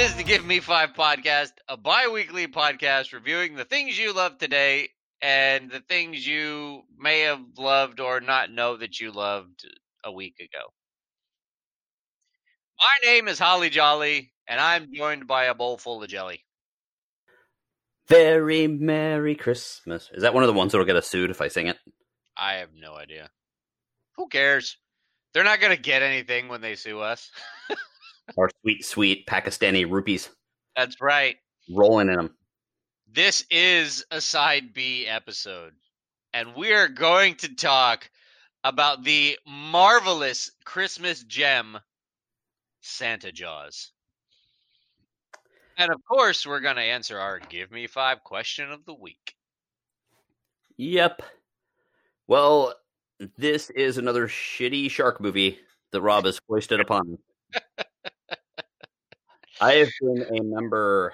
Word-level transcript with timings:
Is 0.00 0.14
the 0.14 0.24
Give 0.24 0.46
Me 0.46 0.60
Five 0.60 0.94
podcast, 0.94 1.52
a 1.68 1.76
bi 1.76 2.08
weekly 2.08 2.46
podcast 2.46 3.12
reviewing 3.12 3.54
the 3.54 3.66
things 3.66 3.98
you 3.98 4.14
love 4.14 4.38
today 4.38 4.88
and 5.20 5.70
the 5.70 5.80
things 5.80 6.26
you 6.26 6.84
may 6.98 7.20
have 7.20 7.42
loved 7.58 8.00
or 8.00 8.22
not 8.22 8.50
know 8.50 8.78
that 8.78 8.98
you 8.98 9.12
loved 9.12 9.68
a 10.02 10.10
week 10.10 10.36
ago. 10.40 10.72
My 12.78 13.10
name 13.10 13.28
is 13.28 13.38
Holly 13.38 13.68
Jolly, 13.68 14.32
and 14.48 14.58
I'm 14.58 14.88
joined 14.90 15.26
by 15.26 15.44
a 15.44 15.54
bowl 15.54 15.76
full 15.76 16.02
of 16.02 16.08
jelly. 16.08 16.46
Very 18.08 18.68
Merry 18.68 19.34
Christmas. 19.34 20.08
Is 20.14 20.22
that 20.22 20.32
one 20.32 20.42
of 20.42 20.48
the 20.48 20.54
ones 20.54 20.72
that'll 20.72 20.86
get 20.86 20.96
us 20.96 21.08
sued 21.08 21.28
if 21.28 21.42
I 21.42 21.48
sing 21.48 21.66
it? 21.66 21.76
I 22.38 22.54
have 22.54 22.70
no 22.74 22.94
idea. 22.94 23.28
Who 24.16 24.28
cares? 24.28 24.78
They're 25.34 25.44
not 25.44 25.60
going 25.60 25.76
to 25.76 25.82
get 25.82 26.00
anything 26.00 26.48
when 26.48 26.62
they 26.62 26.74
sue 26.74 27.00
us. 27.00 27.30
Our 28.38 28.50
sweet, 28.62 28.84
sweet 28.84 29.26
Pakistani 29.26 29.90
rupees 29.90 30.30
That's 30.76 31.00
right. 31.00 31.36
rolling 31.70 32.08
in 32.08 32.16
them. 32.16 32.36
This 33.12 33.44
is 33.50 34.04
a 34.10 34.20
side 34.20 34.72
B 34.72 35.06
episode, 35.06 35.72
and 36.32 36.54
we 36.54 36.72
are 36.72 36.88
going 36.88 37.34
to 37.36 37.54
talk 37.54 38.08
about 38.62 39.02
the 39.02 39.38
marvelous 39.46 40.52
Christmas 40.64 41.24
gem, 41.24 41.78
Santa 42.82 43.32
Jaws. 43.32 43.90
And 45.76 45.90
of 45.90 46.04
course, 46.04 46.46
we're 46.46 46.60
going 46.60 46.76
to 46.76 46.82
answer 46.82 47.18
our 47.18 47.38
Give 47.38 47.70
Me 47.70 47.86
Five 47.86 48.22
question 48.22 48.70
of 48.70 48.84
the 48.84 48.94
week. 48.94 49.34
Yep. 50.76 51.22
Well, 52.26 52.74
this 53.36 53.70
is 53.70 53.98
another 53.98 54.28
shitty 54.28 54.90
shark 54.90 55.20
movie 55.20 55.58
that 55.90 56.00
Rob 56.00 56.26
has 56.26 56.38
foisted 56.46 56.80
upon. 56.80 57.18
I 59.60 59.74
have 59.74 59.90
been 60.00 60.22
a 60.22 60.42
member 60.42 61.12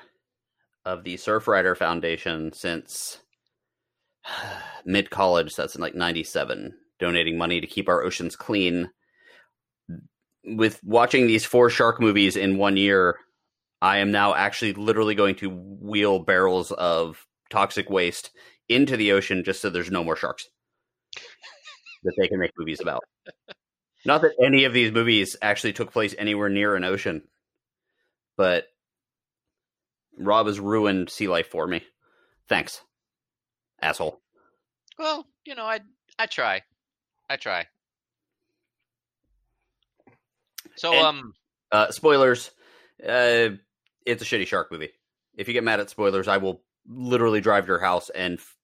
of 0.84 1.02
the 1.02 1.14
Surfrider 1.16 1.76
Foundation 1.76 2.52
since 2.52 3.18
mid 4.84 5.10
college. 5.10 5.56
That's 5.56 5.74
in 5.74 5.80
like 5.80 5.94
97, 5.94 6.74
donating 7.00 7.36
money 7.36 7.60
to 7.60 7.66
keep 7.66 7.88
our 7.88 8.02
oceans 8.02 8.36
clean. 8.36 8.90
With 10.44 10.80
watching 10.84 11.26
these 11.26 11.44
four 11.44 11.70
shark 11.70 12.00
movies 12.00 12.36
in 12.36 12.56
one 12.56 12.76
year, 12.76 13.16
I 13.82 13.98
am 13.98 14.12
now 14.12 14.34
actually 14.34 14.74
literally 14.74 15.16
going 15.16 15.34
to 15.36 15.50
wheel 15.50 16.20
barrels 16.20 16.70
of 16.72 17.26
toxic 17.50 17.90
waste 17.90 18.30
into 18.68 18.96
the 18.96 19.12
ocean 19.12 19.42
just 19.44 19.60
so 19.60 19.70
there's 19.70 19.90
no 19.90 20.04
more 20.04 20.16
sharks 20.16 20.48
that 22.04 22.14
they 22.16 22.28
can 22.28 22.38
make 22.38 22.52
movies 22.56 22.80
about. 22.80 23.02
Not 24.04 24.22
that 24.22 24.32
any 24.40 24.64
of 24.64 24.72
these 24.72 24.92
movies 24.92 25.36
actually 25.42 25.72
took 25.72 25.92
place 25.92 26.14
anywhere 26.16 26.48
near 26.48 26.76
an 26.76 26.84
ocean, 26.84 27.22
but 28.36 28.66
Rob 30.18 30.46
has 30.46 30.58
ruined 30.60 31.10
sea 31.10 31.28
life 31.28 31.48
for 31.48 31.66
me. 31.66 31.82
Thanks, 32.48 32.80
asshole. 33.82 34.20
Well, 34.98 35.26
you 35.44 35.54
know, 35.54 35.64
I 35.66 35.80
I 36.18 36.26
try, 36.26 36.62
I 37.28 37.36
try. 37.36 37.66
So, 40.76 40.92
And- 40.92 41.04
um, 41.06 41.34
Uh, 41.72 41.90
spoilers. 41.90 42.50
Uh, 43.02 43.50
it's 44.06 44.22
a 44.22 44.24
shitty 44.24 44.46
shark 44.46 44.70
movie. 44.70 44.92
If 45.36 45.48
you 45.48 45.54
get 45.54 45.64
mad 45.64 45.80
at 45.80 45.90
spoilers, 45.90 46.28
I 46.28 46.36
will 46.36 46.62
literally 46.86 47.40
drive 47.40 47.64
to 47.64 47.68
your 47.68 47.80
house 47.80 48.08
and 48.10 48.38
f- 48.38 48.56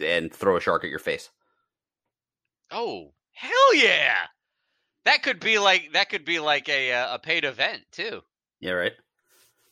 and 0.00 0.34
throw 0.34 0.56
a 0.56 0.60
shark 0.60 0.82
at 0.84 0.90
your 0.90 0.98
face. 0.98 1.30
oh 2.72 3.12
hell 3.32 3.74
yeah, 3.74 4.26
that 5.04 5.22
could 5.22 5.40
be 5.40 5.58
like 5.58 5.92
that 5.92 6.08
could 6.10 6.24
be 6.24 6.38
like 6.40 6.68
a 6.68 6.92
uh, 6.92 7.14
a 7.14 7.18
paid 7.18 7.44
event 7.44 7.82
too. 7.92 8.22
Yeah, 8.60 8.72
right. 8.72 8.92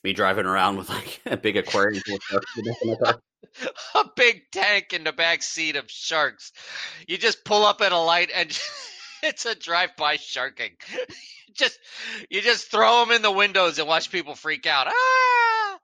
Me 0.04 0.12
driving 0.12 0.46
around 0.46 0.76
with 0.76 0.88
like 0.88 1.20
a 1.26 1.36
big 1.36 1.56
aquarium 1.56 2.02
full 2.02 2.16
of 2.16 2.22
sharks 2.22 2.58
in 2.58 2.90
my 2.90 2.96
car. 2.96 3.20
a 3.94 4.04
big 4.16 4.42
tank 4.52 4.92
in 4.92 5.04
the 5.04 5.12
back 5.12 5.42
seat 5.42 5.76
of 5.76 5.90
sharks. 5.90 6.52
You 7.06 7.18
just 7.18 7.44
pull 7.44 7.64
up 7.64 7.80
at 7.80 7.92
a 7.92 7.98
light 7.98 8.30
and 8.34 8.56
it's 9.22 9.46
a 9.46 9.54
drive-by 9.54 10.16
sharking. 10.16 10.72
just 11.54 11.78
you 12.30 12.40
just 12.40 12.70
throw 12.70 13.04
them 13.04 13.14
in 13.14 13.22
the 13.22 13.30
windows 13.30 13.78
and 13.78 13.88
watch 13.88 14.10
people 14.10 14.34
freak 14.34 14.66
out. 14.66 14.86
Ah! 14.88 15.78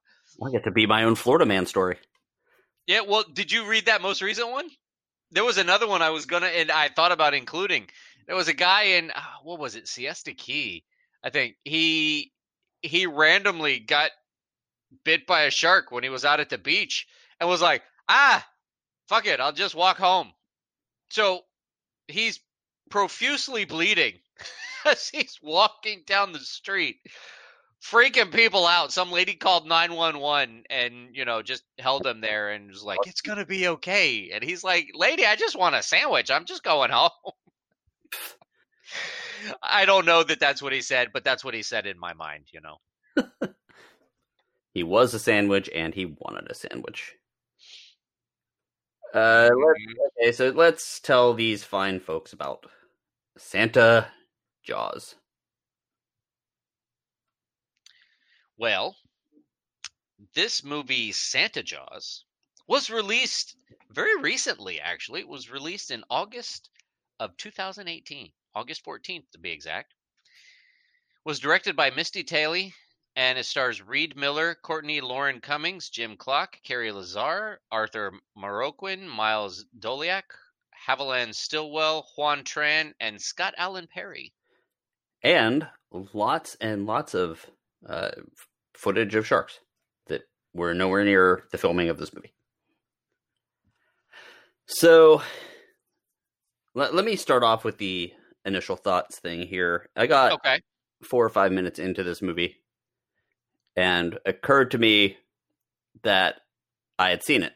I 0.45 0.51
get 0.51 0.65
to 0.65 0.71
be 0.71 0.87
my 0.87 1.05
own 1.05 1.15
Florida 1.15 1.47
man 1.47 1.67
story. 1.67 1.97
Yeah, 2.87 3.01
well, 3.01 3.25
did 3.33 3.51
you 3.51 3.67
read 3.67 3.87
that 3.87 4.03
most 4.03 4.21
recent 4.21 4.51
one? 4.51 4.69
There 5.31 5.45
was 5.45 5.59
another 5.59 5.89
one 5.89 6.03
I 6.03 6.11
was 6.11 6.27
gonna 6.27 6.47
and 6.47 6.71
I 6.71 6.89
thought 6.89 7.13
about 7.13 7.35
including. 7.35 7.89
There 8.27 8.37
was 8.37 8.49
a 8.49 8.55
guy 8.55 8.83
in 8.83 9.11
ah, 9.15 9.39
what 9.43 9.59
was 9.59 9.75
it, 9.75 9.89
Siesta 9.89 10.35
Key, 10.35 10.85
I 11.23 11.31
think. 11.31 11.57
He 11.65 12.33
he 12.84 13.06
randomly 13.06 13.78
got 13.78 14.11
bit 15.05 15.27
by 15.27 15.43
a 15.43 15.50
shark 15.50 15.91
when 15.91 16.05
he 16.05 16.11
was 16.11 16.25
out 16.25 16.41
at 16.41 16.50
the 16.50 16.59
beach 16.59 17.06
and 17.41 17.49
was 17.49 17.62
like, 17.62 17.83
ah, 18.09 18.47
fuck 19.09 19.27
it, 19.27 19.41
I'll 19.41 19.53
just 19.53 19.75
walk 19.75 19.97
home. 19.97 20.33
So 21.11 21.41
he's 22.09 22.41
profusely 22.91 23.65
bleeding 23.65 24.15
as 24.84 25.09
he's 25.09 25.39
walking 25.43 26.03
down 26.06 26.33
the 26.33 26.41
street, 26.41 26.97
freaking 27.83 28.33
people 28.33 28.67
out. 28.67 28.93
Some 28.93 29.11
lady 29.11 29.34
called 29.34 29.67
911 29.67 30.65
and, 30.69 31.17
you 31.17 31.25
know, 31.25 31.43
just 31.43 31.65
held 31.78 32.06
him 32.06 32.21
there 32.21 32.50
and 32.50 32.69
was 32.69 32.83
like, 32.83 32.99
it's 33.06 33.23
going 33.23 33.39
to 33.39 33.47
be 33.47 33.69
okay. 33.69 34.31
And 34.33 34.44
he's 34.44 34.62
like, 34.62 34.91
lady, 34.94 35.25
I 35.25 35.37
just 35.37 35.56
want 35.59 35.75
a 35.75 35.83
sandwich. 35.83 36.31
I'm 36.31 36.44
just 36.44 36.62
going 36.62 36.91
home. 36.91 37.11
I 39.62 39.84
don't 39.84 40.06
know 40.06 40.22
that 40.22 40.41
that's 40.41 40.62
what 40.62 40.72
he 40.72 40.81
said, 40.81 41.09
but 41.12 41.25
that's 41.25 41.44
what 41.44 41.55
he 41.55 41.62
said 41.62 41.87
in 41.87 41.99
my 41.99 42.15
mind, 42.15 42.47
you 42.53 42.60
know. 42.60 42.78
He 44.75 44.82
was 44.82 45.15
a 45.15 45.21
sandwich 45.21 45.71
and 45.72 45.94
he 45.94 46.05
wanted 46.05 46.50
a 46.50 46.55
sandwich. 46.55 47.15
Uh, 49.15 49.49
okay, 50.19 50.32
so 50.32 50.50
let's 50.50 50.99
tell 50.99 51.32
these 51.32 51.62
fine 51.62 52.00
folks 52.00 52.32
about 52.32 52.66
Santa 53.38 54.09
Jaws. 54.65 55.15
Well, 58.59 58.97
this 60.34 60.65
movie, 60.65 61.12
Santa 61.12 61.62
Jaws, 61.62 62.25
was 62.66 62.91
released 62.91 63.56
very 63.91 64.21
recently, 64.21 64.81
actually. 64.81 65.21
It 65.21 65.28
was 65.28 65.50
released 65.50 65.93
in 65.93 66.03
August 66.11 66.71
of 67.21 67.37
2018, 67.37 68.32
August 68.55 68.85
14th 68.85 69.31
to 69.33 69.39
be 69.39 69.51
exact. 69.51 69.95
Was 71.25 71.41
directed 71.41 71.77
by 71.77 71.91
Misty 71.91 72.23
Talley 72.23 72.75
and 73.17 73.39
it 73.39 73.47
stars 73.47 73.81
Reid 73.81 74.17
Miller, 74.17 74.57
Courtney 74.63 75.01
Lauren 75.01 75.41
Cummings, 75.41 75.89
Jim 75.89 76.17
Klock, 76.17 76.59
Carrie 76.62 76.93
Lazar, 76.93 77.61
Arthur 77.71 78.12
Marroquin, 78.37 79.06
Miles 79.09 79.65
Doleac, 79.79 80.25
Haviland 80.89 81.35
Stillwell, 81.35 82.06
Juan 82.17 82.43
Tran, 82.43 82.93
and 83.01 83.21
Scott 83.21 83.55
Allen 83.56 83.87
Perry. 83.93 84.33
And 85.23 85.67
lots 86.12 86.57
and 86.61 86.87
lots 86.87 87.15
of 87.15 87.47
uh, 87.89 88.11
footage 88.75 89.15
of 89.15 89.27
sharks 89.27 89.61
that 90.09 90.23
were 90.53 90.75
nowhere 90.75 91.05
near 91.05 91.45
the 91.53 91.59
filming 91.59 91.89
of 91.89 91.99
this 91.99 92.12
movie. 92.12 92.35
So 94.67 95.23
let, 96.75 96.95
let 96.95 97.05
me 97.05 97.17
start 97.17 97.43
off 97.43 97.65
with 97.65 97.79
the 97.79 98.12
initial 98.44 98.76
thoughts 98.76 99.19
thing 99.19 99.46
here. 99.46 99.88
I 99.96 100.06
got 100.06 100.32
Okay. 100.32 100.61
four 101.02 101.25
or 101.25 101.31
five 101.31 101.52
minutes 101.52 101.79
into 101.79 102.02
this 102.02 102.23
movie 102.23 102.56
and 103.76 104.19
occurred 104.25 104.70
to 104.73 104.79
me 104.79 105.17
that 106.02 106.37
I 106.99 107.11
had 107.11 107.23
seen 107.23 107.43
it. 107.43 107.52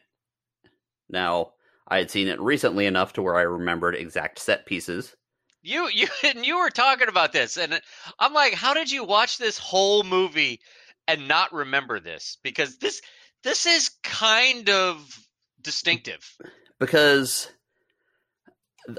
Now, 1.09 1.53
I 1.87 1.97
had 1.97 2.11
seen 2.11 2.27
it 2.27 2.39
recently 2.39 2.85
enough 2.85 3.13
to 3.13 3.21
where 3.21 3.35
I 3.35 3.41
remembered 3.41 3.95
exact 3.95 4.39
set 4.39 4.65
pieces. 4.65 5.15
You 5.61 5.89
you 5.89 6.07
and 6.23 6.45
you 6.45 6.57
were 6.59 6.69
talking 6.69 7.07
about 7.07 7.31
this, 7.33 7.57
and 7.57 7.79
I'm 8.19 8.33
like, 8.33 8.53
how 8.53 8.73
did 8.73 8.91
you 8.91 9.03
watch 9.03 9.37
this 9.37 9.57
whole 9.57 10.03
movie 10.03 10.59
and 11.07 11.27
not 11.27 11.53
remember 11.53 11.99
this 11.99 12.37
because 12.43 12.77
this 12.77 13.01
this 13.43 13.65
is 13.65 13.89
kind 14.03 14.69
of 14.69 15.17
distinctive. 15.61 16.37
because 16.79 17.49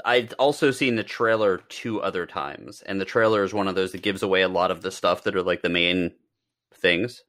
I've 0.04 0.32
also 0.38 0.70
seen 0.70 0.96
the 0.96 1.02
trailer 1.04 1.58
two 1.68 2.00
other 2.02 2.26
times, 2.26 2.82
and 2.82 3.00
the 3.00 3.04
trailer 3.04 3.44
is 3.44 3.52
one 3.52 3.68
of 3.68 3.74
those 3.74 3.92
that 3.92 4.02
gives 4.02 4.22
away 4.22 4.42
a 4.42 4.48
lot 4.48 4.70
of 4.70 4.82
the 4.82 4.90
stuff 4.90 5.24
that 5.24 5.34
are 5.36 5.42
like 5.42 5.62
the 5.62 5.68
main 5.68 6.12
things. 6.74 7.22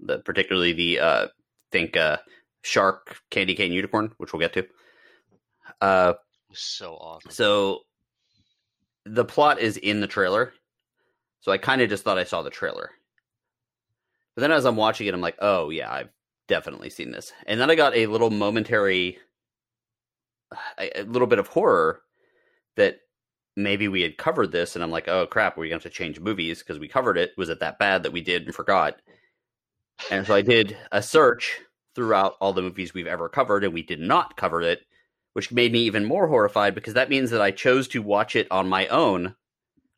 The 0.00 0.18
particularly 0.18 0.72
the 0.72 1.00
uh 1.00 1.28
think 1.70 1.96
uh 1.96 2.18
shark 2.62 3.18
candy 3.30 3.54
cane 3.54 3.72
unicorn, 3.72 4.12
which 4.18 4.32
we'll 4.32 4.40
get 4.40 4.52
to. 4.54 4.66
Uh 5.80 6.14
So 6.52 6.94
awesome. 6.94 7.30
so 7.30 7.80
the 9.04 9.24
plot 9.24 9.58
is 9.60 9.76
in 9.76 10.00
the 10.00 10.06
trailer. 10.06 10.52
So 11.40 11.50
I 11.52 11.58
kind 11.58 11.82
of 11.82 11.88
just 11.88 12.04
thought 12.04 12.18
I 12.18 12.24
saw 12.24 12.42
the 12.42 12.50
trailer. 12.50 12.90
But 14.34 14.42
then 14.42 14.52
as 14.52 14.64
I'm 14.64 14.76
watching 14.76 15.06
it, 15.06 15.14
I'm 15.14 15.20
like, 15.20 15.36
oh 15.40 15.70
yeah, 15.70 15.92
I've 15.92 16.10
definitely 16.48 16.90
seen 16.90 17.10
this. 17.10 17.32
And 17.46 17.60
then 17.60 17.70
I 17.70 17.74
got 17.74 17.94
a 17.96 18.06
little 18.06 18.30
momentary, 18.30 19.18
a, 20.78 21.00
a 21.00 21.04
little 21.04 21.28
bit 21.28 21.38
of 21.38 21.48
horror 21.48 22.02
that 22.76 22.98
maybe 23.56 23.88
we 23.88 24.02
had 24.02 24.16
covered 24.16 24.52
this, 24.52 24.74
and 24.74 24.82
I'm 24.82 24.90
like, 24.90 25.08
oh 25.08 25.26
crap, 25.26 25.56
we're 25.56 25.68
going 25.68 25.80
to 25.80 25.86
have 25.86 25.92
to 25.92 25.96
change 25.96 26.20
movies 26.20 26.60
because 26.60 26.78
we 26.78 26.88
covered 26.88 27.18
it. 27.18 27.32
Was 27.36 27.48
it 27.48 27.60
that 27.60 27.78
bad 27.78 28.02
that 28.02 28.12
we 28.12 28.20
did 28.20 28.44
and 28.44 28.54
forgot? 28.54 29.00
And 30.10 30.26
so 30.26 30.34
I 30.34 30.42
did 30.42 30.76
a 30.90 31.02
search 31.02 31.60
throughout 31.94 32.34
all 32.40 32.52
the 32.52 32.62
movies 32.62 32.94
we've 32.94 33.06
ever 33.06 33.28
covered, 33.28 33.64
and 33.64 33.74
we 33.74 33.82
did 33.82 34.00
not 34.00 34.36
cover 34.36 34.62
it, 34.62 34.86
which 35.34 35.52
made 35.52 35.72
me 35.72 35.80
even 35.80 36.04
more 36.04 36.26
horrified 36.26 36.74
because 36.74 36.94
that 36.94 37.10
means 37.10 37.30
that 37.30 37.42
I 37.42 37.50
chose 37.50 37.88
to 37.88 38.02
watch 38.02 38.34
it 38.36 38.48
on 38.50 38.68
my 38.68 38.86
own, 38.88 39.34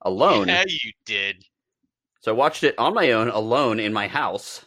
alone. 0.02 0.48
Yeah, 0.48 0.64
you 0.66 0.92
did. 1.06 1.44
So 2.20 2.32
I 2.32 2.34
watched 2.34 2.64
it 2.64 2.78
on 2.78 2.94
my 2.94 3.12
own, 3.12 3.28
alone 3.28 3.78
in 3.78 3.92
my 3.92 4.08
house, 4.08 4.64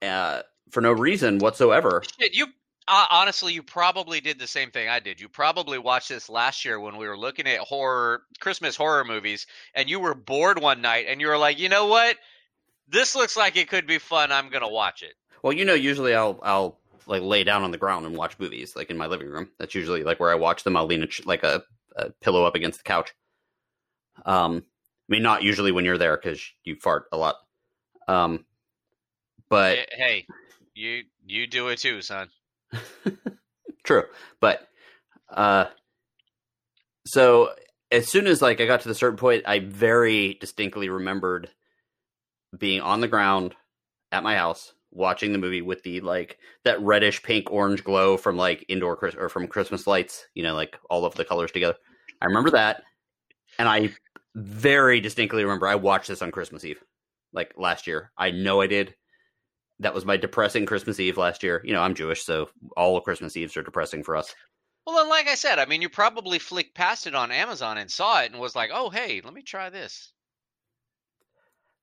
uh, 0.00 0.42
for 0.70 0.80
no 0.80 0.92
reason 0.92 1.38
whatsoever. 1.38 2.02
Shit, 2.18 2.34
you 2.34 2.46
uh, 2.88 3.06
honestly, 3.10 3.52
you 3.52 3.62
probably 3.62 4.20
did 4.20 4.38
the 4.38 4.46
same 4.46 4.70
thing 4.70 4.88
I 4.88 5.00
did. 5.00 5.20
You 5.20 5.28
probably 5.28 5.78
watched 5.78 6.08
this 6.08 6.28
last 6.28 6.64
year 6.64 6.80
when 6.80 6.96
we 6.96 7.06
were 7.06 7.16
looking 7.16 7.46
at 7.46 7.60
horror 7.60 8.22
Christmas 8.40 8.76
horror 8.76 9.04
movies, 9.04 9.46
and 9.74 9.88
you 9.88 10.00
were 10.00 10.14
bored 10.14 10.60
one 10.60 10.80
night, 10.82 11.06
and 11.08 11.20
you 11.20 11.28
were 11.28 11.38
like, 11.38 11.58
you 11.58 11.68
know 11.68 11.86
what? 11.86 12.16
This 12.88 13.14
looks 13.14 13.36
like 13.36 13.56
it 13.56 13.68
could 13.68 13.86
be 13.86 13.98
fun. 13.98 14.32
I'm 14.32 14.50
gonna 14.50 14.68
watch 14.68 15.02
it. 15.02 15.14
Well, 15.42 15.52
you 15.52 15.64
know, 15.64 15.74
usually 15.74 16.14
I'll 16.14 16.40
I'll 16.42 16.78
like 17.06 17.22
lay 17.22 17.44
down 17.44 17.62
on 17.62 17.70
the 17.70 17.78
ground 17.78 18.06
and 18.06 18.16
watch 18.16 18.38
movies, 18.38 18.74
like 18.76 18.90
in 18.90 18.98
my 18.98 19.06
living 19.06 19.28
room. 19.28 19.48
That's 19.58 19.74
usually 19.74 20.02
like 20.02 20.20
where 20.20 20.30
I 20.30 20.34
watch 20.34 20.64
them. 20.64 20.76
I'll 20.76 20.86
lean 20.86 21.02
a 21.02 21.08
like 21.24 21.44
a, 21.44 21.62
a 21.96 22.10
pillow 22.20 22.44
up 22.44 22.54
against 22.54 22.78
the 22.78 22.84
couch. 22.84 23.14
Um, 24.26 24.64
I 25.08 25.12
mean, 25.12 25.22
not 25.22 25.42
usually 25.42 25.72
when 25.72 25.84
you're 25.84 25.98
there 25.98 26.16
because 26.16 26.42
you 26.64 26.76
fart 26.76 27.04
a 27.12 27.16
lot. 27.16 27.36
Um, 28.08 28.44
but 29.48 29.88
hey, 29.92 30.26
you 30.74 31.02
you 31.26 31.46
do 31.46 31.68
it 31.68 31.78
too, 31.78 32.02
son. 32.02 32.28
True, 33.84 34.04
but 34.40 34.66
uh, 35.30 35.66
so 37.06 37.50
as 37.90 38.08
soon 38.08 38.26
as 38.26 38.40
like 38.40 38.60
I 38.60 38.66
got 38.66 38.80
to 38.82 38.88
the 38.88 38.94
certain 38.94 39.18
point, 39.18 39.44
I 39.46 39.58
very 39.58 40.34
distinctly 40.40 40.88
remembered 40.88 41.50
being 42.56 42.80
on 42.80 43.00
the 43.00 43.08
ground 43.08 43.54
at 44.10 44.22
my 44.22 44.36
house 44.36 44.72
watching 44.90 45.32
the 45.32 45.38
movie 45.38 45.62
with 45.62 45.82
the 45.82 46.00
like 46.00 46.38
that 46.64 46.80
reddish 46.80 47.22
pink 47.22 47.50
orange 47.50 47.82
glow 47.82 48.16
from 48.16 48.36
like 48.36 48.64
indoor 48.68 48.96
Chris- 48.96 49.14
or 49.14 49.28
from 49.28 49.46
Christmas 49.46 49.86
lights, 49.86 50.26
you 50.34 50.42
know, 50.42 50.54
like 50.54 50.78
all 50.90 51.04
of 51.04 51.14
the 51.14 51.24
colors 51.24 51.50
together. 51.50 51.76
I 52.20 52.26
remember 52.26 52.50
that, 52.50 52.82
and 53.58 53.68
I 53.68 53.90
very 54.34 55.00
distinctly 55.00 55.42
remember 55.42 55.66
I 55.66 55.74
watched 55.74 56.08
this 56.08 56.22
on 56.22 56.30
Christmas 56.30 56.64
Eve, 56.64 56.82
like 57.32 57.54
last 57.56 57.86
year. 57.86 58.12
I 58.16 58.30
know 58.30 58.60
I 58.60 58.66
did. 58.66 58.94
That 59.82 59.94
was 59.94 60.04
my 60.04 60.16
depressing 60.16 60.66
Christmas 60.66 60.98
Eve 60.98 61.18
last 61.18 61.42
year. 61.42 61.60
You 61.64 61.72
know, 61.72 61.82
I'm 61.82 61.94
Jewish, 61.94 62.24
so 62.24 62.48
all 62.76 63.00
Christmas 63.00 63.36
Eves 63.36 63.56
are 63.56 63.62
depressing 63.62 64.02
for 64.02 64.16
us. 64.16 64.34
Well, 64.86 64.96
then, 64.96 65.08
like 65.08 65.28
I 65.28 65.34
said, 65.34 65.58
I 65.58 65.66
mean, 65.66 65.82
you 65.82 65.88
probably 65.88 66.38
flicked 66.38 66.74
past 66.74 67.06
it 67.06 67.14
on 67.14 67.30
Amazon 67.30 67.78
and 67.78 67.90
saw 67.90 68.22
it 68.22 68.32
and 68.32 68.40
was 68.40 68.56
like, 68.56 68.70
"Oh, 68.72 68.90
hey, 68.90 69.20
let 69.24 69.34
me 69.34 69.42
try 69.42 69.70
this." 69.70 70.12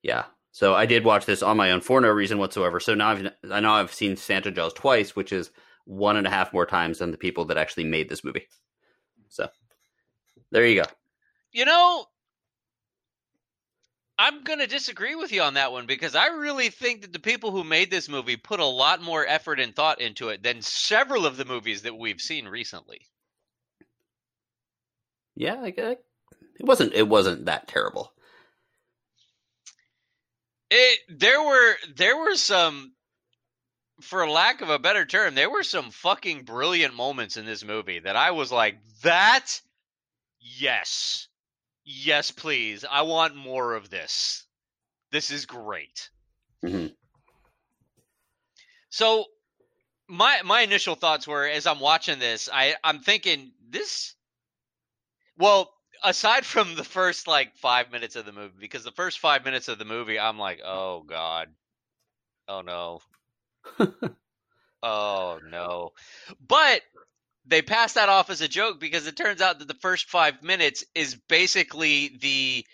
Yeah. 0.02 0.26
So 0.52 0.74
I 0.74 0.86
did 0.86 1.06
watch 1.06 1.26
this 1.26 1.44
on 1.44 1.58
my 1.58 1.72
own 1.72 1.82
for 1.82 2.02
no 2.02 2.10
reason 2.10 2.40
whatsoever. 2.40 2.80
So 2.80 2.96
now 2.96 3.10
I've 3.10 3.32
I 3.52 3.60
know 3.60 3.74
I've 3.74 3.94
seen 3.94 4.18
Santa 4.18 4.52
Jaws 4.52 4.74
twice, 4.74 5.16
which 5.16 5.32
is 5.32 5.52
one 5.86 6.18
and 6.18 6.28
a 6.28 6.30
half 6.30 6.54
more 6.54 6.66
times 6.66 7.00
than 7.00 7.12
the 7.12 7.18
people 7.18 7.46
that 7.46 7.58
actually 7.58 7.86
made 7.86 8.10
this 8.10 8.24
movie. 8.24 8.48
So 9.30 9.48
there 10.52 10.66
you 10.66 10.82
go. 10.82 10.90
You 11.52 11.66
know, 11.66 12.06
I'm 14.22 14.44
going 14.44 14.60
to 14.60 14.68
disagree 14.68 15.16
with 15.16 15.32
you 15.32 15.42
on 15.44 15.54
that 15.54 15.72
one 15.72 15.86
because 15.86 16.14
I 16.14 16.28
really 16.28 16.70
think 16.70 17.04
that 17.04 17.14
the 17.14 17.20
people 17.20 17.52
who 17.52 17.64
made 17.64 17.90
this 17.90 18.10
movie 18.10 18.36
put 18.36 18.60
a 18.60 18.66
lot 18.66 19.02
more 19.02 19.26
effort 19.26 19.62
and 19.62 19.74
thought 19.74 20.02
into 20.02 20.28
it 20.28 20.44
than 20.44 20.62
several 20.62 21.26
of 21.26 21.38
the 21.38 21.46
movies 21.46 21.84
that 21.84 21.98
we've 21.98 22.20
seen 22.20 22.46
recently. 22.46 23.00
Yeah, 25.38 25.54
like, 25.62 25.80
uh, 25.80 25.96
it 26.60 26.66
wasn't 26.66 26.94
it 26.96 27.08
wasn't 27.08 27.46
that 27.46 27.70
terrible. 27.70 28.12
It 30.70 31.00
there 31.08 31.42
were 31.42 31.76
there 31.96 32.18
were 32.18 32.36
some 32.36 32.92
for 34.02 34.30
lack 34.30 34.60
of 34.60 34.70
a 34.70 34.80
better 34.80 35.06
term, 35.06 35.34
there 35.34 35.50
were 35.50 35.64
some 35.64 35.92
fucking 35.92 36.44
brilliant 36.44 36.94
moments 36.94 37.38
in 37.38 37.46
this 37.46 37.64
movie 37.64 38.00
that 38.00 38.18
I 38.18 38.32
was 38.32 38.52
like, 38.52 38.80
that 39.04 39.62
yes. 40.42 41.29
Yes, 41.92 42.30
please. 42.30 42.86
I 42.86 43.02
want 43.02 43.36
more 43.36 43.74
of 43.74 43.90
this. 43.90 44.46
This 45.12 45.32
is 45.32 45.48
great. 45.48 46.12
Mhm. 46.64 46.96
So 48.90 49.26
my 50.08 50.42
my 50.44 50.62
initial 50.62 50.96
thoughts 50.96 51.28
were 51.28 51.48
as 51.48 51.68
I'm 51.68 51.80
watching 51.80 52.20
this, 52.20 52.50
I 52.52 52.76
I'm 52.84 53.00
thinking 53.02 53.54
this 53.70 54.16
well, 55.38 55.74
aside 56.04 56.46
from 56.46 56.76
the 56.76 56.84
first 56.84 57.28
like 57.28 57.56
5 57.58 57.92
minutes 57.92 58.16
of 58.16 58.26
the 58.26 58.32
movie 58.32 58.56
because 58.60 58.84
the 58.84 58.92
first 58.92 59.20
5 59.20 59.44
minutes 59.46 59.68
of 59.68 59.80
the 59.80 59.86
movie 59.86 60.20
I'm 60.20 60.38
like, 60.38 60.62
"Oh 60.64 61.02
god. 61.04 61.54
Oh 62.48 62.62
no. 62.62 63.02
oh 64.84 65.40
no." 65.50 65.92
But 66.46 66.82
they 67.46 67.62
pass 67.62 67.94
that 67.94 68.10
off 68.10 68.30
as 68.30 68.42
a 68.42 68.48
joke 68.48 68.80
because 68.80 69.08
it 69.08 69.16
turns 69.16 69.42
out 69.42 69.60
that 69.60 69.68
the 69.68 69.74
first 69.76 70.10
5 70.10 70.44
minutes 70.44 70.84
is 70.96 71.16
basically 71.28 72.18
the 72.22 72.66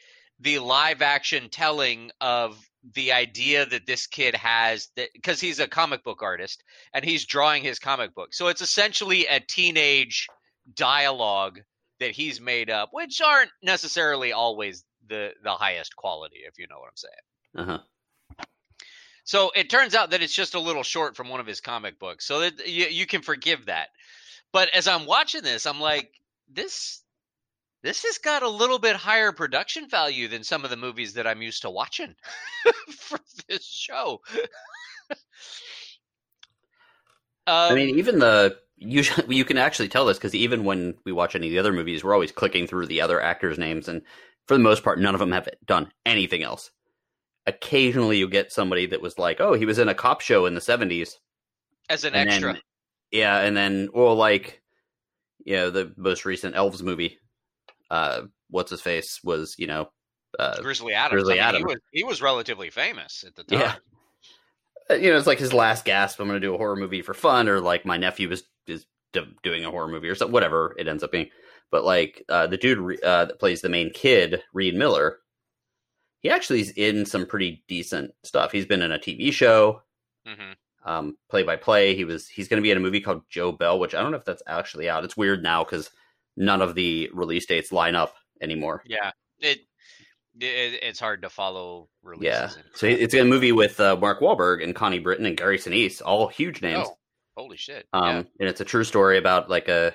the 0.41 0.59
live 0.59 1.01
action 1.01 1.47
telling 1.49 2.11
of 2.19 2.59
the 2.93 3.13
idea 3.13 3.65
that 3.65 3.87
this 3.87 4.05
kid 4.05 4.35
has 4.35 4.89
that 4.95 5.09
because 5.13 5.39
he's 5.39 5.59
a 5.59 5.67
comic 5.67 6.03
book 6.03 6.21
artist 6.21 6.63
and 6.93 7.03
he's 7.03 7.25
drawing 7.25 7.63
his 7.63 7.79
comic 7.79 8.13
book. 8.13 8.33
So 8.33 8.47
it's 8.47 8.61
essentially 8.61 9.25
a 9.27 9.39
teenage 9.39 10.27
dialogue 10.73 11.61
that 11.99 12.11
he's 12.11 12.41
made 12.41 12.69
up, 12.69 12.89
which 12.91 13.21
aren't 13.21 13.51
necessarily 13.63 14.33
always 14.33 14.83
the 15.07 15.31
the 15.43 15.51
highest 15.51 15.95
quality, 15.95 16.39
if 16.47 16.59
you 16.59 16.67
know 16.67 16.79
what 16.79 16.89
I'm 16.89 16.95
saying. 16.95 17.69
Uh-huh. 17.69 18.45
So 19.23 19.51
it 19.55 19.71
turns 19.71 19.95
out 19.95 20.11
that 20.11 20.21
it's 20.21 20.35
just 20.35 20.53
a 20.53 20.59
little 20.59 20.83
short 20.83 21.15
from 21.15 21.29
one 21.29 21.39
of 21.39 21.47
his 21.47 21.61
comic 21.61 21.97
books, 21.97 22.27
so 22.27 22.41
that 22.41 22.67
you, 22.67 22.85
you 22.85 23.05
can 23.07 23.21
forgive 23.21 23.65
that. 23.65 23.87
But 24.55 24.73
as 24.73 24.87
I'm 24.87 25.05
watching 25.05 25.41
this, 25.41 25.65
I'm 25.65 25.81
like, 25.81 26.13
this 26.47 27.01
this 27.83 28.03
has 28.03 28.19
got 28.19 28.41
a 28.41 28.47
little 28.47 28.79
bit 28.79 28.95
higher 28.95 29.33
production 29.33 29.89
value 29.89 30.29
than 30.29 30.45
some 30.45 30.63
of 30.63 30.69
the 30.69 30.77
movies 30.77 31.15
that 31.15 31.27
I'm 31.27 31.41
used 31.41 31.63
to 31.63 31.69
watching 31.69 32.15
for 32.89 33.19
this 33.49 33.65
show. 33.65 34.21
um, 35.11 35.17
I 37.47 37.75
mean, 37.75 37.99
even 37.99 38.19
the 38.19 38.57
you 38.77 39.03
you 39.27 39.43
can 39.43 39.57
actually 39.57 39.89
tell 39.89 40.05
this 40.05 40.17
because 40.17 40.33
even 40.33 40.63
when 40.63 40.95
we 41.03 41.11
watch 41.11 41.35
any 41.35 41.47
of 41.47 41.51
the 41.51 41.59
other 41.59 41.73
movies, 41.73 42.01
we're 42.01 42.13
always 42.13 42.31
clicking 42.31 42.65
through 42.65 42.85
the 42.85 43.01
other 43.01 43.19
actors' 43.19 43.57
names, 43.57 43.89
and 43.89 44.03
for 44.47 44.53
the 44.53 44.63
most 44.63 44.85
part, 44.85 45.01
none 45.01 45.15
of 45.15 45.19
them 45.19 45.33
have 45.33 45.49
done 45.65 45.91
anything 46.05 46.43
else. 46.43 46.71
Occasionally, 47.45 48.19
you 48.19 48.29
get 48.29 48.53
somebody 48.53 48.85
that 48.85 49.01
was 49.01 49.19
like, 49.19 49.41
"Oh, 49.41 49.51
he 49.51 49.65
was 49.65 49.79
in 49.79 49.89
a 49.89 49.93
cop 49.93 50.21
show 50.21 50.45
in 50.45 50.55
the 50.55 50.61
'70s." 50.61 51.15
as 51.89 52.03
an 52.03 52.15
extra, 52.15 52.53
then- 52.53 52.61
yeah, 53.11 53.39
and 53.39 53.55
then 53.55 53.89
well, 53.93 54.15
like 54.15 54.61
you 55.43 55.55
know, 55.55 55.69
the 55.69 55.93
most 55.95 56.25
recent 56.25 56.55
Elves 56.55 56.83
movie. 56.83 57.19
Uh, 57.89 58.23
what's 58.49 58.71
his 58.71 58.81
face 58.81 59.19
was 59.23 59.55
you 59.57 59.67
know, 59.67 59.89
uh, 60.39 60.61
Grizzly 60.61 60.93
Adams. 60.93 61.23
Grizzly 61.23 61.39
I 61.39 61.51
mean, 61.51 61.55
Adams. 61.55 61.59
He 61.59 61.65
was, 61.65 61.81
he 61.91 62.03
was 62.03 62.21
relatively 62.21 62.69
famous 62.69 63.23
at 63.25 63.35
the 63.35 63.43
time. 63.43 63.59
Yeah. 63.59 63.75
uh, 64.89 64.95
you 64.95 65.11
know, 65.11 65.17
it's 65.17 65.27
like 65.27 65.39
his 65.39 65.53
last 65.53 65.85
gasp. 65.85 66.19
I'm 66.19 66.27
going 66.27 66.39
to 66.39 66.45
do 66.45 66.53
a 66.53 66.57
horror 66.57 66.75
movie 66.75 67.01
for 67.01 67.13
fun, 67.13 67.47
or 67.47 67.59
like 67.61 67.85
my 67.85 67.97
nephew 67.97 68.29
is 68.31 68.43
is 68.67 68.85
do- 69.13 69.33
doing 69.43 69.65
a 69.65 69.71
horror 69.71 69.87
movie 69.87 70.09
or 70.09 70.15
something, 70.15 70.33
whatever 70.33 70.75
it 70.77 70.87
ends 70.87 71.03
up 71.03 71.11
being. 71.11 71.29
But 71.71 71.83
like 71.85 72.23
uh, 72.29 72.47
the 72.47 72.57
dude 72.57 72.79
re- 72.79 72.99
uh, 73.03 73.25
that 73.25 73.39
plays 73.39 73.61
the 73.61 73.69
main 73.69 73.91
kid, 73.91 74.41
Reid 74.53 74.75
Miller, 74.75 75.19
he 76.21 76.29
actually 76.29 76.61
is 76.61 76.71
in 76.71 77.05
some 77.05 77.25
pretty 77.25 77.63
decent 77.67 78.11
stuff. 78.23 78.51
He's 78.51 78.65
been 78.65 78.81
in 78.81 78.91
a 78.91 78.99
TV 78.99 79.31
show, 79.31 79.81
hmm 80.25 80.53
um, 80.85 81.17
play 81.29 81.43
by 81.43 81.55
play. 81.55 81.95
He 81.95 82.05
was 82.05 82.27
he's 82.27 82.47
going 82.47 82.61
to 82.61 82.63
be 82.63 82.71
in 82.71 82.77
a 82.77 82.81
movie 82.81 83.01
called 83.01 83.23
Joe 83.29 83.51
Bell, 83.51 83.79
which 83.79 83.93
I 83.93 84.01
don't 84.01 84.11
know 84.11 84.17
if 84.17 84.25
that's 84.25 84.43
actually 84.47 84.89
out. 84.89 85.03
It's 85.03 85.17
weird 85.17 85.43
now 85.43 85.63
because 85.63 85.89
none 86.37 86.61
of 86.61 86.75
the 86.75 87.09
release 87.13 87.45
dates 87.45 87.71
line 87.71 87.95
up 87.95 88.15
anymore. 88.41 88.83
Yeah. 88.85 89.11
It 89.39 89.59
it, 90.39 90.79
it's 90.83 90.99
hard 90.99 91.21
to 91.23 91.29
follow 91.29 91.89
releases. 92.03 92.57
Yeah. 92.57 92.63
So 92.73 92.87
it's 92.87 93.13
a 93.13 93.23
movie 93.23 93.51
with 93.51 93.79
uh, 93.79 93.95
Mark 93.95 94.19
Wahlberg 94.21 94.63
and 94.63 94.75
Connie 94.75 94.99
Britton 94.99 95.25
and 95.25 95.37
Gary 95.37 95.57
Sinise, 95.57 96.01
all 96.05 96.27
huge 96.27 96.61
names. 96.61 96.87
Oh, 96.87 96.97
holy 97.37 97.57
shit! 97.57 97.87
Um, 97.93 98.03
yeah. 98.03 98.23
and 98.39 98.49
it's 98.49 98.61
a 98.61 98.65
true 98.65 98.83
story 98.83 99.17
about 99.17 99.49
like 99.49 99.67
a 99.69 99.93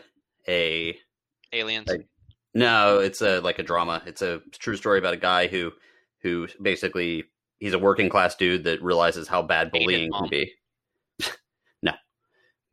a 0.49 0.97
Aliens. 1.53 1.89
like- 1.89 2.07
no, 2.55 2.99
it's 2.99 3.23
a 3.23 3.41
like 3.41 3.59
a 3.59 3.63
drama. 3.63 4.03
It's 4.07 4.23
a 4.23 4.41
true 4.59 4.77
story 4.77 4.99
about 4.99 5.15
a 5.15 5.19
guy 5.19 5.47
who 5.47 5.73
who 6.23 6.49
basically 6.61 7.25
he's 7.59 7.75
a 7.75 7.79
working 7.79 8.09
class 8.09 8.35
dude 8.35 8.65
that 8.65 8.83
realizes 8.83 9.29
how 9.29 9.43
bad 9.43 9.71
bullying 9.71 10.11
can 10.11 10.29
be. 10.29 10.53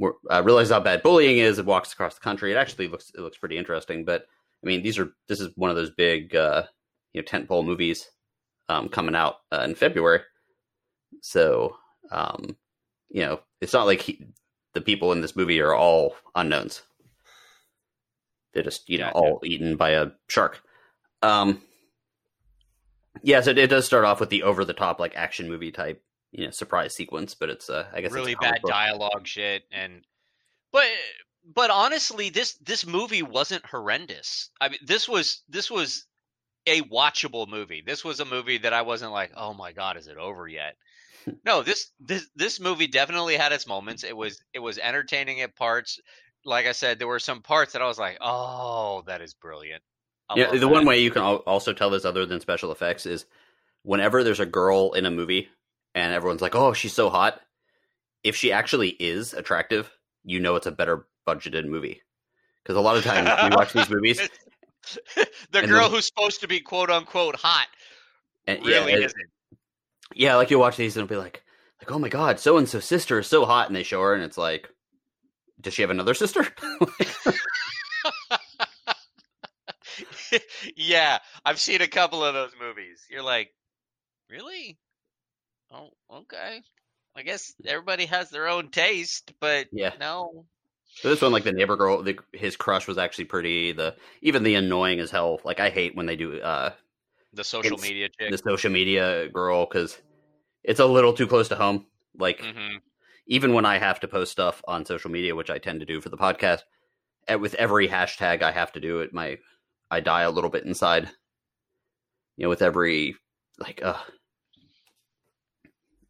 Uh, 0.02 0.44
realizes 0.44 0.72
how 0.72 0.80
bad 0.80 1.04
bullying 1.04 1.38
is. 1.38 1.60
It 1.60 1.66
walks 1.66 1.94
across 1.94 2.16
the 2.16 2.22
country. 2.22 2.52
It 2.52 2.58
actually 2.58 2.88
looks 2.88 3.12
it 3.16 3.22
looks 3.22 3.38
pretty 3.38 3.58
interesting. 3.58 4.06
But 4.06 4.26
I 4.64 4.68
mean, 4.68 4.84
these 4.84 5.00
are 5.00 5.12
this 5.28 5.40
is 5.40 5.50
one 5.56 5.70
of 5.70 5.76
those 5.76 5.92
big 5.92 6.36
uh, 6.36 6.64
you 7.14 7.22
know 7.22 7.26
tentpole 7.26 7.66
movies 7.66 8.10
um, 8.70 8.90
coming 8.90 9.16
out 9.16 9.36
uh, 9.52 9.62
in 9.62 9.76
February. 9.76 10.22
So 11.22 11.76
um, 12.12 12.58
you 13.10 13.22
know, 13.22 13.40
it's 13.62 13.74
not 13.74 13.86
like 13.86 14.02
he, 14.02 14.28
the 14.74 14.82
people 14.82 15.12
in 15.12 15.22
this 15.22 15.36
movie 15.36 15.60
are 15.62 15.74
all 15.74 16.16
unknowns. 16.36 16.82
They're 18.54 18.64
just 18.64 18.90
you 18.90 18.98
know 19.00 19.10
all 19.10 19.42
eaten 19.44 19.78
by 19.78 19.92
a 19.92 20.08
shark. 20.30 20.62
Um, 21.22 21.62
yes, 23.24 23.48
it, 23.48 23.58
it 23.58 23.70
does 23.70 23.86
start 23.86 24.06
off 24.06 24.20
with 24.20 24.30
the 24.30 24.44
over 24.44 24.64
the 24.64 24.74
top 24.74 25.00
like 25.00 25.16
action 25.16 25.50
movie 25.50 25.72
type 25.72 26.04
you 26.32 26.46
know 26.46 26.52
surprise 26.52 26.94
sequence, 26.94 27.36
but 27.36 27.50
it's 27.50 27.70
uh, 27.70 27.88
I 27.94 28.02
guess 28.02 28.08
it's 28.08 28.16
really 28.16 28.36
bad 28.36 28.62
book. 28.62 28.72
dialogue 28.72 29.26
shit 29.28 29.64
and 29.72 30.04
but 30.72 30.86
but 31.54 31.70
honestly 31.70 32.30
this 32.30 32.54
this 32.56 32.86
movie 32.86 33.24
wasn't 33.24 33.66
horrendous. 33.66 34.50
I 34.60 34.70
mean 34.70 34.80
this 34.86 35.08
was 35.08 35.44
this 35.50 35.72
was 35.72 36.06
a 36.66 36.82
watchable 36.82 37.48
movie. 37.48 37.82
This 37.86 38.04
was 38.04 38.20
a 38.20 38.26
movie 38.26 38.58
that 38.60 38.74
i 38.74 38.82
wasn't 38.82 39.12
like 39.12 39.32
oh 39.36 39.54
my 39.54 39.72
god 39.72 39.98
is 39.98 40.08
it 40.08 40.18
over 40.18 40.48
yet? 40.48 40.76
No 41.46 41.62
this 41.62 41.92
this 42.00 42.26
this 42.36 42.60
movie 42.60 42.88
definitely 42.88 43.36
had 43.36 43.52
its 43.52 43.68
moments. 43.68 44.04
It 44.04 44.16
was 44.16 44.42
it 44.54 44.60
was 44.60 44.78
entertaining 44.78 45.42
at 45.42 45.56
parts. 45.56 46.00
Like 46.46 46.66
i 46.66 46.72
said 46.72 47.00
there 47.00 47.08
were 47.08 47.20
some 47.20 47.42
parts 47.42 47.74
that 47.74 47.82
i 47.82 47.88
was 47.88 48.00
like 48.00 48.18
oh 48.22 49.04
that 49.08 49.22
is 49.22 49.34
brilliant. 49.34 49.82
I 50.30 50.40
Yeah, 50.40 50.58
the 50.58 50.68
one 50.68 50.86
way 50.86 51.00
you 51.00 51.12
can 51.12 51.22
also 51.22 51.74
tell 51.74 51.90
this 51.90 52.06
other 52.06 52.26
than 52.26 52.42
special 52.42 52.72
effects 52.72 53.06
is 53.06 53.26
whenever 53.84 54.24
there's 54.24 54.42
a 54.42 54.46
girl 54.46 54.92
in 54.94 55.06
a 55.06 55.12
movie 55.12 55.50
and 55.98 56.14
everyone's 56.14 56.42
like, 56.44 56.54
"Oh, 56.56 56.74
she's 56.74 56.94
so 56.94 57.10
hot." 57.10 57.42
If 58.24 58.36
she 58.36 58.52
actually 58.52 58.90
is 58.90 59.34
attractive, 59.34 59.90
you 60.24 60.40
know 60.40 60.56
it's 60.56 60.68
a 60.68 60.72
better 60.72 61.08
budgeted 61.28 61.66
movie. 61.66 62.02
Because 62.62 62.76
a 62.78 62.82
lot 62.82 62.98
of 62.98 63.04
times 63.04 63.30
we 63.44 63.56
watch 63.56 63.74
these 63.74 63.90
movies, 63.90 64.20
the 65.52 65.66
girl 65.66 65.90
the- 65.90 65.96
who's 65.96 66.06
supposed 66.06 66.42
to 66.42 66.48
be 66.48 66.60
quote 66.60 66.92
unquote 66.92 67.36
hot 67.36 67.68
and 68.46 68.64
really 68.66 68.92
yeah, 68.92 69.06
isn't 69.06 69.24
yeah, 70.14 70.36
like 70.36 70.52
you 70.52 70.60
watch 70.60 70.78
these 70.78 70.96
and 70.96 71.04
it'll 71.06 71.16
be 71.16 71.20
like, 71.22 71.44
like, 71.82 71.92
oh 71.92 72.00
my 72.00 72.10
god, 72.10 72.40
so 72.40 72.58
and 72.58 72.70
so 72.70 72.80
sister 72.80 73.20
is 73.20 73.28
so 73.28 73.46
hot, 73.46 73.68
and 73.68 73.76
they 73.76 73.84
show 73.84 74.02
her, 74.02 74.14
and 74.14 74.24
it's 74.24 74.38
like, 74.38 74.70
does 75.60 75.74
she 75.74 75.82
have 75.82 75.90
another 75.92 76.14
sister? 76.14 76.46
yeah, 80.76 81.18
I've 81.44 81.60
seen 81.60 81.82
a 81.82 81.88
couple 81.88 82.24
of 82.24 82.36
those 82.36 82.52
movies. 82.60 83.06
You're 83.10 83.24
like, 83.24 83.50
really? 84.30 84.78
Oh, 85.72 85.90
okay. 86.12 86.62
I 87.16 87.22
guess 87.24 87.54
everybody 87.66 88.06
has 88.06 88.30
their 88.30 88.48
own 88.48 88.70
taste, 88.70 89.34
but 89.40 89.68
Yeah. 89.72 89.94
no. 90.00 90.46
So 90.86 91.10
this 91.10 91.22
one, 91.22 91.32
like 91.32 91.44
the 91.44 91.52
neighbor 91.52 91.76
girl, 91.76 92.02
the, 92.02 92.20
his 92.34 92.56
crush 92.56 92.88
was 92.88 92.98
actually 92.98 93.26
pretty. 93.26 93.72
The 93.72 93.96
even 94.22 94.44
the 94.44 94.56
annoying 94.56 95.00
as 95.00 95.12
hell. 95.12 95.40
Like 95.44 95.60
I 95.60 95.70
hate 95.70 95.96
when 95.96 96.06
they 96.06 96.16
do 96.16 96.40
uh 96.42 96.74
The 97.34 97.44
social 97.44 97.78
media 97.78 98.10
chick. 98.10 98.32
the 98.32 98.38
social 98.38 98.72
media 98.72 99.28
girl 99.30 99.66
because 99.66 99.98
it's 100.64 100.80
a 100.80 100.86
little 100.86 101.14
too 101.14 101.28
close 101.28 101.50
to 101.50 101.56
home. 101.56 101.86
Like 102.18 102.40
hmm 102.42 102.78
even 103.28 103.54
when 103.54 103.66
I 103.66 103.78
have 103.78 104.00
to 104.02 104.08
post 104.08 104.32
stuff 104.32 104.64
on 104.68 104.86
social 104.86 105.12
media, 105.12 105.36
which 105.36 105.50
I 105.50 105.58
tend 105.60 105.82
to 105.82 105.86
do 105.86 106.00
for 106.02 106.10
the 106.10 106.18
podcast, 106.18 106.62
eh, 107.28 107.36
with 107.36 107.54
every 107.56 107.88
hashtag 107.88 108.42
I 108.42 108.52
have 108.52 108.72
to 108.74 108.80
do 108.80 109.02
it, 109.02 109.14
my 109.14 109.38
I 109.92 110.00
die 110.00 110.24
a 110.24 110.32
little 110.32 110.50
bit 110.50 110.66
inside. 110.66 111.10
You 112.38 112.44
know, 112.44 112.50
with 112.50 112.62
every 112.62 113.16
like, 113.60 113.82
uh, 113.84 113.98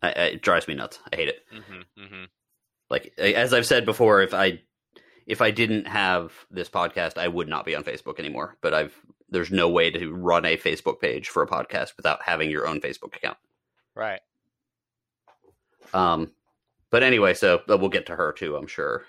I, 0.02 0.10
it 0.10 0.42
drives 0.42 0.68
me 0.68 0.76
nuts. 0.76 1.00
I 1.12 1.16
hate 1.16 1.28
it. 1.30 1.40
hmm 1.52 1.82
hmm 1.98 2.24
Like 2.90 3.14
as 3.18 3.54
I've 3.54 3.66
said 3.66 3.86
before, 3.86 4.22
if 4.22 4.34
I 4.34 4.62
if 5.26 5.42
I 5.42 5.52
didn't 5.52 5.88
have 5.88 6.32
this 6.52 6.70
podcast, 6.70 7.18
I 7.18 7.28
would 7.28 7.48
not 7.50 7.66
be 7.66 7.76
on 7.76 7.84
Facebook 7.84 8.20
anymore. 8.20 8.58
But 8.62 8.74
I've 8.74 8.96
there's 9.30 9.52
no 9.52 9.70
way 9.70 9.92
to 9.92 10.14
run 10.14 10.46
a 10.46 10.56
Facebook 10.58 11.00
page 11.02 11.30
for 11.30 11.44
a 11.44 11.48
podcast 11.48 11.98
without 11.98 12.22
having 12.24 12.50
your 12.50 12.68
own 12.68 12.80
Facebook 12.80 13.16
account. 13.16 13.38
Right. 13.96 14.22
Um, 15.94 16.32
but 16.92 17.04
anyway, 17.04 17.34
so 17.34 17.62
we'll 17.68 17.90
get 17.90 18.06
to 18.08 18.16
her 18.16 18.32
too. 18.34 18.56
I'm 18.56 18.68
sure. 18.68 19.04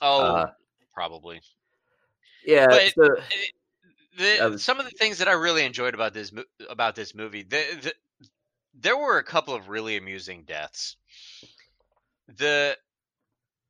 Oh, 0.00 0.22
Uh, 0.22 0.50
probably. 0.94 1.40
Yeah. 2.46 2.66
But- 2.68 2.92
so- 2.94 3.16
The, 4.16 4.40
I 4.42 4.46
was- 4.46 4.62
some 4.62 4.78
of 4.78 4.84
the 4.84 4.90
things 4.92 5.18
that 5.18 5.28
I 5.28 5.32
really 5.32 5.64
enjoyed 5.64 5.94
about 5.94 6.12
this 6.12 6.32
about 6.68 6.94
this 6.94 7.14
movie, 7.14 7.42
the, 7.42 7.64
the, 7.82 7.94
there 8.80 8.96
were 8.96 9.18
a 9.18 9.24
couple 9.24 9.54
of 9.54 9.68
really 9.68 9.96
amusing 9.96 10.44
deaths. 10.44 10.96
The 12.28 12.76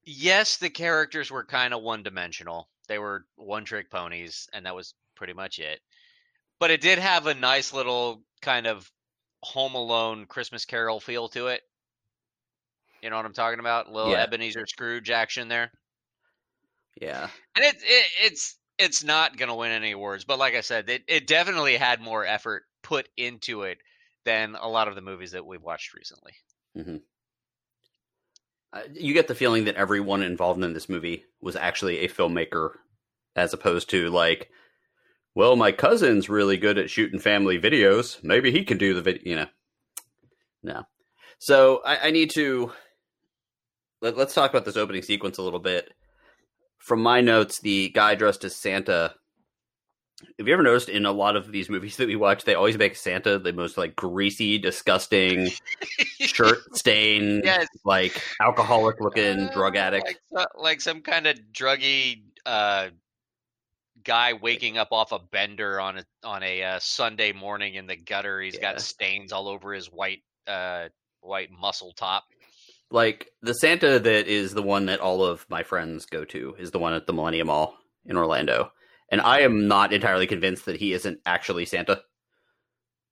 yes, 0.05 0.57
the 0.59 0.71
characters 0.71 1.31
were 1.31 1.45
kind 1.45 1.75
of 1.75 1.83
one 1.83 2.03
dimensional. 2.03 2.69
They 2.89 2.99
were 2.99 3.27
one 3.37 3.65
trick 3.65 3.91
ponies, 3.91 4.49
and 4.53 4.67
that 4.67 4.75
was 4.75 4.95
pretty 5.15 5.33
much 5.33 5.59
it. 5.59 5.81
But 6.59 6.71
it 6.71 6.81
did 6.81 6.99
have 6.99 7.27
a 7.27 7.35
nice 7.35 7.73
little 7.73 8.23
kind 8.43 8.67
of 8.67 8.91
Home 9.43 9.75
Alone 9.75 10.27
Christmas 10.27 10.65
Carol 10.65 11.01
feel 11.01 11.29
to 11.31 11.49
it. 11.49 11.63
You 13.03 13.11
know 13.11 13.17
what 13.17 13.25
I'm 13.27 13.33
talking 13.33 13.61
about? 13.61 13.91
Little 13.91 14.13
Yeah. 14.13 14.23
Ebenezer 14.23 14.67
Scrooge 14.67 15.11
action 15.11 15.49
there 15.49 15.73
yeah. 17.01 17.29
and 17.57 17.65
it, 17.65 17.77
it 17.83 18.07
it's 18.23 18.57
it's 18.79 19.03
not 19.05 19.37
gonna 19.37 19.55
win 19.55 19.71
any 19.73 19.93
awards 19.93 20.25
but 20.25 20.39
like 20.39 20.55
i 20.55 20.61
said 20.61 20.89
it, 20.89 21.03
it 21.09 21.27
definitely 21.27 21.77
had 21.77 22.01
more 22.01 22.25
effort 22.25 22.65
put 22.83 23.09
into 23.17 23.63
it 23.63 23.79
than 24.25 24.55
a 24.55 24.69
lot 24.69 24.89
of 24.89 24.95
the 24.95 25.01
movies 25.01 25.33
that 25.33 25.47
we've 25.47 25.63
watched 25.63 25.95
recently 25.95 26.33
Uh, 28.73 28.83
you 28.93 29.13
get 29.13 29.27
the 29.27 29.35
feeling 29.35 29.65
that 29.65 29.75
everyone 29.75 30.23
involved 30.23 30.63
in 30.63 30.73
this 30.73 30.89
movie 30.89 31.25
was 31.41 31.57
actually 31.57 31.99
a 31.99 32.09
filmmaker, 32.09 32.71
as 33.35 33.53
opposed 33.53 33.91
to 33.91 34.09
like, 34.11 34.49
well, 35.35 35.57
my 35.57 35.73
cousin's 35.73 36.29
really 36.29 36.57
good 36.57 36.79
at 36.79 36.91
shooting 36.91 37.19
family 37.19 37.59
videos. 37.59 38.23
Maybe 38.23 38.53
he 38.53 38.65
can 38.65 38.79
do 38.79 38.95
the 38.95 39.03
video. 39.03 39.23
You 39.25 39.37
know, 39.37 39.47
no. 40.63 40.83
So 41.39 41.83
I, 41.85 42.09
I 42.09 42.11
need 42.13 42.31
to 42.31 42.71
let, 44.01 44.17
let's 44.17 44.35
talk 44.35 44.51
about 44.51 44.65
this 44.65 44.77
opening 44.77 45.03
sequence 45.03 45.39
a 45.39 45.43
little 45.43 45.59
bit. 45.59 45.93
From 46.79 47.03
my 47.03 47.21
notes, 47.21 47.59
the 47.59 47.89
guy 47.91 48.15
dressed 48.15 48.45
as 48.45 48.55
Santa. 48.55 49.15
Have 50.39 50.47
you 50.49 50.53
ever 50.55 50.63
noticed 50.63 50.89
in 50.89 51.07
a 51.07 51.13
lot 51.13 51.37
of 51.37 51.51
these 51.53 51.69
movies 51.71 51.97
that 51.99 52.07
we 52.09 52.17
watch, 52.17 52.45
they 52.45 52.55
always 52.55 52.77
make 52.79 52.97
Santa 52.97 53.39
the 53.39 53.53
most 53.53 53.77
like 53.79 53.97
greasy, 53.97 54.59
disgusting, 54.59 55.51
shirt 56.21 56.59
stained, 56.77 57.43
Yes. 57.45 57.67
like 57.85 58.23
alcoholic 58.41 59.01
looking 59.01 59.49
Uh, 59.49 59.53
drug 59.53 59.77
addict. 59.77 60.19
like, 60.33 60.47
like 60.57 60.81
some 60.81 61.03
kind 61.03 61.27
of 61.27 61.39
druggy 61.53 62.23
uh 62.47 62.89
guy 64.03 64.33
waking 64.33 64.79
up 64.79 64.89
off 64.93 65.13
a 65.13 65.19
bender 65.19 65.79
on 65.79 65.99
a 65.99 66.05
on 66.25 66.43
a 66.43 66.63
uh, 66.63 66.79
sunday 66.81 67.33
morning 67.33 67.75
in 67.75 67.87
the 67.87 67.97
gutter 67.97 68.41
He's 68.41 68.55
Yeah. 68.55 68.73
got 68.73 68.81
stains 68.81 69.31
all 69.31 69.47
over 69.47 69.75
his 69.75 69.87
white 69.93 70.23
uh 70.47 70.89
white 71.21 71.51
muscle 71.51 71.93
top 71.93 72.25
Like 72.91 73.31
the 73.43 73.53
Santa 73.53 73.99
that 73.99 74.27
is 74.27 74.55
the 74.55 74.63
one 74.63 74.87
that 74.87 75.01
all 75.01 75.23
of 75.23 75.45
my 75.51 75.63
friends 75.65 76.07
go 76.07 76.25
to 76.27 76.55
is 76.59 76.71
the 76.71 76.79
one 76.79 76.95
at 76.95 77.07
the 77.07 77.13
Millennium 77.13 77.49
Mall 77.49 77.77
in 78.07 78.17
Orlando. 78.17 78.73
And 79.11 79.21
I 79.21 79.41
am 79.41 79.67
not 79.69 79.93
entirely 79.93 80.27
convinced 80.27 80.67
that 80.67 80.77
he 80.77 80.93
isn't 80.93 81.21
actually 81.27 81.65
Santa. 81.67 82.03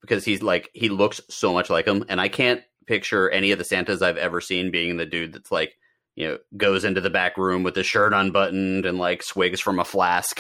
Because 0.01 0.25
he's 0.25 0.43
like 0.43 0.71
he 0.73 0.89
looks 0.89 1.21
so 1.29 1.53
much 1.53 1.71
like 1.71 1.87
him 1.87 2.05
and 2.09 2.21
I 2.21 2.29
can't 2.29 2.63
picture 2.87 3.29
any 3.31 3.51
of 3.51 3.59
the 3.59 3.65
Santas 3.65 4.01
I've 4.01 4.17
ever 4.17 4.41
seen 4.41 4.71
being 4.71 4.97
the 4.97 5.05
dude 5.05 5.33
that's 5.33 5.51
like, 5.51 5.77
you 6.15 6.29
know, 6.29 6.39
goes 6.57 6.85
into 6.85 7.01
the 7.01 7.11
back 7.11 7.37
room 7.37 7.65
with 7.65 7.75
his 7.75 7.85
shirt 7.87 8.13
unbuttoned 8.13 8.87
and 8.87 8.99
like 8.99 9.23
swigs 9.25 9.61
from 9.61 9.81
a 9.81 9.85
flask 9.85 10.39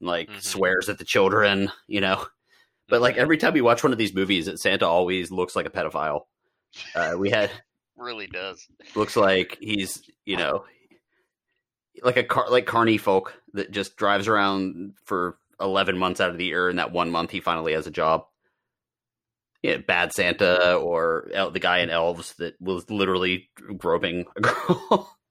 and 0.00 0.08
like 0.08 0.28
Mhm. 0.30 0.42
swears 0.42 0.88
at 0.88 0.96
the 0.98 1.04
children, 1.04 1.70
you 1.86 2.00
know. 2.00 2.26
But 2.88 3.00
like 3.02 3.16
every 3.16 3.36
time 3.36 3.52
we 3.52 3.60
watch 3.60 3.82
one 3.82 3.92
of 3.92 3.98
these 3.98 4.14
movies, 4.14 4.48
Santa 4.62 4.86
always 4.86 5.30
looks 5.30 5.56
like 5.56 5.66
a 5.66 5.70
pedophile. 5.70 6.22
Uh, 6.94 7.14
we 7.18 7.28
had 7.30 7.50
really 7.96 8.26
does 8.28 8.66
looks 8.94 9.16
like 9.16 9.58
he's 9.60 10.02
you 10.24 10.36
know 10.36 10.64
like 12.02 12.16
a 12.16 12.24
car 12.24 12.50
like 12.50 12.66
carney 12.66 12.98
folk 12.98 13.40
that 13.54 13.70
just 13.70 13.96
drives 13.96 14.28
around 14.28 14.94
for 15.04 15.38
11 15.60 15.96
months 15.96 16.20
out 16.20 16.30
of 16.30 16.38
the 16.38 16.44
year 16.44 16.68
and 16.68 16.78
that 16.78 16.92
one 16.92 17.10
month 17.10 17.30
he 17.30 17.40
finally 17.40 17.72
has 17.72 17.86
a 17.86 17.90
job 17.90 18.26
yeah 19.62 19.78
bad 19.78 20.12
santa 20.12 20.74
or 20.74 21.30
El- 21.32 21.50
the 21.50 21.58
guy 21.58 21.78
in 21.78 21.90
elves 21.90 22.34
that 22.34 22.60
was 22.60 22.88
literally 22.90 23.48
groping 23.78 24.26
a 24.36 24.40
girl 24.40 25.12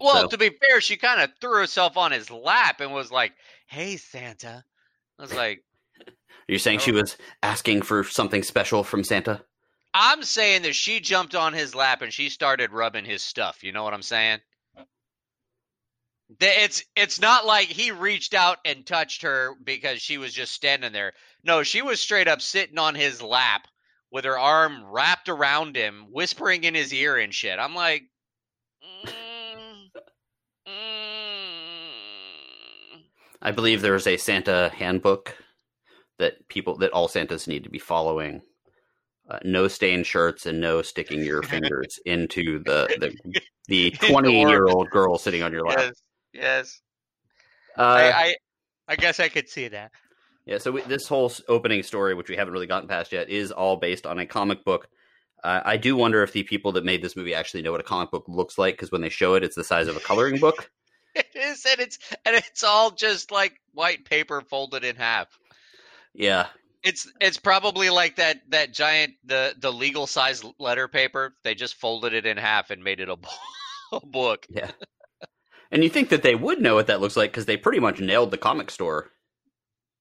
Well, 0.00 0.22
So- 0.22 0.28
to 0.28 0.38
be 0.38 0.50
fair, 0.50 0.80
she 0.80 0.96
kind 0.96 1.20
of 1.20 1.30
threw 1.40 1.56
herself 1.58 1.96
on 1.96 2.10
his 2.12 2.30
lap 2.30 2.80
and 2.80 2.92
was 2.92 3.12
like, 3.12 3.32
"Hey, 3.66 3.96
Santa." 3.96 4.64
I 5.18 5.22
was 5.22 5.32
like, 5.32 5.62
Are 6.00 6.12
you 6.48 6.58
saying 6.58 6.80
she 6.80 6.90
oh. 6.90 6.96
was 6.96 7.16
asking 7.42 7.82
for 7.82 8.02
something 8.02 8.42
special 8.42 8.82
from 8.82 9.04
Santa? 9.04 9.44
I'm 9.94 10.24
saying 10.24 10.62
that 10.62 10.74
she 10.74 10.98
jumped 10.98 11.36
on 11.36 11.52
his 11.52 11.74
lap 11.74 12.02
and 12.02 12.12
she 12.12 12.28
started 12.28 12.72
rubbing 12.72 13.04
his 13.04 13.22
stuff. 13.22 13.62
You 13.62 13.70
know 13.70 13.84
what 13.84 13.94
I'm 13.94 14.02
saying? 14.02 14.40
It's 16.40 16.84
it's 16.96 17.20
not 17.20 17.46
like 17.46 17.68
he 17.68 17.90
reached 17.90 18.34
out 18.34 18.58
and 18.64 18.86
touched 18.86 19.22
her 19.22 19.54
because 19.62 20.00
she 20.00 20.18
was 20.18 20.32
just 20.32 20.52
standing 20.52 20.92
there. 20.92 21.12
No, 21.44 21.62
she 21.62 21.82
was 21.82 22.00
straight 22.00 22.28
up 22.28 22.40
sitting 22.40 22.78
on 22.78 22.94
his 22.94 23.20
lap 23.20 23.66
with 24.10 24.24
her 24.24 24.38
arm 24.38 24.84
wrapped 24.86 25.28
around 25.28 25.76
him, 25.76 26.06
whispering 26.10 26.64
in 26.64 26.74
his 26.74 26.94
ear 26.94 27.16
and 27.16 27.34
shit. 27.34 27.58
I'm 27.58 27.74
like, 27.74 28.04
mm, 29.06 29.10
mm. 30.66 30.94
I 33.42 33.50
believe 33.50 33.82
there 33.82 33.94
is 33.94 34.06
a 34.06 34.16
Santa 34.16 34.72
handbook 34.74 35.36
that 36.18 36.48
people 36.48 36.78
that 36.78 36.92
all 36.92 37.08
Santas 37.08 37.46
need 37.46 37.64
to 37.64 37.70
be 37.70 37.78
following. 37.78 38.40
Uh, 39.28 39.38
no 39.42 39.68
stained 39.68 40.06
shirts 40.06 40.46
and 40.46 40.60
no 40.60 40.80
sticking 40.80 41.22
your 41.22 41.42
fingers 41.50 41.98
into 42.06 42.62
the 42.64 42.88
the, 42.98 43.40
the 43.68 43.90
twenty 44.00 44.40
year 44.40 44.66
old 44.68 44.88
girl 44.90 45.18
sitting 45.18 45.42
on 45.42 45.52
your 45.52 45.66
lap. 45.66 45.78
yes, 45.78 46.02
yes. 46.34 46.80
Uh, 47.78 47.82
I, 47.82 48.10
I 48.12 48.34
I 48.88 48.96
guess 48.96 49.20
I 49.20 49.28
could 49.28 49.48
see 49.48 49.68
that. 49.68 49.92
Yeah, 50.46 50.58
so 50.58 50.72
we, 50.72 50.82
this 50.82 51.08
whole 51.08 51.32
opening 51.48 51.82
story, 51.82 52.14
which 52.14 52.28
we 52.28 52.36
haven't 52.36 52.52
really 52.52 52.66
gotten 52.66 52.88
past 52.88 53.12
yet, 53.12 53.30
is 53.30 53.50
all 53.50 53.76
based 53.76 54.04
on 54.04 54.18
a 54.18 54.26
comic 54.26 54.62
book. 54.64 54.88
Uh, 55.42 55.60
I 55.64 55.76
do 55.78 55.96
wonder 55.96 56.22
if 56.22 56.32
the 56.32 56.42
people 56.42 56.72
that 56.72 56.84
made 56.84 57.02
this 57.02 57.16
movie 57.16 57.34
actually 57.34 57.62
know 57.62 57.72
what 57.72 57.80
a 57.80 57.84
comic 57.84 58.10
book 58.10 58.24
looks 58.28 58.58
like 58.58 58.74
because 58.74 58.92
when 58.92 59.00
they 59.00 59.08
show 59.08 59.34
it, 59.34 59.44
it's 59.44 59.56
the 59.56 59.64
size 59.64 59.88
of 59.88 59.96
a 59.96 60.00
coloring 60.00 60.38
book. 60.38 60.70
It 61.16 61.28
is, 61.36 61.64
and 61.64 61.78
it's 61.78 61.98
and 62.26 62.34
it's 62.34 62.64
all 62.64 62.90
just 62.90 63.30
like 63.30 63.60
white 63.72 64.04
paper 64.04 64.40
folded 64.40 64.82
in 64.82 64.96
half. 64.96 65.28
Yeah, 66.12 66.48
It's 66.82 67.08
it's 67.20 67.38
probably 67.38 67.88
like 67.88 68.16
that 68.16 68.40
that 68.48 68.72
giant 68.72 69.14
the 69.24 69.54
the 69.56 69.72
legal 69.72 70.08
size 70.08 70.44
letter 70.58 70.88
paper. 70.88 71.36
They 71.44 71.54
just 71.54 71.76
folded 71.76 72.14
it 72.14 72.26
in 72.26 72.36
half 72.36 72.70
and 72.70 72.82
made 72.82 72.98
it 72.98 73.08
a, 73.08 73.16
a 73.92 74.04
book. 74.04 74.44
yeah. 74.50 74.72
And 75.70 75.82
you 75.82 75.90
think 75.90 76.08
that 76.10 76.22
they 76.22 76.34
would 76.34 76.60
know 76.60 76.74
what 76.74 76.86
that 76.88 77.00
looks 77.00 77.16
like 77.16 77.30
because 77.30 77.46
they 77.46 77.56
pretty 77.56 77.80
much 77.80 78.00
nailed 78.00 78.30
the 78.30 78.38
comic 78.38 78.70
store. 78.70 79.10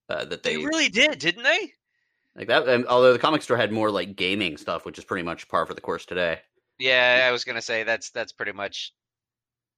Uh, 0.10 0.26
that 0.26 0.44
They 0.44 0.58
they, 0.58 0.66
really 0.66 0.90
did, 0.90 1.18
didn't 1.20 1.44
they? 1.44 1.72
like 2.36 2.48
that. 2.48 2.68
And 2.68 2.86
although 2.88 3.14
the 3.14 3.20
comic 3.20 3.42
store 3.42 3.58
had 3.58 3.72
more 3.72 3.90
like 3.92 4.16
gaming 4.16 4.58
stuff, 4.58 4.86
which 4.86 4.98
is 4.98 5.06
pretty 5.06 5.24
much 5.24 5.48
par 5.48 5.66
for 5.66 5.74
the 5.74 5.82
course 5.82 6.06
today. 6.06 6.40
Yeah, 6.80 7.26
I 7.28 7.32
was 7.32 7.44
gonna 7.44 7.62
say 7.62 7.84
that's 7.84 8.10
that's 8.10 8.32
pretty 8.34 8.52
much 8.52 8.94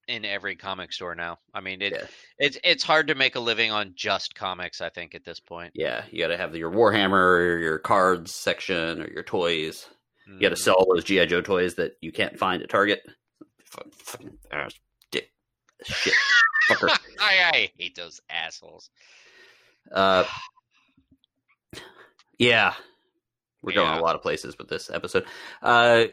in 0.07 0.23
every 0.23 0.55
comic 0.55 0.93
store 0.93 1.15
now. 1.15 1.39
I 1.53 1.61
mean, 1.61 1.81
it 1.81 1.93
Yeah. 1.93 2.07
it's 2.39 2.57
it's 2.63 2.83
hard 2.83 3.07
to 3.07 3.15
make 3.15 3.35
a 3.35 3.39
living 3.39 3.71
on 3.71 3.93
just 3.95 4.35
comics. 4.35 4.79
I 4.81 4.89
think 4.89 5.13
at 5.15 5.25
this 5.25 5.39
point. 5.39 5.73
Yeah, 5.75 6.05
you 6.11 6.19
got 6.19 6.27
to 6.29 6.37
have 6.37 6.55
your 6.55 6.71
Warhammer, 6.71 7.11
or 7.39 7.57
your 7.59 7.79
cards 7.79 8.33
section, 8.33 9.01
or 9.01 9.07
your 9.11 9.23
toys. 9.23 9.87
You 10.27 10.39
got 10.39 10.49
to 10.49 10.55
Mhm. 10.55 10.59
sell 10.59 10.85
those 10.93 11.03
GI 11.03 11.25
Joe 11.27 11.41
toys 11.41 11.75
that 11.75 11.97
you 12.01 12.11
can't 12.11 12.37
find 12.39 12.63
at 12.63 12.69
Target. 12.69 13.03
Fuck- 13.63 13.93
Fucking 13.93 14.37
ass 14.51 14.73
dick 15.11 15.31
shit 15.83 16.13
fucker. 16.69 16.89
I, 17.19 17.49
I 17.53 17.71
hate 17.77 17.95
those 17.95 18.21
assholes. 18.29 18.89
Uh, 19.91 20.23
yeah, 22.37 22.73
we're 23.61 23.73
going 23.73 23.87
Yeah. 23.87 23.99
a 23.99 24.01
lot 24.01 24.15
of 24.15 24.21
places 24.21 24.57
with 24.57 24.67
this 24.69 24.89
episode. 24.89 25.25
Uh, 25.61 26.05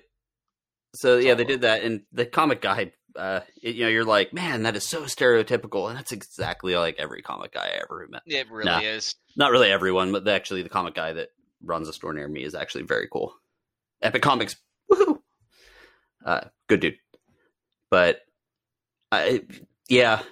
so 0.95 1.19
yeah, 1.19 1.35
they 1.35 1.45
did 1.45 1.62
that, 1.62 1.83
and 1.83 2.02
the 2.12 2.26
comic 2.26 2.61
guy. 2.61 2.92
Uh, 3.14 3.40
it- 3.62 3.75
you 3.76 3.83
know, 3.85 3.88
you're 3.90 4.04
like, 4.04 4.33
man, 4.33 4.62
that 4.62 4.75
is 4.76 4.88
so 4.88 5.02
stereotypical, 5.02 5.88
and 5.88 5.99
that's 5.99 6.12
exactly 6.12 6.75
like 6.76 6.97
every 6.99 7.21
comic 7.23 7.52
guy 7.52 7.66
I 7.66 7.83
ever 7.83 8.07
met. 8.11 8.23
It 8.26 8.50
really 8.50 8.66
Nah. 8.71 8.81
is. 8.81 9.14
Not 9.37 9.50
really 9.50 9.71
everyone, 9.71 10.12
but 10.12 10.26
actually, 10.28 10.62
the 10.62 10.69
comic 10.71 10.95
guy 10.95 11.12
that 11.14 11.28
runs 11.62 11.88
a 11.88 11.92
store 11.92 12.14
near 12.14 12.26
me 12.28 12.42
is 12.42 12.54
actually 12.54 12.85
very 12.85 13.09
cool. 13.12 13.35
Epic 14.00 14.23
Comics, 14.23 14.57
woohoo! 14.90 15.21
Uh, 16.25 16.40
good 16.69 16.81
dude. 16.81 16.97
But, 17.90 18.21
I, 19.12 19.42
yeah, 19.88 20.22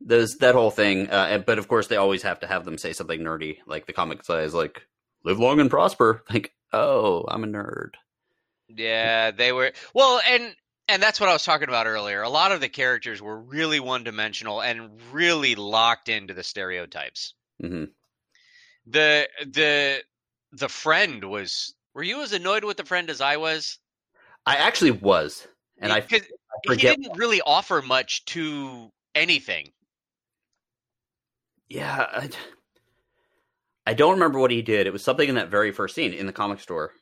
there's 0.00 0.36
that 0.38 0.54
whole 0.54 0.70
thing. 0.70 1.08
Uh, 1.10 1.38
but 1.38 1.58
of 1.58 1.68
course, 1.68 1.86
they 1.86 1.96
always 1.96 2.22
have 2.22 2.40
to 2.40 2.46
have 2.46 2.64
them 2.64 2.78
say 2.78 2.92
something 2.92 3.20
nerdy, 3.20 3.58
like 3.66 3.86
the 3.86 3.92
comic 3.94 4.24
says, 4.24 4.52
like, 4.54 4.86
"Live 5.24 5.38
long 5.38 5.60
and 5.60 5.70
prosper." 5.70 6.22
Like, 6.30 6.52
oh, 6.72 7.24
I'm 7.28 7.44
a 7.44 7.46
nerd. 7.46 7.92
Yeah, 8.68 9.30
they 9.30 9.52
were 9.52 9.72
well, 9.94 10.20
and 10.26 10.54
and 10.88 11.02
that's 11.02 11.20
what 11.20 11.28
I 11.28 11.32
was 11.32 11.44
talking 11.44 11.68
about 11.68 11.86
earlier. 11.86 12.22
A 12.22 12.28
lot 12.28 12.52
of 12.52 12.60
the 12.60 12.68
characters 12.68 13.22
were 13.22 13.40
really 13.40 13.80
one 13.80 14.04
dimensional 14.04 14.60
and 14.60 15.00
really 15.12 15.54
locked 15.54 16.08
into 16.08 16.34
the 16.34 16.42
stereotypes. 16.42 17.34
hmm 17.60 17.84
The 18.86 19.28
the 19.46 20.02
the 20.52 20.68
friend 20.68 21.24
was. 21.24 21.74
Were 21.94 22.02
you 22.02 22.22
as 22.22 22.32
annoyed 22.32 22.64
with 22.64 22.76
the 22.76 22.84
friend 22.84 23.08
as 23.08 23.20
I 23.20 23.36
was? 23.36 23.78
I 24.44 24.56
actually 24.56 24.90
was, 24.90 25.46
and 25.78 25.92
I, 25.92 25.98
I 25.98 26.00
he 26.68 26.76
didn't 26.76 27.16
really 27.16 27.40
offer 27.40 27.82
much 27.82 28.24
to 28.26 28.90
anything. 29.14 29.70
Yeah, 31.68 32.06
I, 32.12 32.30
I 33.86 33.94
don't 33.94 34.14
remember 34.14 34.38
what 34.38 34.50
he 34.50 34.62
did. 34.62 34.86
It 34.86 34.92
was 34.92 35.02
something 35.02 35.28
in 35.28 35.34
that 35.36 35.50
very 35.50 35.72
first 35.72 35.94
scene 35.94 36.12
in 36.12 36.26
the 36.26 36.32
comic 36.32 36.60
store 36.60 36.92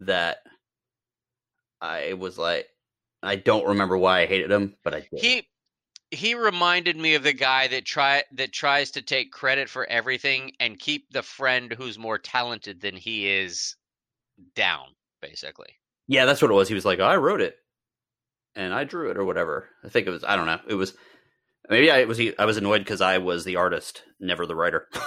that 0.00 0.38
I 1.80 2.14
was 2.14 2.38
like, 2.38 2.66
I 3.22 3.36
don't 3.36 3.66
remember 3.66 3.96
why 3.96 4.20
I 4.20 4.26
hated 4.26 4.50
him, 4.50 4.74
but 4.84 4.94
I 4.94 5.00
did. 5.00 5.20
He 5.20 5.48
he 6.10 6.34
reminded 6.34 6.96
me 6.96 7.14
of 7.14 7.22
the 7.22 7.32
guy 7.32 7.66
that 7.68 7.84
try 7.84 8.22
that 8.32 8.52
tries 8.52 8.92
to 8.92 9.02
take 9.02 9.32
credit 9.32 9.68
for 9.68 9.84
everything 9.86 10.52
and 10.60 10.78
keep 10.78 11.10
the 11.10 11.22
friend 11.22 11.72
who's 11.72 11.98
more 11.98 12.18
talented 12.18 12.80
than 12.80 12.96
he 12.96 13.28
is 13.28 13.76
down, 14.54 14.86
basically. 15.20 15.78
yeah, 16.06 16.24
that's 16.24 16.42
what 16.42 16.50
it 16.50 16.54
was. 16.54 16.68
He 16.68 16.74
was 16.74 16.84
like, 16.84 17.00
oh, 17.00 17.04
I 17.04 17.16
wrote 17.16 17.40
it, 17.40 17.56
and 18.56 18.72
I 18.74 18.84
drew 18.84 19.10
it, 19.10 19.16
or 19.16 19.24
whatever. 19.24 19.68
I 19.84 19.88
think 19.88 20.06
it 20.06 20.10
was. 20.10 20.24
I 20.24 20.36
don't 20.36 20.46
know. 20.46 20.60
It 20.68 20.74
was 20.74 20.94
maybe 21.68 21.90
I 21.90 22.04
was. 22.04 22.20
I 22.38 22.44
was 22.44 22.56
annoyed 22.56 22.80
because 22.80 23.00
I 23.00 23.18
was 23.18 23.44
the 23.44 23.56
artist, 23.56 24.02
never 24.20 24.46
the 24.46 24.56
writer. 24.56 24.88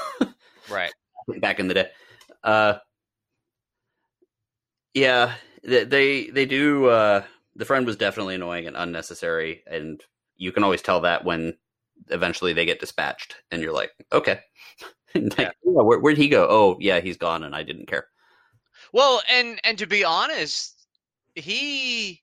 Right. 0.70 0.92
back 1.40 1.60
in 1.62 1.70
the 1.70 1.74
day. 1.74 1.90
Uh, 2.44 2.76
yeah, 4.94 5.34
they 5.64 5.84
they, 5.86 6.30
they 6.30 6.46
do. 6.46 6.88
Uh, 6.88 7.24
the 7.56 7.66
friend 7.66 7.86
was 7.86 7.96
definitely 7.96 8.36
annoying 8.36 8.68
and 8.68 8.76
unnecessary, 8.78 9.64
and 9.66 10.02
you 10.36 10.52
can 10.52 10.64
always 10.64 10.82
tell 10.82 11.02
that 11.02 11.24
when 11.24 11.58
eventually 12.10 12.54
they 12.54 12.66
get 12.66 12.80
dispatched, 12.80 13.36
and 13.52 13.62
you're 13.62 13.74
like, 13.74 13.92
okay, 14.12 14.40
like, 15.16 15.38
Yeah. 15.40 15.52
yeah, 15.64 15.82
where, 15.82 16.00
where'd 16.00 16.18
he 16.18 16.30
go? 16.30 16.48
Oh, 16.50 16.78
yeah, 16.80 17.00
he's 17.00 17.18
gone, 17.18 17.44
and 17.44 17.56
I 17.56 17.64
didn't 17.64 17.88
care. 17.88 18.08
Well, 18.94 19.22
and 19.30 19.60
and 19.64 19.78
to 19.80 19.88
be 19.88 20.04
honest, 20.04 20.86
he 21.36 22.22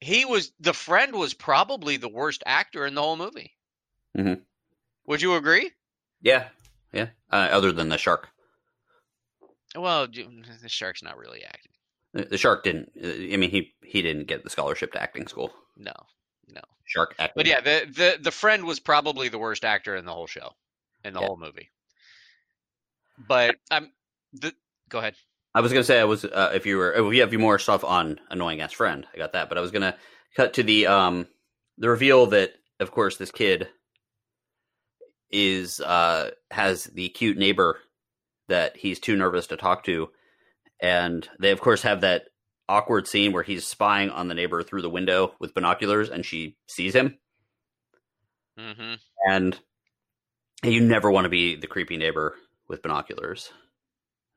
he 0.00 0.24
was 0.24 0.52
the 0.60 0.72
friend 0.74 1.14
was 1.14 1.34
probably 1.34 1.96
the 1.96 2.08
worst 2.08 2.42
actor 2.46 2.86
in 2.86 2.94
the 2.94 3.02
whole 3.02 3.16
movie. 3.16 3.54
Mhm. 4.16 4.42
Would 5.06 5.22
you 5.22 5.34
agree? 5.34 5.72
Yeah, 6.20 6.48
yeah. 6.92 7.10
Uh, 7.30 7.48
other 7.50 7.72
than 7.72 7.88
the 7.88 7.98
shark, 7.98 8.28
Well, 9.74 10.06
the 10.08 10.68
shark's 10.68 11.02
not 11.02 11.16
really 11.18 11.44
acting. 11.44 11.72
the 12.12 12.24
the 12.24 12.38
shark 12.38 12.64
didn't. 12.64 12.92
uh, 13.02 13.34
I 13.34 13.36
mean, 13.36 13.50
he 13.50 13.74
he 13.82 14.02
didn't 14.02 14.26
get 14.26 14.42
the 14.44 14.50
scholarship 14.50 14.92
to 14.92 15.02
acting 15.02 15.26
school. 15.28 15.54
No, 15.76 15.92
no. 16.48 16.62
Shark 16.86 17.14
acting. 17.18 17.34
But 17.36 17.46
yeah, 17.46 17.60
the 17.60 17.86
the 17.90 18.18
the 18.20 18.30
friend 18.30 18.64
was 18.64 18.80
probably 18.80 19.28
the 19.28 19.38
worst 19.38 19.64
actor 19.64 19.94
in 19.96 20.04
the 20.04 20.12
whole 20.14 20.26
show, 20.26 20.54
in 21.04 21.12
the 21.14 21.20
Yeah. 21.20 21.26
whole 21.26 21.36
movie. 21.36 21.70
But 23.18 23.56
I'm 23.70 23.92
the 24.32 24.54
go 24.88 24.98
ahead. 24.98 25.16
I 25.58 25.60
was 25.60 25.72
gonna 25.72 25.82
say 25.82 25.98
I 25.98 26.04
was 26.04 26.24
uh, 26.24 26.52
if 26.54 26.66
you 26.66 26.76
were 26.76 26.92
if 26.92 27.12
you 27.12 27.20
have 27.20 27.32
more 27.32 27.58
stuff 27.58 27.82
on 27.82 28.20
annoying 28.30 28.60
ass 28.60 28.72
friend, 28.72 29.04
I 29.12 29.18
got 29.18 29.32
that. 29.32 29.48
But 29.48 29.58
I 29.58 29.60
was 29.60 29.72
gonna 29.72 29.96
cut 30.36 30.54
to 30.54 30.62
the 30.62 30.86
um 30.86 31.26
the 31.78 31.88
reveal 31.88 32.26
that 32.26 32.52
of 32.78 32.92
course 32.92 33.16
this 33.16 33.32
kid 33.32 33.66
is 35.32 35.80
uh 35.80 36.30
has 36.52 36.84
the 36.84 37.08
cute 37.08 37.36
neighbor 37.36 37.80
that 38.46 38.76
he's 38.76 39.00
too 39.00 39.16
nervous 39.16 39.48
to 39.48 39.56
talk 39.56 39.82
to, 39.86 40.10
and 40.80 41.28
they 41.40 41.50
of 41.50 41.60
course 41.60 41.82
have 41.82 42.02
that 42.02 42.26
awkward 42.68 43.08
scene 43.08 43.32
where 43.32 43.42
he's 43.42 43.66
spying 43.66 44.10
on 44.10 44.28
the 44.28 44.36
neighbor 44.36 44.62
through 44.62 44.82
the 44.82 44.88
window 44.88 45.34
with 45.40 45.54
binoculars, 45.54 46.08
and 46.08 46.24
she 46.24 46.56
sees 46.68 46.94
him, 46.94 47.18
hmm 48.56 48.94
and 49.26 49.58
you 50.62 50.80
never 50.80 51.10
want 51.10 51.24
to 51.24 51.30
be 51.30 51.56
the 51.56 51.66
creepy 51.66 51.96
neighbor 51.96 52.36
with 52.68 52.80
binoculars. 52.80 53.50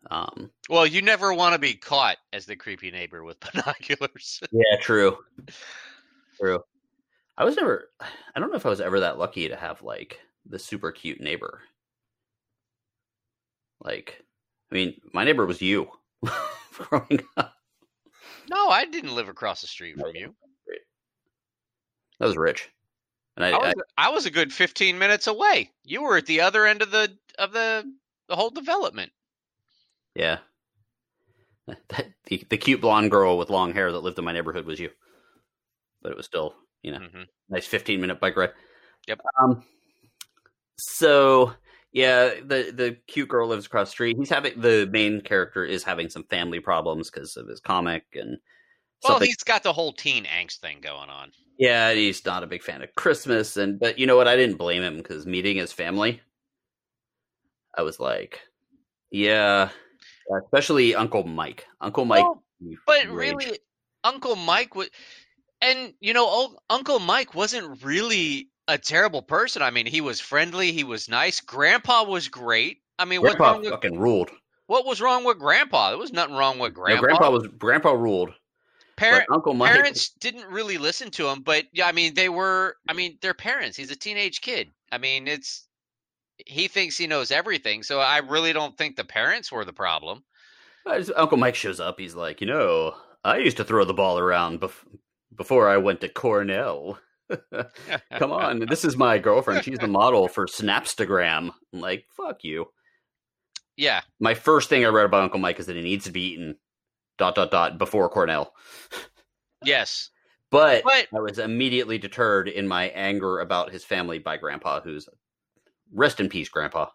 Um, 0.10 0.52
Well, 0.70 0.88
you 0.88 1.02
never 1.02 1.34
want 1.34 1.54
to 1.54 1.60
be 1.60 1.74
caught 1.74 2.18
as 2.34 2.46
the 2.46 2.56
creepy 2.56 2.92
neighbor 2.92 3.24
with 3.24 3.40
binoculars. 3.54 4.42
Yeah, 4.52 4.80
true. 4.82 5.18
True. 6.40 6.64
I 7.38 7.44
was 7.44 7.56
never 7.56 7.90
I 8.00 8.40
don't 8.40 8.50
know 8.50 8.58
if 8.58 8.66
I 8.66 8.70
was 8.70 8.82
ever 8.82 9.02
that 9.02 9.20
lucky 9.20 9.48
to 9.48 9.56
have 9.56 9.84
like 9.84 10.20
the 10.48 10.58
super 10.58 10.92
cute 10.92 11.22
neighbor. 11.22 11.62
Like 13.84 14.24
I 14.72 14.76
mean, 14.76 15.00
my 15.14 15.24
neighbor 15.24 15.46
was 15.46 15.62
you 15.62 15.88
growing 16.74 17.22
up. 17.38 17.54
no, 18.50 18.70
I 18.70 18.86
didn't 18.86 19.14
live 19.14 19.30
across 19.30 19.62
the 19.62 19.68
street 19.68 20.00
from 20.00 20.16
you. 20.16 20.34
That 22.20 22.26
was 22.26 22.38
rich. 22.38 22.70
And 23.36 23.46
I, 23.46 23.50
I 23.52 23.58
was 23.58 23.74
I 23.98 24.10
was 24.10 24.26
a 24.26 24.32
good 24.32 24.52
15 24.52 24.98
minutes 24.98 25.28
away. 25.28 25.70
You 25.84 26.02
were 26.02 26.18
at 26.18 26.26
the 26.26 26.42
other 26.42 26.66
end 26.66 26.82
of 26.82 26.90
the 26.90 27.16
of 27.38 27.54
the 27.54 27.92
the 28.30 28.36
whole 28.36 28.50
development. 28.50 29.12
Yeah. 30.16 30.40
That, 31.90 32.08
the, 32.26 32.44
the 32.50 32.58
cute 32.58 32.82
blonde 32.82 33.12
girl 33.12 33.38
with 33.38 33.50
long 33.50 33.74
hair 33.74 33.92
that 33.92 34.00
lived 34.00 34.18
in 34.20 34.26
my 34.26 34.34
neighborhood 34.34 34.66
was 34.66 34.80
you. 34.80 34.90
But 36.02 36.12
it 36.12 36.18
was 36.18 36.26
still, 36.26 36.56
you 36.82 36.92
know, 36.92 36.98
hmm 36.98 37.22
nice 37.50 37.68
15 37.68 38.02
minute 38.02 38.20
bike 38.20 38.36
ride. 38.36 38.52
Yep. 39.08 39.22
Um, 39.42 39.64
so, 40.78 41.54
yeah, 41.94 42.34
the, 42.44 42.74
the 42.76 42.98
cute 43.08 43.30
girl 43.30 43.48
lives 43.48 43.68
across 43.68 43.88
the 43.90 43.92
street. 43.92 44.18
He's 44.18 44.30
having, 44.30 44.60
the 44.60 44.90
main 44.92 45.22
character 45.22 45.64
is 45.64 45.84
having 45.84 46.10
some 46.10 46.24
family 46.24 46.60
problems 46.60 47.10
because 47.10 47.38
of 47.38 47.48
his 47.48 47.60
comic 47.60 48.06
and 48.16 48.38
Well, 49.04 49.14
something. 49.14 49.28
he's 49.28 49.38
got 49.38 49.64
the 49.64 49.74
whole 49.74 49.94
teen 49.94 50.26
angst 50.26 50.58
thing 50.58 50.80
going 50.82 51.10
on. 51.10 51.32
Yeah, 51.58 51.94
he's 51.94 52.26
not 52.26 52.44
a 52.44 52.48
big 52.48 52.64
fan 52.64 52.82
of 52.82 52.94
Christmas, 52.96 53.56
and 53.56 53.80
but 53.80 54.00
you 54.00 54.08
know 54.08 54.18
what? 54.18 54.28
I 54.28 54.36
didn't 54.36 54.58
blame 54.58 54.82
him 54.82 54.98
because 54.98 55.28
meeting 55.28 55.58
his 55.58 55.72
family, 55.72 56.22
I 57.78 57.84
was 57.84 58.00
like, 58.00 58.42
yeah, 59.12 59.70
Uh, 60.32 60.38
especially 60.38 60.96
Uncle 60.96 61.24
Mike. 61.24 61.66
Uncle 61.82 62.06
Mike, 62.06 62.26
but 62.88 63.08
rage. 63.08 63.36
really, 63.36 63.60
Uncle 64.04 64.36
Mike 64.36 64.76
would, 64.76 64.90
and 65.62 65.94
you 66.00 66.14
know, 66.14 66.28
old, 66.28 66.58
Uncle 66.70 67.00
Mike 67.00 67.36
wasn't 67.36 67.84
really 67.84 68.50
a 68.68 68.78
terrible 68.78 69.22
person. 69.22 69.62
I 69.62 69.72
mean, 69.72 69.86
he 69.86 70.02
was 70.02 70.20
friendly, 70.20 70.72
he 70.72 70.84
was 70.84 71.10
nice. 71.10 71.42
Grandpa 71.42 72.04
was 72.06 72.28
great. 72.28 72.82
I 73.00 73.06
mean, 73.06 73.22
what's 73.22 73.36
Grandpa 73.36 73.60
with, 73.60 73.70
fucking 73.70 74.00
ruled. 74.00 74.30
what 74.68 74.86
was 74.86 75.02
wrong 75.02 75.24
with 75.24 75.40
Grandpa? 75.40 75.90
There 75.90 75.98
was 75.98 76.14
nothing 76.14 76.36
wrong 76.36 76.60
with 76.60 76.74
No, 76.74 76.82
Grandpa. 76.84 77.02
Grandpa 77.02 77.30
was 77.32 77.48
Grandpa 77.58 77.92
ruled. 77.92 78.32
Parent, 78.96 79.26
Uncle 79.34 79.56
Mike, 79.56 79.74
parents 79.74 80.10
didn't 80.20 80.46
really 80.46 80.78
listen 80.78 81.10
to 81.12 81.28
him, 81.28 81.42
but 81.42 81.66
yeah, 81.74 81.88
I 81.88 81.92
mean, 81.92 82.14
they 82.14 82.30
were. 82.30 82.76
I 82.88 82.94
mean, 82.94 83.18
they're 83.22 83.34
parents. 83.34 83.76
He's 83.76 83.90
a 83.90 83.96
teenage 83.96 84.42
kid. 84.42 84.70
I 84.92 85.00
mean, 85.00 85.28
it's 85.28 85.68
he 86.48 86.68
thinks 86.68 86.98
he 86.98 87.08
knows 87.08 87.32
everything. 87.32 87.84
So 87.84 88.00
I 88.00 88.18
really 88.20 88.54
don't 88.54 88.78
think 88.78 88.96
the 88.96 89.04
parents 89.04 89.52
were 89.52 89.66
the 89.66 89.74
problem. 89.74 90.24
uh, 90.86 91.04
Uncle 91.16 91.38
Mike 91.38 91.56
shows 91.56 91.80
up. 91.80 92.00
He's 92.00 92.16
like, 92.16 92.42
you 92.42 92.48
know, 92.48 92.96
I 93.24 93.38
used 93.38 93.58
to 93.58 93.64
throw 93.64 93.86
the 93.86 93.94
ball 93.94 94.18
around 94.20 94.62
bef- 94.62 94.86
before 95.36 95.70
I 95.70 95.78
went 95.78 96.02
to 96.02 96.10
Cornell. 96.10 97.00
Come 98.18 98.32
on, 98.32 98.60
this 98.70 98.84
is 98.84 98.98
my 98.98 99.18
girlfriend. 99.18 99.64
She's 99.64 99.80
the 99.80 99.88
model 99.88 100.28
for 100.28 100.48
Snapstagram. 100.48 101.52
I'm 101.74 101.80
like, 101.80 102.06
fuck 102.16 102.44
you. 102.44 102.66
Yeah, 103.78 104.02
my 104.20 104.34
first 104.34 104.70
thing 104.70 104.84
I 104.86 104.90
read 104.90 105.06
about 105.06 105.24
Uncle 105.24 105.40
Mike 105.40 105.60
is 105.60 105.66
that 105.68 105.76
he 105.78 105.82
needs 105.82 106.06
to 106.06 106.12
be 106.12 106.34
eaten 106.34 106.58
dot 107.18 107.36
dot 107.36 107.50
dot 107.52 107.78
before 107.78 108.10
Cornell. 108.10 108.54
yes, 109.64 110.10
But, 110.52 110.84
but 110.84 111.08
I 111.16 111.20
was 111.22 111.40
immediately 111.40 111.98
deterred 111.98 112.50
in 112.50 112.68
my 112.68 112.90
anger 112.90 113.40
about 113.40 113.72
his 113.72 113.86
family 113.86 114.20
by 114.20 114.38
Grandpa, 114.38 114.82
who's 114.82 115.08
rest 115.92 116.20
in 116.20 116.30
peace, 116.30 116.50
Grandpa. 116.50 116.88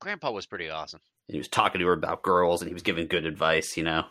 Grandpa 0.00 0.30
was 0.30 0.46
pretty 0.46 0.70
awesome. 0.70 1.00
And 1.28 1.34
he 1.34 1.38
was 1.38 1.48
talking 1.48 1.80
to 1.80 1.86
her 1.86 1.92
about 1.92 2.22
girls, 2.22 2.60
and 2.62 2.68
he 2.68 2.74
was 2.74 2.82
giving 2.82 3.06
good 3.08 3.26
advice. 3.26 3.76
You 3.76 3.84
know, 3.84 4.04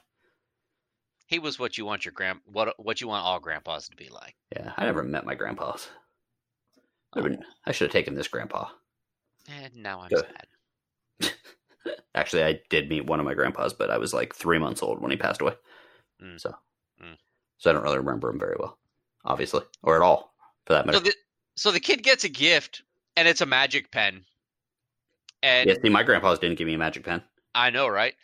He 1.28 1.40
was 1.40 1.58
what 1.60 1.78
you 1.78 1.86
want 1.86 2.06
your 2.06 2.12
grand 2.12 2.40
what 2.46 2.74
what 2.84 3.02
you 3.02 3.08
want 3.08 3.26
all 3.26 3.40
grandpas 3.40 3.90
to 3.90 3.96
be 3.96 4.10
like. 4.10 4.36
yeah. 4.56 4.74
I 4.78 4.86
never 4.86 5.04
met 5.04 5.26
my 5.26 5.36
grandpas. 5.36 5.88
I, 7.14 7.22
been, 7.22 7.44
I 7.66 7.72
should 7.72 7.86
have 7.86 7.94
taken 7.94 8.16
this 8.16 8.28
grandpa. 8.28 8.68
And 9.48 9.78
now 9.78 10.02
I'm 10.02 10.10
Good. 10.10 10.26
sad. 11.22 11.32
Actually, 12.16 12.44
I 12.44 12.60
did 12.70 12.90
meet 12.90 13.06
one 13.06 13.20
of 13.20 13.26
my 13.26 13.34
grandpas, 13.34 13.74
but 13.74 13.90
I 13.90 13.98
was 13.98 14.14
like 14.14 14.36
three 14.36 14.58
months 14.60 14.84
old 14.84 15.02
when 15.02 15.10
he 15.12 15.18
passed 15.18 15.42
away. 15.42 15.54
Mm. 16.22 16.40
So, 16.40 16.54
Mm. 17.02 17.16
so 17.60 17.70
I 17.70 17.74
don't 17.74 17.84
really 17.84 17.98
remember 18.00 18.30
him 18.30 18.40
very 18.40 18.56
well, 18.60 18.78
obviously, 19.24 19.62
or 19.84 19.96
at 19.96 20.02
all, 20.02 20.34
for 20.66 20.74
that 20.74 20.86
matter. 20.86 20.98
So 20.98 21.04
the 21.04 21.14
so 21.56 21.72
the 21.72 21.80
kid 21.80 22.04
gets 22.04 22.24
a 22.24 22.30
gift 22.30 22.82
and 23.18 23.28
it's 23.28 23.42
a 23.42 23.48
magic 23.48 23.92
pen. 23.92 24.26
And 25.44 25.70
Yeah, 25.70 25.76
see, 25.82 25.90
my 25.90 26.04
grandpa's 26.04 26.40
didn't 26.40 26.58
give 26.58 26.68
me 26.68 26.76
a 26.76 26.78
magic 26.78 27.04
pen. 27.04 27.24
I 27.56 27.72
know, 27.72 27.88
right? 27.90 28.16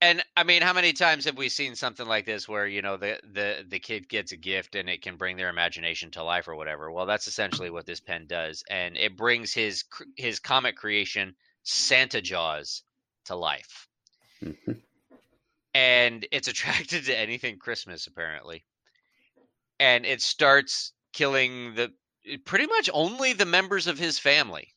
And 0.00 0.24
I 0.36 0.44
mean, 0.44 0.62
how 0.62 0.74
many 0.74 0.92
times 0.92 1.24
have 1.26 1.38
we 1.38 1.48
seen 1.48 1.76
something 1.76 2.06
like 2.06 2.26
this 2.26 2.48
where 2.48 2.66
you 2.66 2.82
know 2.82 2.96
the 2.98 3.20
the 3.24 3.64
the 3.68 3.80
kid 3.80 4.08
gets 4.08 4.32
a 4.32 4.36
gift 4.36 4.74
and 4.76 4.88
it 4.90 5.02
can 5.02 5.16
bring 5.16 5.36
their 5.36 5.48
imagination 5.50 6.10
to 6.12 6.24
life 6.24 6.48
or 6.48 6.56
whatever? 6.56 6.90
Well, 6.92 7.06
that's 7.06 7.28
essentially 7.28 7.70
what 7.70 7.86
this 7.86 8.00
pen 8.00 8.26
does, 8.26 8.64
and 8.70 8.96
it 8.96 9.16
brings 9.16 9.54
his 9.54 9.84
his 10.16 10.40
comic 10.40 10.76
creation 10.76 11.36
Santa 11.64 12.20
Jaws 12.22 12.82
to 13.26 13.36
life, 13.36 13.88
Mhm. 14.42 14.82
and 15.74 16.26
it's 16.32 16.48
attracted 16.48 17.04
to 17.06 17.16
anything 17.18 17.58
Christmas 17.58 18.06
apparently, 18.06 18.64
and 19.80 20.06
it 20.06 20.20
starts 20.22 20.92
killing 21.12 21.74
the 21.74 21.92
pretty 22.44 22.66
much 22.66 22.90
only 22.92 23.32
the 23.32 23.46
members 23.46 23.86
of 23.86 23.98
his 23.98 24.18
family. 24.18 24.74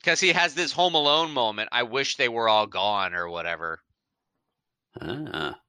Because 0.00 0.20
he 0.20 0.32
has 0.32 0.54
this 0.54 0.72
home 0.72 0.94
alone 0.94 1.30
moment 1.32 1.68
i 1.72 1.82
wish 1.82 2.16
they 2.16 2.28
were 2.28 2.48
all 2.48 2.66
gone 2.66 3.14
or 3.14 3.28
whatever. 3.28 3.82
Ah. 5.00 5.60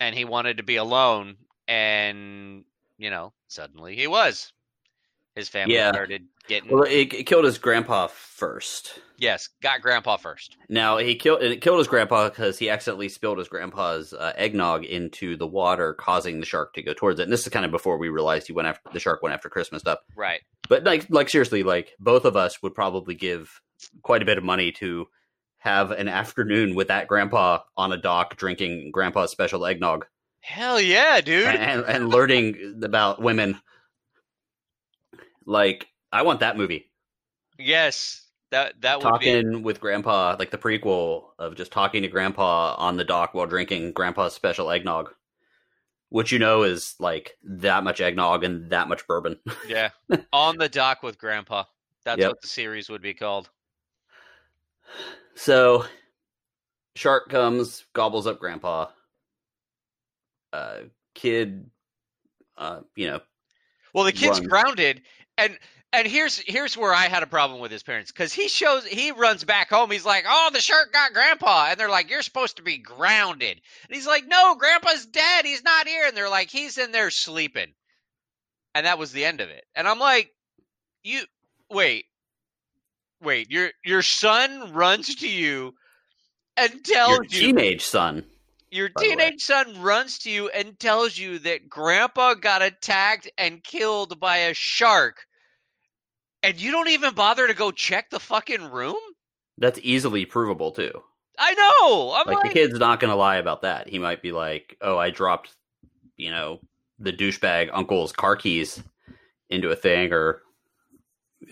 and 0.00 0.14
he 0.14 0.24
wanted 0.24 0.56
to 0.56 0.62
be 0.62 0.76
alone 0.76 1.36
and 1.68 2.64
you 2.96 3.10
know 3.10 3.32
suddenly 3.46 3.94
he 3.94 4.06
was 4.06 4.52
his 5.38 5.48
family 5.48 5.74
Yeah. 5.74 5.90
started 5.92 6.24
getting 6.48 6.70
Well, 6.70 6.82
it, 6.82 7.12
it 7.14 7.24
killed 7.26 7.44
his 7.44 7.58
grandpa 7.58 8.08
first. 8.08 8.98
yes 9.16 9.48
got 9.62 9.80
grandpa 9.80 10.16
first 10.16 10.56
Now 10.68 10.98
he 10.98 11.14
killed 11.14 11.42
it 11.42 11.60
killed 11.60 11.78
his 11.78 11.88
grandpa 11.88 12.28
because 12.28 12.58
he 12.58 12.68
accidentally 12.70 13.08
spilled 13.08 13.38
his 13.38 13.48
grandpa's 13.48 14.12
uh, 14.12 14.32
eggnog 14.36 14.84
into 14.84 15.36
the 15.36 15.46
water, 15.46 15.94
causing 15.94 16.40
the 16.40 16.46
shark 16.46 16.74
to 16.74 16.82
go 16.82 16.92
towards 16.92 17.20
it. 17.20 17.24
And 17.24 17.32
this 17.32 17.42
is 17.46 17.48
kind 17.52 17.64
of 17.64 17.70
before 17.70 17.96
we 17.98 18.08
realized 18.08 18.46
he 18.46 18.52
went 18.52 18.68
after 18.68 18.90
the 18.92 19.00
shark 19.00 19.22
went 19.22 19.34
after 19.34 19.48
Christmas 19.48 19.80
stuff. 19.80 19.98
right 20.16 20.40
But 20.68 20.84
like, 20.84 21.06
like 21.10 21.28
seriously, 21.30 21.62
like 21.62 21.94
both 21.98 22.24
of 22.24 22.36
us 22.36 22.62
would 22.62 22.74
probably 22.74 23.14
give 23.14 23.60
quite 24.02 24.22
a 24.22 24.26
bit 24.26 24.38
of 24.38 24.44
money 24.44 24.72
to 24.72 25.06
have 25.58 25.90
an 25.90 26.08
afternoon 26.08 26.74
with 26.74 26.88
that 26.88 27.08
grandpa 27.08 27.58
on 27.76 27.92
a 27.92 27.96
dock 27.96 28.36
drinking 28.36 28.90
grandpa's 28.92 29.30
special 29.32 29.66
eggnog 29.66 30.06
hell 30.40 30.80
yeah 30.80 31.20
dude 31.20 31.46
and, 31.46 31.84
and 31.84 32.08
learning 32.10 32.80
about 32.82 33.20
women. 33.20 33.60
Like, 35.48 35.88
I 36.12 36.22
want 36.22 36.40
that 36.40 36.56
movie. 36.56 36.92
yes 37.58 38.26
that 38.50 38.80
that 38.80 39.00
would 39.00 39.18
be 39.18 39.44
talking 39.44 39.62
with 39.62 39.80
grandpa 39.80 40.36
like 40.38 40.50
the 40.50 40.58
prequel 40.58 41.26
of 41.38 41.54
just 41.56 41.70
talking 41.72 42.02
to 42.02 42.08
grandpa 42.08 42.74
on 42.78 42.96
the 42.96 43.04
dock 43.04 43.34
while 43.34 43.46
drinking 43.46 43.92
grandpa's 43.92 44.32
special 44.34 44.70
eggnog 44.70 45.12
which 46.10 46.32
you 46.32 46.38
know 46.38 46.62
is 46.64 46.94
like 46.98 47.36
that 47.42 47.84
much 47.84 48.00
eggnog 48.00 48.44
and 48.44 48.70
that 48.70 48.88
much 48.88 49.06
bourbon 49.06 49.38
yeah 49.62 49.90
on 50.32 50.58
the 50.58 50.68
dock 50.68 51.02
with 51.02 51.18
grandpa 51.18 51.64
that's 52.04 52.24
Yep. 52.24 52.26
what 52.26 52.40
the 52.40 52.48
series 52.48 52.88
would 52.88 53.02
be 53.02 53.14
called 53.14 53.50
so 55.34 55.84
shark 56.96 57.28
comes 57.28 57.86
gobbles 57.94 58.26
up 58.26 58.38
grandpa 58.38 58.86
uh 60.52 60.80
kid 61.14 61.70
uh 62.56 62.80
you 62.96 63.06
know 63.06 63.20
Well, 63.94 64.04
the 64.04 64.12
kid's 64.12 64.40
run. 64.40 64.48
grounded, 64.48 65.02
and 65.36 65.58
and 65.92 66.06
here's 66.06 66.38
here's 66.38 66.76
where 66.76 66.92
I 66.92 67.08
had 67.08 67.22
a 67.22 67.26
problem 67.26 67.60
with 67.60 67.70
his 67.70 67.82
parents 67.82 68.12
because 68.12 68.32
he 68.32 68.48
shows 68.48 68.84
he 68.84 69.10
runs 69.12 69.44
back 69.44 69.70
home. 69.70 69.90
He's 69.90 70.04
like, 70.04 70.24
"Oh, 70.28 70.50
the 70.52 70.60
shark 70.60 70.92
got 70.92 71.12
Grandpa," 71.12 71.68
and 71.70 71.80
they're 71.80 71.88
like, 71.88 72.10
"You're 72.10 72.22
supposed 72.22 72.56
to 72.56 72.62
be 72.62 72.78
grounded," 72.78 73.60
and 73.88 73.96
he's 73.96 74.06
like, 74.06 74.26
"No, 74.26 74.54
Grandpa's 74.56 75.06
dead. 75.06 75.46
He's 75.46 75.64
not 75.64 75.88
here," 75.88 76.06
and 76.06 76.16
they're 76.16 76.28
like, 76.28 76.50
"He's 76.50 76.76
in 76.76 76.92
there 76.92 77.10
sleeping," 77.10 77.72
and 78.74 78.86
that 78.86 78.98
was 78.98 79.12
the 79.12 79.24
end 79.24 79.40
of 79.40 79.48
it. 79.48 79.64
And 79.74 79.88
I'm 79.88 79.98
like, 79.98 80.30
"You 81.02 81.22
wait, 81.70 82.06
wait, 83.22 83.50
your 83.50 83.70
your 83.84 84.02
son 84.02 84.72
runs 84.74 85.14
to 85.16 85.28
you." 85.28 85.74
And 86.58 86.72
your 86.72 86.82
tells 86.82 87.32
you 87.32 87.40
teenage 87.40 87.82
son 87.82 88.26
your 88.70 88.88
by 88.94 89.02
the 89.02 89.08
way. 89.08 89.16
teenage 89.16 89.42
son 89.42 89.80
runs 89.80 90.18
to 90.20 90.30
you 90.30 90.48
and 90.48 90.78
tells 90.78 91.16
you 91.16 91.38
that 91.40 91.68
grandpa 91.68 92.34
got 92.34 92.62
attacked 92.62 93.30
and 93.38 93.62
killed 93.62 94.20
by 94.20 94.36
a 94.38 94.54
shark. 94.54 95.26
And 96.42 96.60
you 96.60 96.70
don't 96.70 96.88
even 96.88 97.14
bother 97.14 97.46
to 97.46 97.54
go 97.54 97.70
check 97.70 98.10
the 98.10 98.20
fucking 98.20 98.70
room? 98.70 98.96
that's 99.58 99.78
easily 99.82 100.24
provable 100.24 100.72
too 100.72 101.02
I 101.40 101.54
know. 101.54 102.12
I'm 102.16 102.26
like, 102.26 102.42
like, 102.42 102.52
the 102.52 102.54
kid's 102.54 102.78
not 102.80 102.98
gonna 102.98 103.16
lie 103.16 103.36
about 103.36 103.62
that 103.62 103.88
he 103.88 103.98
might 103.98 104.22
be 104.22 104.32
like 104.32 104.76
oh 104.80 104.96
i 104.96 105.10
dropped 105.10 105.54
you 106.16 106.30
know 106.30 106.60
the 106.98 107.12
douchebag 107.12 107.70
uncle's 107.72 108.12
car 108.12 108.36
keys 108.36 108.82
into 109.50 109.70
a 109.70 109.76
thing 109.76 110.12
or 110.12 110.42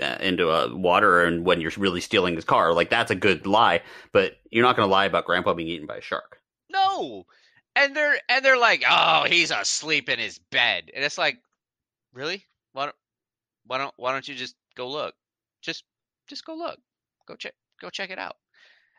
uh, 0.01 0.17
into 0.21 0.51
a 0.51 0.75
water 0.75 1.25
and 1.25 1.47
when 1.47 1.61
you're 1.61 1.73
really 1.77 2.01
stealing 2.01 2.35
his 2.35 2.45
car 2.45 2.73
like 2.73 2.91
that's 2.91 3.11
a 3.11 3.17
good 3.17 3.47
lie 3.47 3.83
but 4.13 4.37
you're 4.51 4.65
not 4.65 4.77
going 4.77 4.87
to 4.87 4.93
lie 4.93 5.05
about 5.05 5.25
grandpa 5.25 5.55
being 5.55 5.69
eaten 5.69 5.87
by 5.87 5.97
a 5.97 6.01
shark 6.01 6.41
no. 6.71 7.27
And 7.75 7.95
they're 7.95 8.19
and 8.29 8.45
they're 8.45 8.59
like, 8.59 8.85
"Oh, 8.89 9.25
he's 9.29 9.51
asleep 9.51 10.09
in 10.09 10.19
his 10.19 10.39
bed." 10.51 10.91
And 10.95 11.05
it's 11.05 11.19
like, 11.19 11.39
"Really? 12.13 12.45
Why 12.73 12.87
don't 12.87 12.97
why 13.67 13.79
don't 13.79 13.95
why 13.97 14.13
don't 14.13 14.27
you 14.27 14.35
just 14.35 14.57
go 14.75 14.89
look? 14.89 15.15
Just 15.61 15.85
just 16.27 16.45
go 16.45 16.55
look. 16.55 16.79
Go 17.27 17.37
check 17.37 17.55
go 17.81 17.91
check 17.91 18.11
it 18.11 18.19
out." 18.19 18.37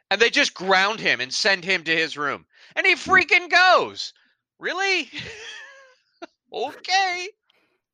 And 0.09 0.21
they 0.21 0.29
just 0.29 0.53
ground 0.53 0.99
him 0.99 1.19
and 1.19 1.33
send 1.33 1.65
him 1.65 1.83
to 1.83 1.95
his 1.95 2.17
room. 2.17 2.45
And 2.75 2.85
he 2.85 2.93
hmm. 2.93 3.11
freaking 3.11 3.49
goes. 3.49 4.13
Really? 4.59 5.09
okay. 6.53 7.27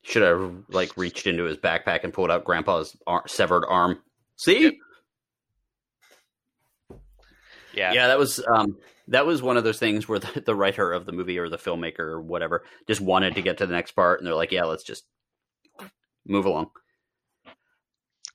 should 0.03 0.21
have 0.21 0.53
like 0.69 0.95
reached 0.97 1.27
into 1.27 1.43
his 1.43 1.57
backpack 1.57 2.03
and 2.03 2.13
pulled 2.13 2.31
out 2.31 2.43
grandpa's 2.45 2.95
ar- 3.07 3.27
severed 3.27 3.65
arm 3.65 3.99
see 4.37 4.63
Yep. 4.63 4.73
Yeah. 7.73 7.93
Yeah, 7.93 8.07
that 8.07 8.19
was 8.19 8.43
um, 8.47 8.77
that 9.07 9.25
was 9.25 9.41
one 9.41 9.57
of 9.57 9.63
those 9.63 9.79
things 9.79 10.07
where 10.07 10.19
the, 10.19 10.41
the 10.45 10.55
writer 10.55 10.91
of 10.93 11.05
the 11.05 11.11
movie 11.11 11.37
or 11.39 11.49
the 11.49 11.57
filmmaker 11.57 11.99
or 11.99 12.21
whatever 12.21 12.63
just 12.87 13.01
wanted 13.01 13.35
to 13.35 13.41
get 13.41 13.57
to 13.59 13.65
the 13.65 13.73
next 13.73 13.91
part, 13.91 14.19
and 14.19 14.27
they're 14.27 14.35
like, 14.35 14.51
"Yeah, 14.51 14.65
let's 14.65 14.83
just 14.83 15.05
move 16.25 16.45
along." 16.45 16.71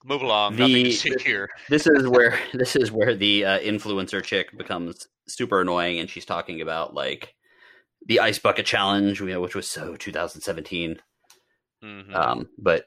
Move 0.05 0.23
along. 0.23 0.57
The- 0.57 0.85
Nothing 0.85 1.15
here. 1.25 1.51
This 1.69 1.87
is 1.87 2.07
where 2.07 2.39
this 2.53 2.77
is 2.77 2.91
where 2.93 3.15
the 3.15 3.45
uh, 3.45 3.59
influencer 3.61 4.23
chick 4.23 4.57
becomes 4.57 5.07
super 5.27 5.61
annoying, 5.61 5.99
and 5.99 6.09
she's 6.09 6.25
talking 6.25 6.61
about 6.61 6.95
like 6.95 7.35
the 8.07 8.21
ice 8.21 8.39
bucket 8.39 8.65
challenge, 8.65 9.21
you 9.21 9.27
know, 9.27 9.41
which 9.41 9.55
was 9.57 9.69
so 9.69 9.97
2017, 9.97 11.01
Mhm. 11.85 12.15
um, 12.15 12.49
but 12.59 12.87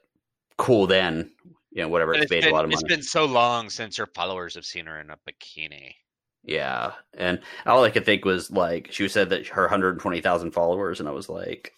cool 0.56 0.86
then. 0.86 1.30
You 1.70 1.82
know, 1.82 1.88
whatever. 1.88 2.12
It's 2.14 2.30
made 2.30 2.42
been, 2.42 2.50
a 2.50 2.54
lot 2.54 2.64
of 2.66 2.72
it's 2.72 2.82
been 2.82 3.02
so 3.02 3.24
long 3.24 3.70
since 3.70 3.96
her 3.96 4.06
followers 4.06 4.54
have 4.56 4.64
seen 4.66 4.84
her 4.86 5.00
in 5.00 5.08
a 5.10 5.16
bikini. 5.26 5.94
Yeah, 6.44 6.92
and 7.16 7.40
all 7.66 7.84
I 7.84 7.90
could 7.90 8.04
think 8.04 8.24
was 8.24 8.50
like 8.50 8.88
she 8.90 9.06
said 9.08 9.30
that 9.30 9.46
her 9.48 9.62
120,000 9.62 10.50
followers, 10.50 10.98
and 10.98 11.08
I 11.08 11.12
was 11.12 11.28
like, 11.28 11.72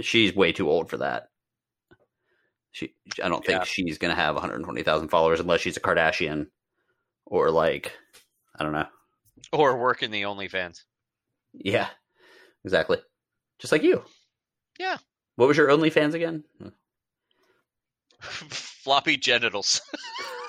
she's 0.00 0.34
way 0.34 0.52
too 0.52 0.70
old 0.70 0.88
for 0.88 0.96
that. 0.98 1.28
She, 2.70 2.94
I 3.22 3.28
don't 3.28 3.44
think 3.44 3.58
Yeah. 3.60 3.64
she's 3.64 3.98
gonna 3.98 4.14
have 4.14 4.34
120,000 4.34 5.08
followers 5.08 5.40
unless 5.40 5.60
she's 5.60 5.76
a 5.76 5.80
Kardashian, 5.80 6.46
or 7.26 7.50
like, 7.50 7.92
I 8.58 8.62
don't 8.64 8.72
know. 8.72 8.86
Or 9.52 9.76
work 9.76 10.02
in 10.02 10.10
the 10.10 10.22
OnlyFans. 10.22 10.84
Yeah, 11.52 11.88
exactly. 12.64 12.96
Just 13.58 13.72
like 13.72 13.82
you. 13.82 14.02
Yeah. 14.78 14.96
What 15.36 15.48
was 15.48 15.56
your 15.58 15.68
OnlyFans 15.68 16.14
again? 16.14 16.44
Floppy 18.20 19.18
genitals. 19.18 19.82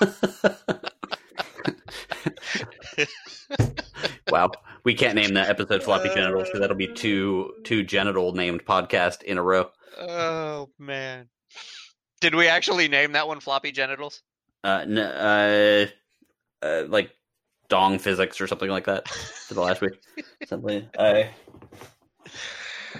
wow, 4.30 4.50
we 4.84 4.94
can't 4.94 5.14
name 5.14 5.34
that 5.34 5.48
episode 5.48 5.82
"Floppy 5.82 6.08
Genitals" 6.14 6.48
because 6.48 6.60
that'll 6.60 6.76
be 6.76 6.88
two 6.88 7.54
two 7.64 7.82
genital 7.82 8.32
named 8.32 8.64
podcast 8.64 9.22
in 9.22 9.38
a 9.38 9.42
row. 9.42 9.70
Oh 9.98 10.70
man. 10.78 11.28
Did 12.20 12.34
we 12.34 12.48
actually 12.48 12.88
name 12.88 13.12
that 13.12 13.28
one 13.28 13.40
floppy 13.40 13.70
genitals? 13.70 14.22
uh, 14.64 14.84
uh, 14.98 15.86
uh, 16.62 16.84
like 16.88 17.10
dong 17.68 17.98
physics 17.98 18.40
or 18.40 18.46
something 18.46 18.70
like 18.70 18.86
that 18.86 19.06
for 19.08 19.54
the 19.54 19.60
last 19.60 19.80
week. 19.80 19.92
Something 20.46 20.88
I 20.98 21.30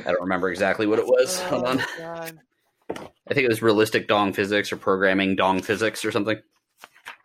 I 0.01 0.05
don't 0.05 0.23
remember 0.23 0.51
exactly 0.51 0.87
what 0.87 0.99
it 0.99 1.07
was. 1.07 1.41
Hold 1.43 1.65
on, 1.67 1.83
I 2.11 3.35
think 3.35 3.45
it 3.45 3.49
was 3.49 3.63
realistic 3.63 4.09
dong 4.09 4.33
physics 4.33 4.73
or 4.73 4.77
programming 4.77 5.37
dong 5.37 5.63
physics 5.63 6.05
or 6.05 6.13
something. 6.13 6.39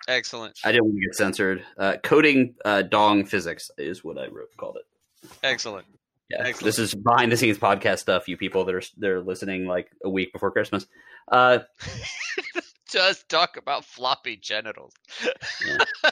Excellent. 0.10 0.60
I 0.66 0.72
didn't 0.72 0.86
want 0.86 0.96
to 0.96 1.02
get 1.06 1.16
censored. 1.16 1.64
Uh, 1.78 1.98
coding 2.04 2.56
uh, 2.66 2.82
dong 2.82 3.26
physics 3.26 3.70
is 3.78 4.04
what 4.04 4.18
I 4.18 4.26
wrote 4.28 4.50
called 4.58 4.78
it. 4.78 5.30
Excellent. 5.44 5.86
Yeah, 6.32 6.40
Excellent. 6.40 6.66
this 6.66 6.80
is 6.80 6.96
behind 6.96 7.32
the 7.32 7.38
scenes 7.38 7.60
podcast 7.60 8.00
stuff. 8.00 8.28
You 8.28 8.36
people 8.36 8.66
that 8.66 8.74
are 8.76 8.82
they're 8.98 9.22
listening 9.22 9.68
like 9.68 9.92
a 10.04 10.10
week 10.10 10.34
before 10.34 10.52
Christmas. 10.52 10.88
Uh, 11.32 11.60
Just 12.90 13.30
talk 13.30 13.56
about 13.56 13.86
floppy 13.86 14.36
genitals. 14.36 14.94
Yeah. 15.68 16.10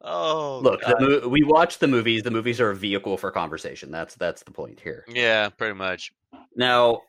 oh, 0.00 0.58
look, 0.64 0.80
the 0.80 0.96
mo- 0.98 1.28
we 1.28 1.44
watch 1.44 1.78
the 1.78 1.86
movies. 1.86 2.24
The 2.24 2.32
movies 2.32 2.60
are 2.60 2.70
a 2.70 2.76
vehicle 2.76 3.16
for 3.16 3.30
conversation. 3.30 3.92
That's 3.92 4.16
that's 4.16 4.42
the 4.42 4.50
point 4.50 4.80
here. 4.80 5.04
yeah, 5.08 5.50
pretty 5.50 5.74
much. 5.74 6.12
Now, 6.56 7.02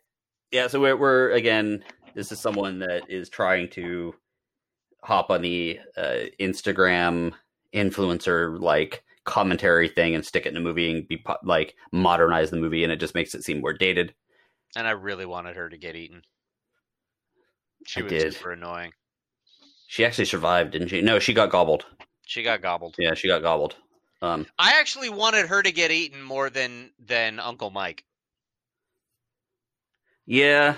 yeah, 0.52 0.68
so 0.68 0.80
we're, 0.80 0.96
we're 0.98 1.32
again, 1.32 1.84
this 2.14 2.32
is 2.32 2.40
someone 2.40 2.78
that 2.80 3.10
is 3.10 3.28
trying 3.28 3.70
to 3.72 4.14
hop 5.08 5.30
on 5.32 5.42
the 5.42 5.80
uh, 5.96 6.26
Instagram 6.40 7.34
influencer 7.74 8.60
like 8.60 9.04
commentary 9.24 9.88
thing 9.90 10.16
and 10.16 10.26
stick 10.26 10.46
it 10.46 10.50
in 10.50 10.58
a 10.58 10.62
movie 10.62 10.92
and 10.92 11.08
be 11.08 11.24
like 11.44 11.76
modernize 11.92 12.50
the 12.52 12.58
movie, 12.58 12.84
and 12.84 12.92
it 12.92 13.00
just 13.00 13.16
makes 13.16 13.34
it 13.34 13.44
seem 13.44 13.62
more 13.62 13.74
dated. 13.74 14.14
And 14.76 14.88
I 14.88 14.92
really 14.92 15.26
wanted 15.26 15.56
her 15.56 15.70
to 15.70 15.78
get 15.78 15.96
eaten. 15.96 16.22
She 17.86 18.02
I 18.02 18.04
was 18.04 18.12
did. 18.12 18.34
super 18.34 18.52
annoying. 18.52 18.92
She 19.88 20.04
actually 20.06 20.26
survived, 20.26 20.72
didn't 20.72 20.90
she? 20.90 21.02
No, 21.02 21.20
she 21.20 21.34
got 21.34 21.50
gobbled. 21.50 21.86
She 22.26 22.44
got 22.44 22.62
gobbled. 22.62 22.96
Yeah, 23.00 23.14
she 23.14 23.28
got 23.28 23.42
gobbled. 23.42 23.76
Um, 24.22 24.46
I 24.60 24.80
actually 24.80 25.10
wanted 25.10 25.48
her 25.48 25.62
to 25.64 25.72
get 25.72 25.92
eaten 25.92 26.22
more 26.22 26.50
than 26.50 26.92
than 27.00 27.40
Uncle 27.40 27.70
Mike. 27.72 28.04
yeah, 30.26 30.78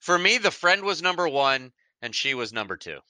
For 0.00 0.18
me, 0.18 0.38
the 0.38 0.50
friend 0.50 0.82
was 0.82 1.00
number 1.02 1.28
one, 1.28 1.72
and 2.02 2.14
she 2.14 2.34
was 2.34 2.52
number 2.52 2.76
two. 2.76 3.00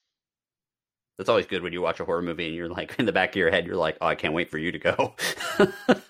That's 1.18 1.28
always 1.28 1.46
good 1.46 1.62
when 1.62 1.72
you 1.72 1.80
watch 1.80 2.00
a 2.00 2.04
horror 2.04 2.22
movie 2.22 2.46
and 2.46 2.54
you're 2.54 2.68
like 2.68 2.94
in 2.98 3.06
the 3.06 3.12
back 3.12 3.30
of 3.30 3.36
your 3.36 3.50
head, 3.50 3.66
you're 3.66 3.76
like, 3.76 3.98
oh, 4.00 4.06
I 4.06 4.14
can't 4.14 4.34
wait 4.34 4.50
for 4.50 4.58
you 4.58 4.72
to 4.72 4.78
go. 4.78 5.14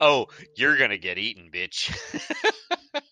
Oh, 0.00 0.26
you're 0.56 0.76
gonna 0.76 0.98
get 0.98 1.18
eaten, 1.18 1.50
bitch. 1.50 1.94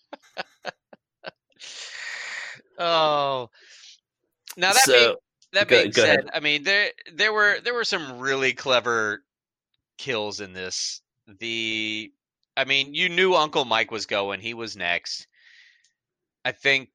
oh, 2.79 3.51
now 4.57 4.73
that 4.73 4.83
so 4.83 4.93
being 4.93 5.15
that 5.53 5.69
go- 5.69 5.81
being 5.83 5.91
go 5.91 6.03
said, 6.03 6.19
ahead. 6.19 6.31
I 6.35 6.41
mean 6.41 6.65
there 6.65 6.91
there 7.15 7.33
were 7.33 7.59
there 7.63 7.75
were 7.75 7.85
some 7.85 8.19
really 8.19 8.53
clever 8.53 9.23
kills 9.99 10.41
in 10.41 10.53
this. 10.53 11.01
The 11.41 12.13
I 12.57 12.65
mean, 12.65 12.95
you 12.95 13.09
knew 13.09 13.35
Uncle 13.35 13.65
Mike 13.65 13.91
was 13.91 14.07
going. 14.07 14.41
He 14.41 14.55
was 14.55 14.77
next. 14.77 15.27
I 16.45 16.53
think 16.53 16.91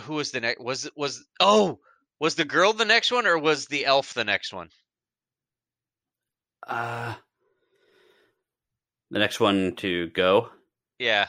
who 0.00 0.14
was 0.14 0.30
the 0.30 0.40
next 0.40 0.60
was 0.60 0.86
it 0.86 0.92
was 0.96 1.24
oh 1.40 1.80
was 2.22 2.36
the 2.36 2.44
girl 2.44 2.72
the 2.72 2.84
next 2.84 3.10
one 3.10 3.26
or 3.26 3.36
was 3.36 3.66
the 3.66 3.84
elf 3.84 4.14
the 4.14 4.22
next 4.24 4.52
one? 4.52 4.68
uh, 6.68 7.14
the 9.10 9.18
next 9.18 9.40
one 9.40 9.74
to 9.76 10.06
go. 10.10 10.48
Yeah. 11.00 11.26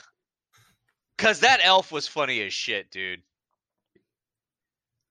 Cause 1.18 1.40
that 1.40 1.60
elf 1.64 1.92
was 1.92 2.08
funny 2.08 2.42
as 2.44 2.54
shit, 2.54 2.92
dude. 2.92 3.24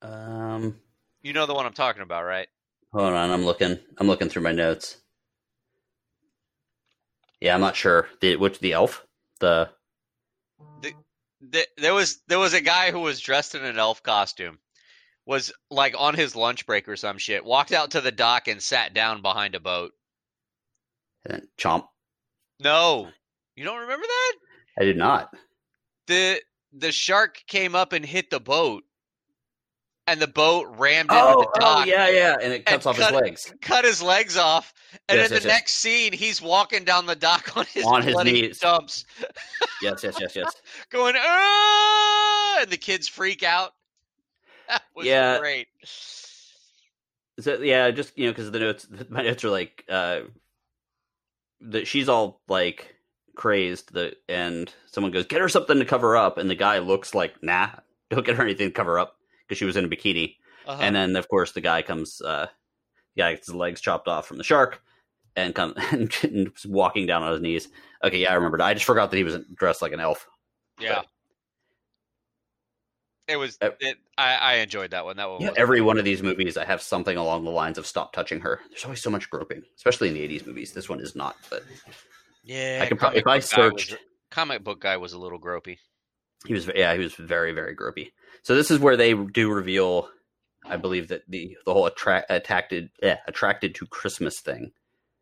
Um, 0.03 0.79
You 1.23 1.33
know 1.33 1.47
the 1.47 1.55
one 1.55 1.67
I'm 1.67 1.73
talking 1.73 2.03
about, 2.03 2.25
right? 2.25 2.47
hold 2.93 3.13
on, 3.15 3.31
I'm 3.31 3.45
looking. 3.45 3.79
I'm 3.99 4.07
looking 4.07 4.29
through 4.29 4.43
my 4.43 4.53
notes. 4.53 4.97
Yeah, 7.41 7.55
I'm 7.55 7.61
not 7.61 7.75
sure. 7.75 8.09
The 8.21 8.37
which 8.37 8.61
the 8.61 8.73
elf? 8.75 9.05
The 9.41 9.69
Th- 11.53 11.67
There 11.77 11.95
was 11.95 12.21
there 12.29 12.39
was 12.39 12.55
a 12.55 12.61
guy 12.61 12.93
who 12.93 13.01
was 13.01 13.19
dressed 13.19 13.57
in 13.57 13.65
an 13.65 13.79
elf 13.79 14.03
costume, 14.05 14.59
was 15.27 15.53
like 15.71 15.95
on 15.99 16.15
his 16.15 16.35
lunch 16.35 16.67
break 16.67 16.89
or 16.89 16.97
some 16.97 17.19
shit. 17.19 17.45
Walked 17.45 17.73
out 17.73 17.93
to 17.93 18.01
the 18.01 18.13
dock 18.13 18.49
and 18.49 18.61
sat 18.63 18.93
down 18.95 19.23
behind 19.23 19.55
a 19.55 19.61
boat. 19.61 19.93
uh, 21.31 21.39
chomp. 21.59 21.87
No, 22.61 23.09
you 23.57 23.65
don't 23.65 23.81
remember 23.81 24.07
that? 24.07 24.33
I 24.81 24.85
did 24.85 24.97
not. 24.97 25.31
the 26.07 26.41
The 26.73 26.93
shark 26.93 27.43
came 27.47 27.75
up 27.75 27.93
and 27.93 28.05
hit 28.05 28.31
the 28.31 28.41
boat, 28.41 28.83
and 30.07 30.21
the 30.21 30.27
boat 30.29 30.67
rammed 30.79 31.11
into 31.11 31.23
Oh, 31.23 31.43
the 31.43 31.49
oh, 31.57 31.61
dock. 31.61 31.87
yeah, 31.87 32.09
yeah, 32.09 32.37
and 32.41 32.53
it 32.53 32.65
cuts 32.67 32.87
And 32.87 32.91
off 32.91 32.97
cut- 32.99 33.13
his 33.15 33.21
legs 33.23 33.55
Cut 33.61 33.85
his 33.85 34.03
legs 34.03 34.37
off, 34.37 34.73
and 35.09 35.19
Yes, 35.19 35.29
in 35.31 35.35
yes, 35.35 35.43
the 35.43 35.49
yes. 35.49 35.59
next 35.59 35.75
scene, 35.75 36.13
he's 36.13 36.41
walking 36.43 36.85
down 36.85 37.07
the 37.07 37.15
dock 37.17 37.57
on 37.57 37.67
his 37.67 37.85
On 37.85 38.03
his 38.03 38.17
knees. 38.25 38.57
stumps. 38.57 39.05
yes, 39.83 40.03
yes, 40.03 40.17
yes, 40.21 40.35
yes. 40.35 40.53
going 40.91 41.15
ah, 41.17 42.59
and 42.63 42.71
the 42.71 42.77
kids 42.77 43.07
freak 43.09 43.43
out. 43.43 43.73
Yeah. 45.03 45.39
great. 45.39 45.69
So 47.41 47.61
yeah, 47.61 47.91
just 47.91 48.17
you 48.17 48.27
know, 48.27 48.33
because 48.33 48.51
the 48.51 48.59
notes, 48.59 48.87
my 49.09 49.23
notes 49.23 49.45
are 49.45 49.51
like, 49.51 49.85
uh, 49.89 50.21
that 51.61 51.87
she's 51.87 52.09
all 52.09 52.41
like 52.49 52.95
crazed. 53.35 53.93
The 53.93 54.17
and 54.29 54.73
someone 54.87 55.13
goes, 55.13 55.27
"Get 55.27 55.41
her 55.41 55.49
something 55.49 55.79
to 55.79 55.85
cover 55.85 56.17
up," 56.17 56.39
and 56.39 56.51
the 56.51 56.55
guy 56.55 56.79
looks 56.79 57.15
like, 57.15 57.43
"Nah, 57.43 57.71
don't 58.11 58.25
get 58.27 58.37
her 58.37 58.43
anything 58.43 58.69
to 58.69 58.75
cover 58.75 58.99
up," 58.99 59.17
because 59.43 59.59
she 59.59 59.65
was 59.65 59.77
in 59.77 59.85
a 59.85 59.89
bikini. 59.89 60.37
Uh-huh. 60.67 60.81
And 60.81 60.95
then 60.95 61.17
of 61.17 61.29
course 61.29 61.53
the 61.53 61.61
guy 61.61 61.83
comes, 61.83 62.21
uh, 62.21 62.47
the 63.17 63.23
guy 63.23 63.33
gets 63.35 63.47
his 63.47 63.55
legs 63.55 63.81
chopped 63.81 64.07
off 64.09 64.27
from 64.27 64.39
the 64.39 64.45
shark, 64.45 64.83
and 65.37 65.55
come 65.55 65.75
and 66.23 66.53
walking 66.67 67.07
down 67.07 67.23
on 67.23 67.33
his 67.33 67.41
knees. 67.41 67.69
Okay, 68.05 68.19
yeah, 68.19 68.31
I 68.33 68.35
remembered. 68.35 68.61
I 68.61 68.75
just 68.75 68.87
forgot 68.87 69.11
that 69.11 69.17
he 69.17 69.25
was 69.25 69.39
dressed 69.55 69.83
like 69.83 69.93
an 69.93 70.01
elf. 70.01 70.29
yeah, 70.79 71.03
it 73.33 73.37
was. 73.37 73.59
It, 73.61 73.97
I, 74.17 74.35
I 74.35 74.55
enjoyed 74.55 74.91
that 74.93 75.05
one. 75.05 75.17
That 75.17 75.29
one. 75.31 75.41
Yeah, 75.41 75.51
every 75.57 75.81
one 75.81 75.99
of 75.99 76.05
these 76.05 76.23
movies, 76.23 76.57
I 76.57 76.65
have 76.65 76.81
something 76.83 77.17
along 77.17 77.45
the 77.45 77.51
lines 77.51 77.79
of 77.79 77.87
"Stop 77.87 78.13
touching 78.13 78.41
her." 78.41 78.61
There's 78.71 78.85
always 78.85 79.03
so 79.03 79.11
much 79.11 79.29
groping, 79.31 79.63
especially 79.77 80.09
in 80.09 80.15
the 80.15 80.21
'80s 80.29 80.47
movies. 80.47 80.73
This 80.73 80.89
one 80.89 81.01
is 81.01 81.17
not, 81.17 81.37
but 81.51 81.63
yeah. 82.45 82.81
I 82.83 82.87
can 82.87 82.97
probably 82.97 83.19
if 83.21 83.27
I 83.27 83.31
guy 83.31 83.37
was- 83.37 83.49
searched, 83.51 83.97
comic 84.31 84.63
book 84.63 84.81
guy 84.81 84.97
was 84.97 85.13
a 85.13 85.19
little 85.19 85.41
gropey. 85.41 85.79
he 86.47 86.55
was 86.55 86.69
yeah, 86.75 86.93
he 86.95 87.01
was 87.01 87.15
very 87.15 87.53
very 87.53 87.75
gropey. 87.75 88.13
So 88.43 88.55
this 88.55 88.71
is 88.71 88.79
where 88.79 88.97
they 88.97 89.15
do 89.15 89.51
reveal, 89.53 90.09
I 90.65 90.77
believe 90.77 91.09
that 91.09 91.23
the 91.29 91.57
the 91.67 91.73
whole 91.73 91.87
attract 91.87 92.31
attracted 92.31 92.91
eh, 93.03 93.17
attracted 93.27 93.75
to 93.77 93.87
Christmas 93.87 94.41
thing. 94.41 94.73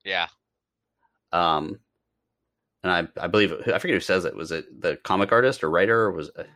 Yeah, 0.04 0.28
Um, 1.32 1.78
and 2.82 2.90
I 2.90 3.22
I 3.22 3.26
believe 3.26 3.52
I 3.52 3.78
forget 3.78 3.94
who 3.94 4.00
says 4.00 4.24
it. 4.24 4.34
Was 4.34 4.50
it 4.50 4.80
the 4.80 4.96
comic 4.96 5.30
artist 5.32 5.62
or 5.62 5.70
writer 5.70 6.04
or 6.04 6.12
was 6.12 6.30
it? 6.38 6.48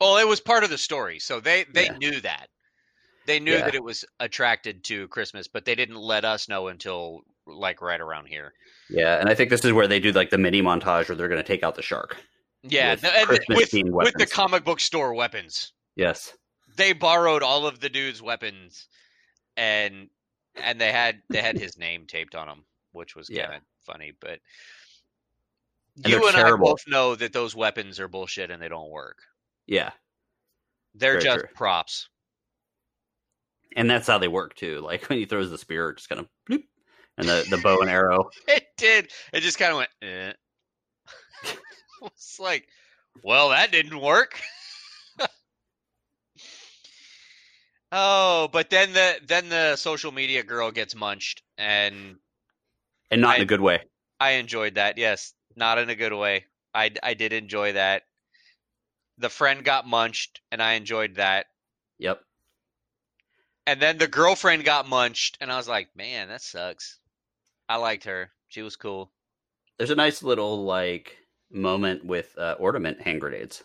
Well, 0.00 0.18
it 0.18 0.26
was 0.28 0.40
part 0.40 0.64
of 0.64 0.70
the 0.70 0.78
story, 0.78 1.18
so 1.18 1.40
they 1.40 1.64
they 1.64 1.86
Yeah. 1.86 1.96
knew 1.98 2.20
that. 2.20 2.48
They 3.26 3.40
knew 3.40 3.52
Yeah. 3.54 3.64
that 3.64 3.74
it 3.74 3.82
was 3.82 4.04
attracted 4.20 4.84
to 4.84 5.08
Christmas, 5.08 5.48
but 5.48 5.64
they 5.64 5.74
didn't 5.74 5.96
let 5.96 6.24
us 6.24 6.48
know 6.48 6.68
until 6.68 7.22
like 7.46 7.80
right 7.80 8.00
around 8.00 8.26
here. 8.26 8.52
Yeah, 8.88 9.18
and 9.18 9.28
I 9.28 9.34
think 9.34 9.50
this 9.50 9.64
is 9.64 9.72
where 9.72 9.88
they 9.88 10.00
do 10.00 10.12
like 10.12 10.30
the 10.30 10.38
mini 10.38 10.62
montage 10.62 11.08
where 11.08 11.16
they're 11.16 11.28
going 11.28 11.42
to 11.42 11.46
take 11.46 11.62
out 11.62 11.74
the 11.74 11.82
shark. 11.82 12.16
Yeah, 12.62 12.92
With 12.92 13.04
and 13.04 13.28
with, 13.28 13.72
with 13.72 14.14
the 14.14 14.26
comic 14.26 14.64
book 14.64 14.80
store 14.80 15.14
weapons. 15.14 15.72
Yes. 15.94 16.36
They 16.76 16.92
borrowed 16.92 17.42
all 17.42 17.66
of 17.66 17.80
the 17.80 17.88
dude's 17.88 18.20
weapons, 18.20 18.88
and 19.56 20.08
and 20.56 20.80
they 20.80 20.92
had 20.92 21.22
they 21.30 21.40
had 21.40 21.58
his 21.58 21.78
name 21.78 22.06
taped 22.06 22.34
on 22.34 22.46
them, 22.48 22.64
which 22.92 23.14
was 23.14 23.28
kind 23.28 23.40
of 23.40 23.50
Yeah. 23.52 23.58
funny. 23.84 24.12
But 24.20 24.40
And 25.96 26.08
you 26.12 26.26
and 26.28 26.36
I 26.36 26.54
both 26.56 26.82
know 26.86 27.14
that 27.14 27.32
those 27.32 27.54
weapons 27.54 27.98
are 28.00 28.08
bullshit 28.08 28.50
and 28.50 28.60
they 28.60 28.68
don't 28.68 28.90
work. 28.90 29.18
Yeah. 29.66 29.90
They're 30.94 31.12
Very 31.14 31.24
just 31.24 31.38
true. 31.40 31.48
props. 31.54 32.08
And 33.76 33.90
that's 33.90 34.06
how 34.06 34.18
they 34.18 34.28
work 34.28 34.54
too. 34.54 34.80
Like 34.84 35.08
when 35.08 35.18
he 35.18 35.26
throws 35.26 35.50
the 35.50 35.58
spear, 35.58 35.90
it 35.90 35.96
just 35.96 36.08
kind 36.08 36.20
of 36.20 36.28
bloop, 36.48 36.62
and 37.18 37.28
the, 37.28 37.46
the 37.50 37.58
bow 37.58 37.80
and 37.80 37.90
arrow. 37.90 38.30
It 38.48 38.64
did. 38.76 39.10
It 39.32 39.40
just 39.40 39.58
kind 39.58 39.72
of 39.72 39.78
went. 39.78 39.90
Eh. 40.02 40.32
it's 42.04 42.38
like, 42.38 42.66
well, 43.22 43.50
that 43.50 43.72
didn't 43.72 44.00
work. 44.00 44.40
oh, 47.92 48.48
but 48.52 48.70
then 48.70 48.92
the 48.92 49.20
then 49.26 49.48
the 49.48 49.76
social 49.76 50.12
media 50.12 50.42
girl 50.42 50.70
gets 50.70 50.94
munched, 50.94 51.42
and 51.58 52.16
And 53.10 53.20
not 53.20 53.36
in 53.36 53.42
a 53.42 53.46
good 53.46 53.60
way. 53.60 53.80
I 54.20 54.32
enjoyed 54.32 54.74
that. 54.76 54.98
Yes, 54.98 55.32
not 55.56 55.78
in 55.78 55.90
a 55.90 55.94
good 55.96 56.12
way. 56.12 56.44
I 56.74 56.90
I 57.02 57.14
did 57.14 57.32
enjoy 57.32 57.72
that. 57.72 58.02
The 59.18 59.30
friend 59.30 59.64
got 59.64 59.86
munched, 59.86 60.40
and 60.52 60.62
I 60.62 60.74
enjoyed 60.74 61.16
that. 61.16 61.46
Yep. 61.98 62.20
And 63.66 63.80
then 63.80 63.98
the 63.98 64.06
girlfriend 64.06 64.64
got 64.64 64.88
munched, 64.88 65.38
and 65.40 65.50
I 65.50 65.56
was 65.56 65.68
like, 65.68 65.88
man, 65.96 66.28
that 66.28 66.42
sucks. 66.42 66.98
I 67.68 67.76
liked 67.76 68.04
her. 68.04 68.30
She 68.48 68.62
was 68.62 68.76
cool. 68.76 69.10
There's 69.78 69.90
a 69.90 69.96
nice 69.96 70.22
little 70.22 70.64
like 70.64 71.16
moment 71.50 72.04
with 72.04 72.36
uh, 72.38 72.54
ornament 72.58 73.00
hand 73.00 73.20
grenades. 73.20 73.64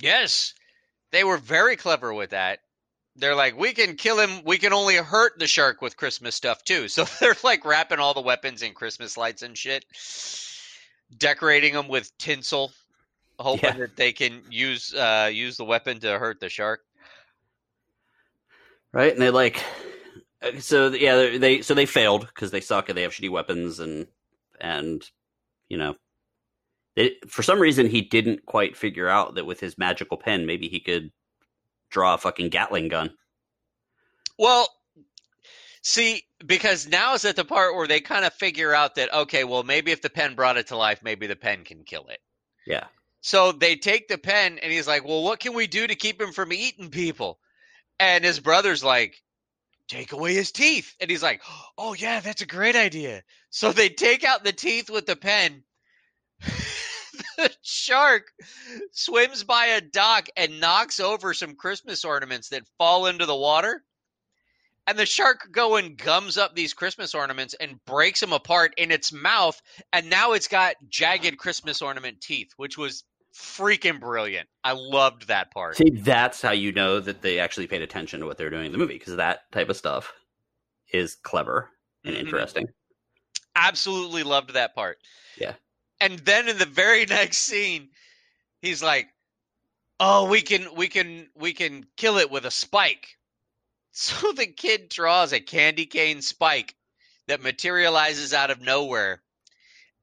Yes, 0.00 0.54
they 1.10 1.24
were 1.24 1.38
very 1.38 1.76
clever 1.76 2.12
with 2.12 2.30
that. 2.30 2.60
They're 3.16 3.34
like, 3.34 3.58
we 3.58 3.72
can 3.72 3.96
kill 3.96 4.18
him. 4.20 4.44
We 4.44 4.58
can 4.58 4.72
only 4.72 4.94
hurt 4.94 5.38
the 5.38 5.46
shark 5.48 5.82
with 5.82 5.96
Christmas 5.96 6.36
stuff 6.36 6.62
too. 6.64 6.88
So 6.88 7.04
they're 7.20 7.36
like 7.42 7.64
wrapping 7.64 7.98
all 7.98 8.14
the 8.14 8.20
weapons 8.20 8.62
in 8.62 8.74
Christmas 8.74 9.16
lights 9.16 9.42
and 9.42 9.58
shit, 9.58 9.84
decorating 11.16 11.74
them 11.74 11.88
with 11.88 12.16
tinsel, 12.18 12.72
hoping 13.38 13.60
Yeah. 13.70 13.76
that 13.78 13.96
they 13.96 14.12
can 14.12 14.42
use 14.50 14.92
uh, 14.94 15.30
use 15.32 15.56
the 15.56 15.64
weapon 15.64 16.00
to 16.00 16.18
hurt 16.18 16.40
the 16.40 16.48
shark. 16.48 16.80
right? 18.92 19.12
And 19.12 19.20
they 19.20 19.30
like, 19.30 19.62
uh, 20.42 20.58
so 20.60 20.88
yeah, 20.88 21.16
they, 21.16 21.38
they 21.38 21.62
so 21.62 21.74
they 21.74 21.86
failed 21.86 22.26
because 22.26 22.50
they 22.50 22.60
suck 22.60 22.88
and 22.88 22.96
they 22.98 23.02
have 23.02 23.12
shitty 23.12 23.30
weapons 23.30 23.80
and 23.80 24.06
and 24.60 25.08
you 25.68 25.76
know, 25.76 25.94
they, 26.96 27.16
for 27.28 27.42
some 27.42 27.60
reason 27.60 27.86
he 27.88 28.00
didn't 28.00 28.44
quite 28.46 28.76
figure 28.76 29.08
out 29.08 29.34
that 29.34 29.46
with 29.46 29.60
his 29.60 29.78
magical 29.78 30.16
pen, 30.16 30.46
maybe 30.46 30.68
he 30.68 30.80
could 30.80 31.10
draw 31.90 32.14
a 32.14 32.18
fucking 32.18 32.48
Gatling 32.48 32.88
gun. 32.88 33.10
Well, 34.38 34.68
see, 35.82 36.22
because 36.44 36.86
now 36.88 37.14
is 37.14 37.24
at 37.24 37.36
the 37.36 37.44
part 37.44 37.74
where 37.74 37.86
they 37.86 38.00
kind 38.00 38.24
of 38.24 38.32
figure 38.32 38.72
out 38.74 38.94
that 38.96 39.12
okay, 39.12 39.44
well, 39.44 39.62
maybe 39.62 39.90
if 39.92 40.00
the 40.02 40.10
pen 40.10 40.34
brought 40.34 40.56
it 40.56 40.68
to 40.68 40.76
life, 40.76 41.00
maybe 41.02 41.26
the 41.26 41.36
pen 41.36 41.64
can 41.64 41.84
kill 41.84 42.06
it. 42.08 42.20
Yeah, 42.66 42.84
So 43.20 43.52
they 43.52 43.76
take 43.76 44.08
the 44.08 44.18
pen 44.18 44.58
and 44.58 44.72
he's 44.72 44.86
like, 44.86 45.04
Well, 45.04 45.22
what 45.22 45.40
can 45.40 45.54
we 45.54 45.66
do 45.66 45.86
to 45.86 45.94
keep 45.94 46.20
him 46.20 46.32
from 46.32 46.52
eating 46.52 46.90
people? 46.90 47.38
And 47.98 48.24
his 48.24 48.40
brother's 48.40 48.84
like, 48.84 49.16
Take 49.88 50.12
away 50.12 50.34
his 50.34 50.52
teeth. 50.52 50.94
And 51.00 51.10
he's 51.10 51.22
like, 51.22 51.42
Oh, 51.76 51.94
yeah, 51.94 52.20
that's 52.20 52.42
a 52.42 52.46
great 52.46 52.76
idea. 52.76 53.22
So 53.50 53.72
they 53.72 53.88
take 53.88 54.24
out 54.24 54.44
the 54.44 54.52
teeth 54.52 54.90
with 54.90 55.06
the 55.06 55.16
pen. 55.16 55.64
the 57.36 57.50
shark 57.62 58.30
swims 58.92 59.44
by 59.44 59.66
a 59.66 59.80
dock 59.80 60.28
and 60.36 60.60
knocks 60.60 61.00
over 61.00 61.34
some 61.34 61.56
Christmas 61.56 62.04
ornaments 62.04 62.50
that 62.50 62.68
fall 62.78 63.06
into 63.06 63.26
the 63.26 63.36
water. 63.36 63.82
And 64.88 64.98
the 64.98 65.04
shark 65.04 65.50
go 65.52 65.76
and 65.76 65.98
gums 65.98 66.38
up 66.38 66.54
these 66.56 66.72
Christmas 66.72 67.14
ornaments 67.14 67.54
and 67.60 67.78
breaks 67.84 68.20
them 68.20 68.32
apart 68.32 68.72
in 68.78 68.90
its 68.90 69.12
mouth 69.12 69.60
and 69.92 70.08
now 70.08 70.32
it's 70.32 70.48
got 70.48 70.76
jagged 70.88 71.36
Christmas 71.36 71.82
ornament 71.82 72.22
teeth, 72.22 72.48
which 72.56 72.78
was 72.78 73.04
freaking 73.38 74.00
brilliant. 74.00 74.48
I 74.64 74.72
loved 74.72 75.28
that 75.28 75.50
part. 75.50 75.76
see, 75.76 75.90
that's 75.90 76.40
how 76.40 76.52
you 76.52 76.72
know 76.72 77.00
that 77.00 77.20
they 77.20 77.38
actually 77.38 77.66
paid 77.66 77.82
attention 77.82 78.20
to 78.20 78.26
what 78.26 78.38
they're 78.38 78.48
doing 78.48 78.64
in 78.64 78.72
the 78.72 78.78
movie 78.78 78.94
because 78.98 79.16
that 79.16 79.40
type 79.52 79.68
of 79.68 79.76
stuff 79.76 80.10
is 80.90 81.14
clever 81.16 81.68
and 82.02 82.16
Mhm. 82.16 82.20
interesting. 82.20 82.66
Absolutely 83.54 84.22
loved 84.22 84.54
that 84.54 84.74
part. 84.74 84.98
Yeah. 85.36 85.54
And 86.00 86.18
then 86.20 86.48
in 86.48 86.56
the 86.56 86.64
very 86.64 87.04
next 87.06 87.38
scene, 87.38 87.90
he's 88.62 88.82
like, 88.82 89.08
"Oh, 90.00 90.28
we 90.30 90.40
can 90.40 90.74
we 90.74 90.88
can 90.88 91.28
we 91.34 91.52
can 91.52 91.84
kill 91.98 92.16
it 92.16 92.30
with 92.30 92.46
a 92.46 92.50
spike." 92.50 93.17
So 94.00 94.30
the 94.30 94.46
kid 94.46 94.90
draws 94.90 95.32
a 95.32 95.40
candy 95.40 95.84
cane 95.84 96.22
spike 96.22 96.76
that 97.26 97.42
materializes 97.42 98.32
out 98.32 98.52
of 98.52 98.60
nowhere. 98.60 99.24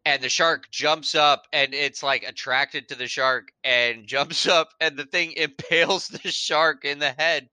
And 0.03 0.21
the 0.21 0.27
shark 0.27 0.69
jumps 0.69 1.15
up 1.15 1.47
and 1.53 1.73
it's 1.73 2.03
like 2.03 2.23
attracted 2.23 2.89
to 2.89 2.95
the 2.95 3.07
shark 3.07 3.53
and 3.63 4.05
jumps 4.05 4.47
up 4.47 4.71
and 4.81 4.97
the 4.97 5.05
thing 5.05 5.31
impales 5.31 6.09
the 6.09 6.29
shark 6.29 6.83
in 6.83 6.99
the 6.99 7.15
head. 7.17 7.47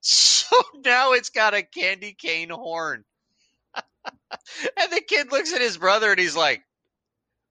So 0.00 0.56
now 0.84 1.10
it's 1.10 1.30
got 1.30 1.54
a 1.54 1.64
candy 1.64 2.12
cane 2.12 2.50
horn. 2.50 3.02
and 3.74 4.92
the 4.92 5.02
kid 5.04 5.32
looks 5.32 5.52
at 5.52 5.60
his 5.60 5.76
brother 5.76 6.12
and 6.12 6.20
he's 6.20 6.36
like, 6.36 6.62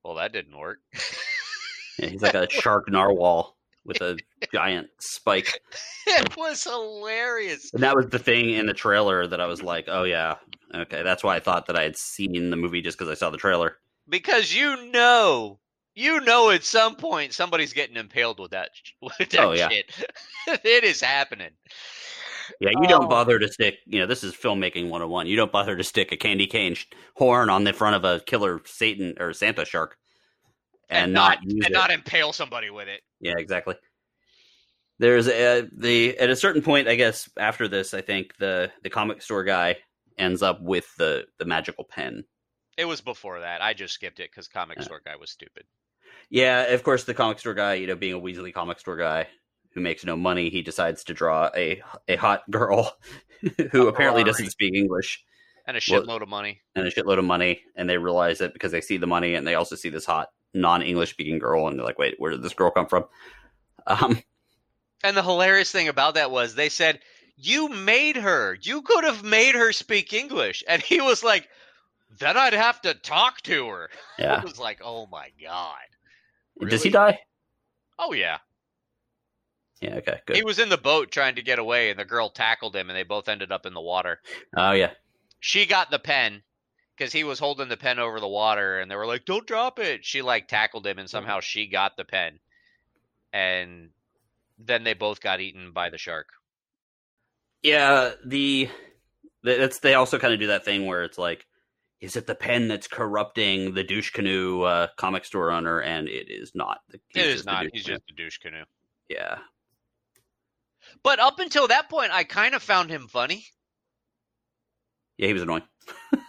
Well, 0.02 0.14
that 0.14 0.32
didn't 0.32 0.58
work. 0.58 0.78
Yeah, 1.98 2.06
he's 2.06 2.22
like 2.22 2.32
a 2.32 2.48
shark 2.48 2.88
narwhal 2.88 3.54
with 3.84 4.00
a 4.00 4.18
giant 4.52 4.88
spike. 5.00 5.60
it 6.06 6.36
was 6.36 6.64
hilarious. 6.64 7.70
And 7.72 7.82
that 7.82 7.96
was 7.96 8.06
the 8.08 8.18
thing 8.18 8.50
in 8.50 8.66
the 8.66 8.74
trailer 8.74 9.26
that 9.26 9.40
I 9.40 9.46
was 9.46 9.62
like, 9.62 9.86
oh 9.88 10.04
yeah, 10.04 10.36
okay. 10.74 11.02
That's 11.02 11.24
why 11.24 11.36
I 11.36 11.40
thought 11.40 11.66
that 11.66 11.76
I 11.76 11.82
had 11.82 11.96
seen 11.96 12.50
the 12.50 12.56
movie 12.56 12.82
just 12.82 12.98
because 12.98 13.10
I 13.10 13.14
saw 13.14 13.30
the 13.30 13.38
trailer. 13.38 13.76
Because 14.08 14.54
you 14.54 14.90
know, 14.90 15.58
you 15.94 16.20
know 16.20 16.50
at 16.50 16.64
some 16.64 16.96
point 16.96 17.32
somebody's 17.32 17.72
getting 17.72 17.96
impaled 17.96 18.38
with 18.38 18.50
that, 18.52 18.70
with 19.02 19.16
that 19.30 19.40
Oh, 19.40 19.52
yeah. 19.52 19.68
shit. 19.68 19.86
it 20.64 20.84
is 20.84 21.00
happening. 21.00 21.50
Yeah, 22.60 22.70
you 22.70 22.86
Oh. 22.86 22.88
don't 22.88 23.08
bother 23.10 23.38
to 23.38 23.48
stick. 23.48 23.76
You 23.86 24.00
know, 24.00 24.06
this 24.06 24.24
is 24.24 24.34
filmmaking 24.34 24.88
101. 24.88 25.26
You 25.28 25.36
don't 25.36 25.52
bother 25.52 25.76
to 25.76 25.84
stick 25.84 26.10
a 26.12 26.16
candy 26.16 26.46
cane 26.48 26.76
horn 27.14 27.48
on 27.48 27.62
the 27.64 27.72
front 27.72 27.94
of 27.96 28.04
a 28.04 28.20
killer 28.24 28.60
Satan 28.66 29.14
or 29.20 29.32
Santa 29.32 29.64
shark, 29.64 29.96
and, 30.90 31.12
not, 31.12 31.38
use 31.42 31.64
and 31.64 31.72
not 31.72 31.90
impale 31.90 32.32
somebody 32.32 32.70
with 32.70 32.88
it. 32.88 33.00
Yeah, 33.20 33.34
exactly. 33.38 33.76
There's 34.98 35.28
a, 35.28 35.66
the 35.72 36.18
at 36.18 36.28
a 36.30 36.36
certain 36.36 36.60
point, 36.62 36.86
I 36.88 36.94
guess 36.94 37.28
after 37.38 37.68
this, 37.68 37.94
I 37.94 38.02
think 38.02 38.36
the 38.38 38.70
the 38.82 38.90
comic 38.90 39.22
store 39.22 39.44
guy 39.44 39.76
ends 40.18 40.42
up 40.42 40.60
with 40.60 40.94
the 40.98 41.24
the 41.38 41.46
magical 41.46 41.84
pen. 41.84 42.24
It 42.76 42.84
was 42.84 43.00
before 43.00 43.40
that. 43.40 43.62
I 43.62 43.72
just 43.72 43.94
skipped 43.94 44.20
it 44.20 44.30
because 44.30 44.46
comic 44.48 44.78
Yeah. 44.78 44.84
store 44.84 45.00
guy 45.04 45.16
was 45.16 45.30
stupid. 45.30 45.64
Yeah, 46.28 46.62
of 46.74 46.82
course, 46.82 47.04
the 47.04 47.14
comic 47.14 47.38
store 47.38 47.54
guy, 47.54 47.74
you 47.74 47.86
know, 47.86 47.96
being 47.96 48.14
a 48.14 48.20
Weasley 48.20 48.52
comic 48.52 48.78
store 48.78 48.96
guy 48.96 49.26
who 49.72 49.80
makes 49.80 50.04
no 50.04 50.16
money, 50.16 50.50
he 50.50 50.60
decides 50.62 51.04
to 51.04 51.14
draw 51.14 51.50
a 51.56 51.82
a 52.06 52.16
hot 52.16 52.42
girl 52.50 52.94
who 53.72 53.88
apparently 53.88 54.22
doesn't 54.24 54.50
speak 54.50 54.74
English 54.74 55.24
And 55.66 55.78
a 55.78 55.80
Well- 55.90 56.02
shitload 56.02 56.20
of 56.22 56.28
money. 56.28 56.60
and 56.74 56.86
a 56.86 56.90
shitload 56.90 57.18
of 57.18 57.24
money, 57.24 57.62
and 57.74 57.88
they 57.88 57.96
realize 57.96 58.42
it 58.42 58.52
because 58.52 58.72
they 58.72 58.80
see 58.82 58.98
the 58.98 59.06
money 59.06 59.34
and 59.34 59.46
they 59.46 59.54
also 59.54 59.76
see 59.76 59.88
this 59.88 60.04
hot 60.04 60.28
non-English 60.54 61.10
speaking 61.10 61.38
girl, 61.38 61.66
and 61.68 61.78
they're 61.78 61.86
like, 61.86 61.98
"Wait, 61.98 62.14
where 62.18 62.30
did 62.30 62.42
this 62.42 62.54
girl 62.54 62.70
come 62.70 62.86
from?" 62.86 63.04
Um, 63.86 64.22
And 65.02 65.16
the 65.16 65.22
hilarious 65.22 65.72
thing 65.72 65.88
about 65.88 66.14
that 66.14 66.30
was 66.30 66.54
they 66.54 66.68
said, 66.68 67.00
You 67.36 67.68
made 67.70 68.16
her. 68.16 68.58
You 68.60 68.82
could 68.82 69.04
have 69.04 69.22
made 69.24 69.54
her 69.54 69.72
speak 69.72 70.12
English. 70.12 70.62
And 70.68 70.82
he 70.82 71.00
was 71.00 71.24
like, 71.24 71.48
Then 72.18 72.36
I'd 72.36 72.52
have 72.52 72.82
to 72.82 72.92
talk 72.92 73.40
to 73.42 73.66
her. 73.68 73.90
Yeah. 74.18 74.42
was 74.42 74.58
like, 74.58 74.80
Oh 74.84 75.06
my 75.10 75.30
God. 75.42 76.68
Does 76.68 76.82
he 76.82 76.90
die? 76.90 77.18
Oh, 77.98 78.12
yeah. 78.12 78.38
Yeah. 79.80 79.94
Okay. 79.96 80.20
Good. 80.26 80.36
He 80.36 80.42
was 80.44 80.58
in 80.58 80.68
the 80.68 80.76
boat 80.76 81.10
trying 81.10 81.36
to 81.36 81.42
get 81.42 81.58
away, 81.58 81.88
and 81.88 81.98
the 81.98 82.04
girl 82.04 82.28
tackled 82.28 82.76
him, 82.76 82.90
and 82.90 82.96
they 82.96 83.02
both 83.02 83.28
ended 83.30 83.50
up 83.50 83.64
in 83.64 83.72
the 83.72 83.80
water. 83.80 84.20
oh 84.56 84.72
yeah. 84.72 84.90
She 85.40 85.64
got 85.64 85.90
the 85.90 85.98
pen 85.98 86.42
because 87.00 87.14
he 87.14 87.24
was 87.24 87.38
holding 87.38 87.70
the 87.70 87.78
pen 87.78 87.98
over 87.98 88.20
the 88.20 88.28
water, 88.28 88.78
and 88.78 88.90
they 88.90 88.94
were 88.94 89.06
like, 89.06 89.24
Don't 89.24 89.46
drop 89.46 89.78
it. 89.78 90.04
She 90.04 90.20
like 90.20 90.48
tackled 90.48 90.86
him, 90.86 90.98
and 90.98 91.08
somehow 91.08 91.40
she 91.40 91.66
got 91.66 91.96
the 91.96 92.04
pen. 92.04 92.38
And 93.32 93.88
then 94.58 94.84
they 94.84 94.92
both 94.92 95.22
got 95.22 95.40
eaten 95.40 95.72
by 95.72 95.88
the 95.88 95.96
shark. 95.96 96.28
Yeah. 97.62 98.10
The 98.26 98.68
that's 99.42 99.78
they 99.78 99.94
also 99.94 100.18
kind 100.18 100.34
of 100.34 100.40
do 100.40 100.48
that 100.48 100.66
thing 100.66 100.84
where 100.84 101.02
it's 101.02 101.16
like, 101.16 101.46
is 102.02 102.16
it 102.16 102.26
the 102.26 102.34
pen 102.34 102.68
that's 102.68 102.86
corrupting 102.86 103.72
the 103.72 103.82
douche 103.82 104.10
canoe 104.10 104.60
uh, 104.62 104.88
comic 104.98 105.24
store 105.24 105.52
owner? 105.52 105.80
And 105.80 106.06
it 106.06 106.30
is 106.30 106.52
not. 106.54 106.80
The- 106.90 107.00
It 107.14 107.26
is 107.26 107.46
not. 107.46 107.64
He's 107.72 107.84
canoe. 107.84 107.96
just 107.96 108.10
a 108.10 108.14
douche 108.14 108.38
canoe. 108.38 108.64
yeah. 109.08 109.38
But 111.02 111.18
up 111.18 111.38
until 111.38 111.68
that 111.68 111.88
point, 111.88 112.12
I 112.12 112.24
kind 112.24 112.54
of 112.54 112.62
found 112.62 112.90
him 112.90 113.08
funny. 113.08 113.46
Yeah, 115.16 115.28
he 115.28 115.32
was 115.32 115.42
annoying. 115.42 115.62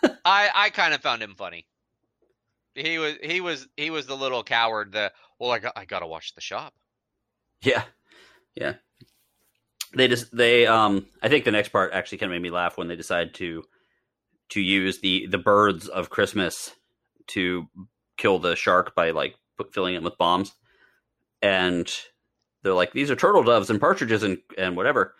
I 0.26 0.50
I 0.54 0.70
kind 0.70 0.94
of 0.94 1.02
found 1.02 1.22
him 1.22 1.36
funny. 1.36 1.66
He 2.76 2.98
was 2.98 3.16
he 3.22 3.42
was 3.42 3.68
he 3.76 3.90
was 3.90 4.06
the 4.06 4.16
little 4.16 4.44
coward. 4.44 4.92
The 4.92 5.12
well, 5.40 5.52
I 5.52 5.60
got 5.60 5.74
I 5.76 5.86
gotta 5.86 6.08
watch 6.08 6.36
the 6.36 6.42
shop. 6.42 6.74
Yeah, 7.62 7.84
yeah. 8.56 8.76
They 9.94 10.08
just 10.08 10.36
they 10.36 10.68
um 10.68 11.08
I 11.22 11.30
think 11.30 11.46
the 11.46 11.52
next 11.52 11.70
part 11.70 11.94
actually 11.94 12.20
kind 12.20 12.32
of 12.32 12.36
made 12.36 12.44
me 12.44 12.50
laugh 12.50 12.78
when 12.78 12.88
they 12.88 12.96
decided 12.96 13.34
to 13.36 13.64
to 14.50 14.62
use 14.62 15.00
the 15.00 15.28
the 15.28 15.38
birds 15.38 15.88
of 15.88 16.10
Christmas 16.10 16.72
to 17.28 17.68
kill 18.18 18.40
the 18.40 18.56
shark 18.56 18.96
by 18.96 19.12
like 19.12 19.36
put, 19.58 19.74
filling 19.74 19.96
it 19.96 20.04
with 20.04 20.18
bombs, 20.18 20.54
and 21.42 21.92
they're 22.64 22.74
like 22.74 22.94
these 22.94 23.12
are 23.12 23.16
turtle 23.16 23.44
doves 23.44 23.70
and 23.70 23.80
partridges 23.80 24.24
and 24.24 24.38
and 24.58 24.78
whatever, 24.78 25.16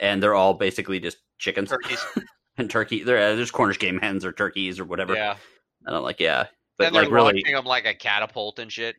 and 0.00 0.22
they're 0.22 0.34
all 0.34 0.54
basically 0.54 1.00
just 1.00 1.18
chickens 1.38 1.68
Turkeys. 1.68 2.04
and 2.56 2.70
turkey. 2.70 3.02
They're 3.02 3.32
uh, 3.32 3.36
there's 3.36 3.50
Cornish 3.50 3.78
game 3.78 3.98
hens 3.98 4.24
or 4.24 4.32
turkeys 4.32 4.78
or 4.78 4.84
whatever. 4.84 5.14
yeah, 5.14 5.36
And 5.84 5.96
I'm 5.96 6.02
like 6.02 6.20
yeah, 6.20 6.46
but 6.78 6.88
and 6.88 6.96
they're 6.96 7.04
like 7.04 7.12
really 7.12 7.42
them 7.42 7.64
like 7.64 7.86
a 7.86 7.94
catapult 7.94 8.58
and 8.58 8.70
shit. 8.72 8.96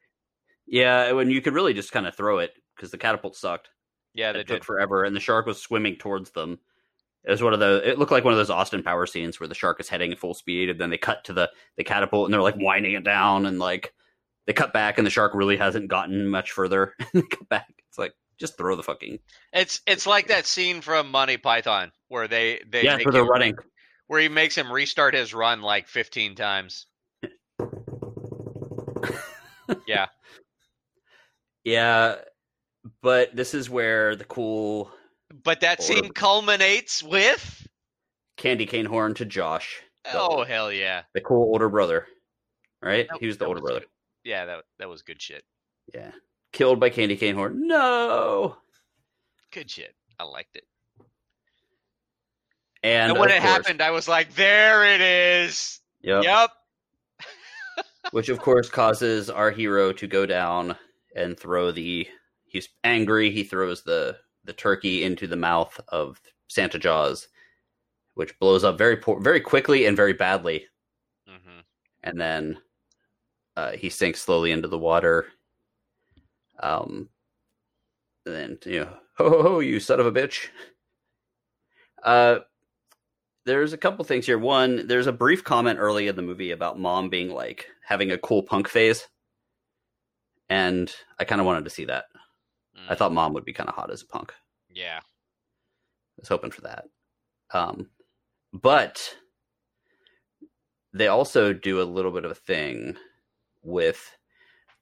yeah. 0.65 1.11
When 1.11 1.29
you 1.29 1.41
could 1.41 1.53
really 1.53 1.73
just 1.73 1.91
kind 1.91 2.07
of 2.07 2.15
throw 2.15 2.39
it 2.39 2.51
because 2.75 2.91
the 2.91 2.97
catapult 2.97 3.35
sucked. 3.35 3.69
Yeah, 4.13 4.31
they 4.31 4.39
it 4.39 4.47
took 4.47 4.63
forever, 4.63 5.03
and 5.03 5.15
the 5.15 5.19
shark 5.19 5.45
was 5.45 5.61
swimming 5.61 5.95
towards 5.95 6.31
them. 6.31 6.59
It 7.23 7.31
was 7.31 7.41
one 7.41 7.53
of 7.53 7.59
the. 7.59 7.81
It 7.89 7.97
looked 7.97 8.11
like 8.11 8.23
one 8.23 8.33
of 8.33 8.37
those 8.37 8.49
Austin 8.49 8.83
Power 8.83 9.05
scenes 9.05 9.39
where 9.39 9.47
the 9.47 9.55
shark 9.55 9.79
is 9.79 9.89
heading 9.89 10.11
at 10.11 10.19
full 10.19 10.33
speed, 10.33 10.69
and 10.69 10.79
then 10.79 10.89
they 10.89 10.97
cut 10.97 11.23
to 11.25 11.33
the 11.33 11.49
the 11.77 11.83
catapult, 11.83 12.25
and 12.25 12.33
they're 12.33 12.41
like 12.41 12.57
winding 12.57 12.93
it 12.93 13.03
down, 13.03 13.45
and 13.45 13.59
like 13.59 13.93
they 14.45 14.53
cut 14.53 14.73
back, 14.73 14.97
and 14.97 15.07
the 15.07 15.11
shark 15.11 15.33
really 15.33 15.57
hasn't 15.57 15.87
gotten 15.87 16.27
much 16.27 16.51
further. 16.51 16.93
they 17.13 17.21
cut 17.21 17.49
back. 17.49 17.73
It's 17.89 17.97
like 17.97 18.13
just 18.37 18.57
throw 18.57 18.75
the 18.75 18.83
fucking 18.83 19.19
It's 19.53 19.81
it's 19.87 20.05
like 20.05 20.27
that 20.27 20.45
scene 20.45 20.81
from 20.81 21.09
Monty 21.09 21.37
Python 21.37 21.91
where 22.13 22.27
they 22.27 22.61
they 22.69 22.83
yeah, 22.83 22.95
make 22.97 23.05
where 23.07 23.11
they're 23.11 23.23
him- 23.23 23.29
running. 23.29 23.55
where 24.07 24.21
he 24.21 24.29
makes 24.29 24.55
him 24.55 24.71
restart 24.71 25.15
his 25.15 25.33
run 25.33 25.61
like 25.61 25.87
15 25.87 26.35
times. 26.35 26.85
Yeah. 29.87 30.07
Yeah, 31.65 32.15
but 33.01 33.33
this 33.33 33.53
is 33.53 33.69
where 33.69 34.17
the 34.17 34.25
cool 34.25 34.91
But 35.45 35.61
that 35.61 35.79
Or- 35.79 35.83
scene 35.83 36.09
culminates 36.11 37.01
with 37.01 37.65
candy 38.35 38.65
cane 38.65 38.85
horn 38.85 39.13
to 39.13 39.23
Josh, 39.23 39.81
the, 40.03 40.11
oh 40.19 40.43
hell 40.43 40.73
yeah. 40.73 41.03
the 41.13 41.21
cool 41.21 41.43
older 41.43 41.69
brother. 41.69 42.05
Right, 42.81 43.07
That- 43.09 43.19
he 43.21 43.27
was 43.27 43.37
the 43.37 43.45
older 43.45 43.61
brother. 43.61 43.79
good. 43.79 43.87
Yeah, 44.25 44.43
that 44.43 44.65
that 44.79 44.89
was 44.89 45.03
good 45.03 45.21
shit. 45.21 45.45
Yeah, 45.93 46.11
killed 46.51 46.81
by 46.81 46.89
candy 46.89 47.15
cane 47.15 47.35
horn. 47.35 47.65
No. 47.65 48.57
Good 49.53 49.71
shit. 49.71 49.95
I 50.19 50.25
liked 50.25 50.57
it. 50.57 50.65
And, 52.83 53.11
And, 53.11 53.19
when 53.19 53.29
it 53.29 53.39
course- 53.39 53.43
happened, 53.51 53.81
I 53.81 53.91
was 53.91 54.07
like, 54.07 54.33
"There 54.35 54.83
it 54.85 54.99
is." 55.01 55.79
Yep. 56.01 56.23
Yep. 56.23 56.49
which 58.11 58.27
of 58.29 58.39
course 58.39 58.69
causes 58.69 59.29
our 59.29 59.49
hero 59.51 59.93
to 59.93 60.05
go 60.07 60.25
down 60.25 60.75
and 61.15 61.39
throw 61.39 61.71
the 61.71 62.05
he's 62.45 62.67
angry 62.83 63.31
he 63.31 63.43
throws 63.43 63.81
the 63.83 64.17
the 64.43 64.51
turkey 64.53 65.03
into 65.05 65.25
the 65.25 65.35
mouth 65.37 65.79
of 65.87 66.19
santa 66.49 66.77
jaws 66.77 67.29
which 68.15 68.37
blows 68.39 68.63
up 68.65 68.77
very 68.77 68.97
poor, 68.97 69.21
very 69.21 69.39
quickly 69.39 69.85
and 69.85 69.95
very 69.95 70.11
badly 70.11 70.65
hmm 71.25 71.59
and 72.03 72.19
then 72.19 72.57
uh, 73.55 73.71
he 73.71 73.89
sinks 73.89 74.19
slowly 74.21 74.51
into 74.51 74.67
the 74.67 74.77
water 74.77 75.27
um 76.59 77.07
and 78.25 78.35
then 78.35 78.57
you 78.65 78.81
know 78.81 78.93
ho 79.17 79.29
ho 79.29 79.41
ho 79.43 79.59
you 79.59 79.79
son 79.79 80.01
of 80.01 80.05
a 80.05 80.11
bitch 80.11 80.47
uh 82.03 82.39
there's 83.45 83.73
a 83.73 83.77
couple 83.77 84.05
things 84.05 84.25
here 84.25 84.39
one 84.39 84.87
there's 84.87 85.07
a 85.07 85.11
brief 85.11 85.43
comment 85.43 85.79
early 85.79 86.07
in 86.07 86.15
the 86.15 86.21
movie 86.21 86.51
about 86.51 86.79
mom 86.79 87.09
being 87.09 87.29
like 87.29 87.67
having 87.85 88.11
a 88.11 88.17
cool 88.17 88.43
punk 88.43 88.67
phase 88.67 89.07
and 90.49 90.93
i 91.19 91.23
kind 91.23 91.41
of 91.41 91.47
wanted 91.47 91.63
to 91.63 91.69
see 91.69 91.85
that 91.85 92.05
i 92.89 92.95
thought 92.95 93.13
mom 93.13 93.33
would 93.33 93.45
be 93.45 93.53
kind 93.53 93.69
of 93.69 93.75
hot 93.75 93.91
as 93.91 94.01
a 94.01 94.07
punk. 94.07 94.33
Yeah. 94.69 94.99
I 94.99 96.19
was 96.19 96.27
hoping 96.27 96.51
for 96.51 96.61
that. 96.61 96.85
Um, 97.53 97.89
but 98.51 99.15
they 100.93 101.07
also 101.07 101.53
do 101.53 101.81
a 101.81 101.83
little 101.83 102.11
bit 102.11 102.25
of 102.25 102.31
a 102.31 102.35
thing 102.35 102.95
with, 103.63 104.15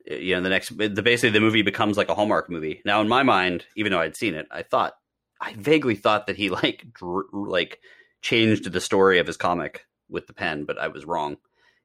you 0.06 0.36
know, 0.36 0.42
the 0.42 0.50
next, 0.50 0.78
the 0.78 1.02
basically 1.02 1.30
the 1.30 1.40
movie 1.40 1.62
becomes 1.62 1.98
like 1.98 2.10
a 2.10 2.16
Hallmark 2.16 2.50
movie. 2.50 2.82
Now, 2.86 3.02
in 3.02 3.08
my 3.08 3.24
mind, 3.24 3.66
even 3.76 3.92
though 3.92 4.02
I'd 4.02 4.16
seen 4.18 4.34
it, 4.34 4.48
I 4.52 4.64
thought, 4.64 4.94
I 5.40 5.54
vaguely 5.54 5.96
thought 5.96 6.28
that 6.28 6.36
he 6.36 6.50
like, 6.50 6.86
dr- 6.94 7.30
like 7.34 7.80
changed 8.22 8.72
the 8.72 8.82
story 8.82 9.20
of 9.20 9.28
his 9.28 9.38
comic 9.38 9.86
with 10.10 10.28
the 10.28 10.34
pen, 10.34 10.66
but 10.66 10.78
I 10.78 10.88
was 10.90 11.06
wrong. 11.06 11.38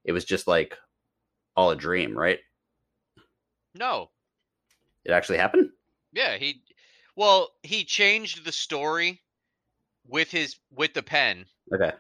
It 0.05 0.12
was 0.12 0.24
just 0.24 0.47
like 0.47 0.76
all 1.57 1.70
a 1.70 1.76
dream, 1.76 2.16
right? 2.16 2.39
No. 3.74 4.11
It 5.05 5.12
actually 5.12 5.39
happened. 5.39 5.70
Yeah. 6.12 6.37
He. 6.37 6.62
Well, 7.14 7.51
he 7.62 7.84
changed 7.84 8.45
the 8.45 8.53
story 8.53 9.22
with 10.07 10.30
his 10.30 10.57
with 10.70 10.93
the 10.95 11.03
pen, 11.03 11.47
Okay. 11.72 11.93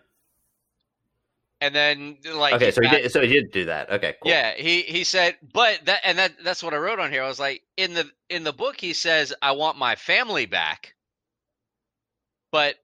and 1.60 1.74
then 1.74 2.18
like 2.34 2.54
okay. 2.54 2.70
So 2.70 2.82
he 2.82 2.88
did. 2.88 3.10
So 3.10 3.20
he 3.22 3.28
did 3.28 3.50
do 3.50 3.64
that. 3.64 3.90
Okay. 3.90 4.14
Cool. 4.22 4.30
Yeah, 4.30 4.52
he 4.54 4.82
he 4.82 5.04
said, 5.04 5.36
but 5.52 5.80
that 5.86 6.00
and 6.04 6.18
that 6.18 6.32
that's 6.44 6.62
what 6.62 6.74
I 6.74 6.76
wrote 6.76 6.98
on 6.98 7.10
here. 7.10 7.22
I 7.22 7.28
was 7.28 7.40
like, 7.40 7.62
in 7.76 7.94
the 7.94 8.10
in 8.28 8.44
the 8.44 8.52
book, 8.52 8.78
he 8.78 8.92
says, 8.92 9.32
"I 9.40 9.52
want 9.52 9.78
my 9.78 9.96
family 9.96 10.44
back," 10.46 10.94
but 12.52 12.76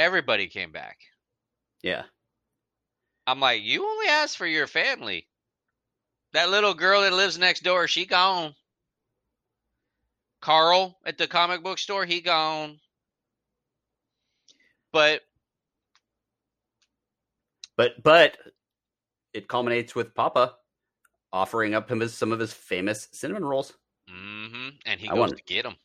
everybody 0.00 0.46
came 0.48 0.72
back. 0.72 0.98
Yeah. 1.82 2.02
I'm 3.26 3.38
like, 3.40 3.62
you 3.62 3.84
only 3.86 4.06
asked 4.08 4.36
for 4.38 4.46
your 4.46 4.66
family. 4.66 5.26
That 6.32 6.50
little 6.50 6.74
girl 6.74 7.02
that 7.02 7.12
lives 7.12 7.38
next 7.38 7.62
door, 7.62 7.86
she 7.86 8.06
gone. 8.06 8.54
Carl 10.40 10.98
at 11.04 11.18
the 11.18 11.26
comic 11.26 11.62
book 11.62 11.78
store, 11.78 12.06
he 12.06 12.20
gone. 12.20 12.78
But 14.92 15.20
But 17.76 18.02
but 18.02 18.36
it 19.34 19.48
culminates 19.48 19.94
with 19.94 20.14
Papa 20.14 20.54
offering 21.32 21.74
up 21.74 21.88
him 21.90 22.00
his, 22.00 22.14
some 22.14 22.32
of 22.32 22.40
his 22.40 22.52
famous 22.52 23.08
cinnamon 23.12 23.44
rolls. 23.44 23.74
hmm 24.08 24.70
and 24.86 24.98
he 25.00 25.08
I 25.08 25.10
goes 25.12 25.18
want- 25.20 25.36
to 25.36 25.42
get 25.44 25.62
them. 25.64 25.76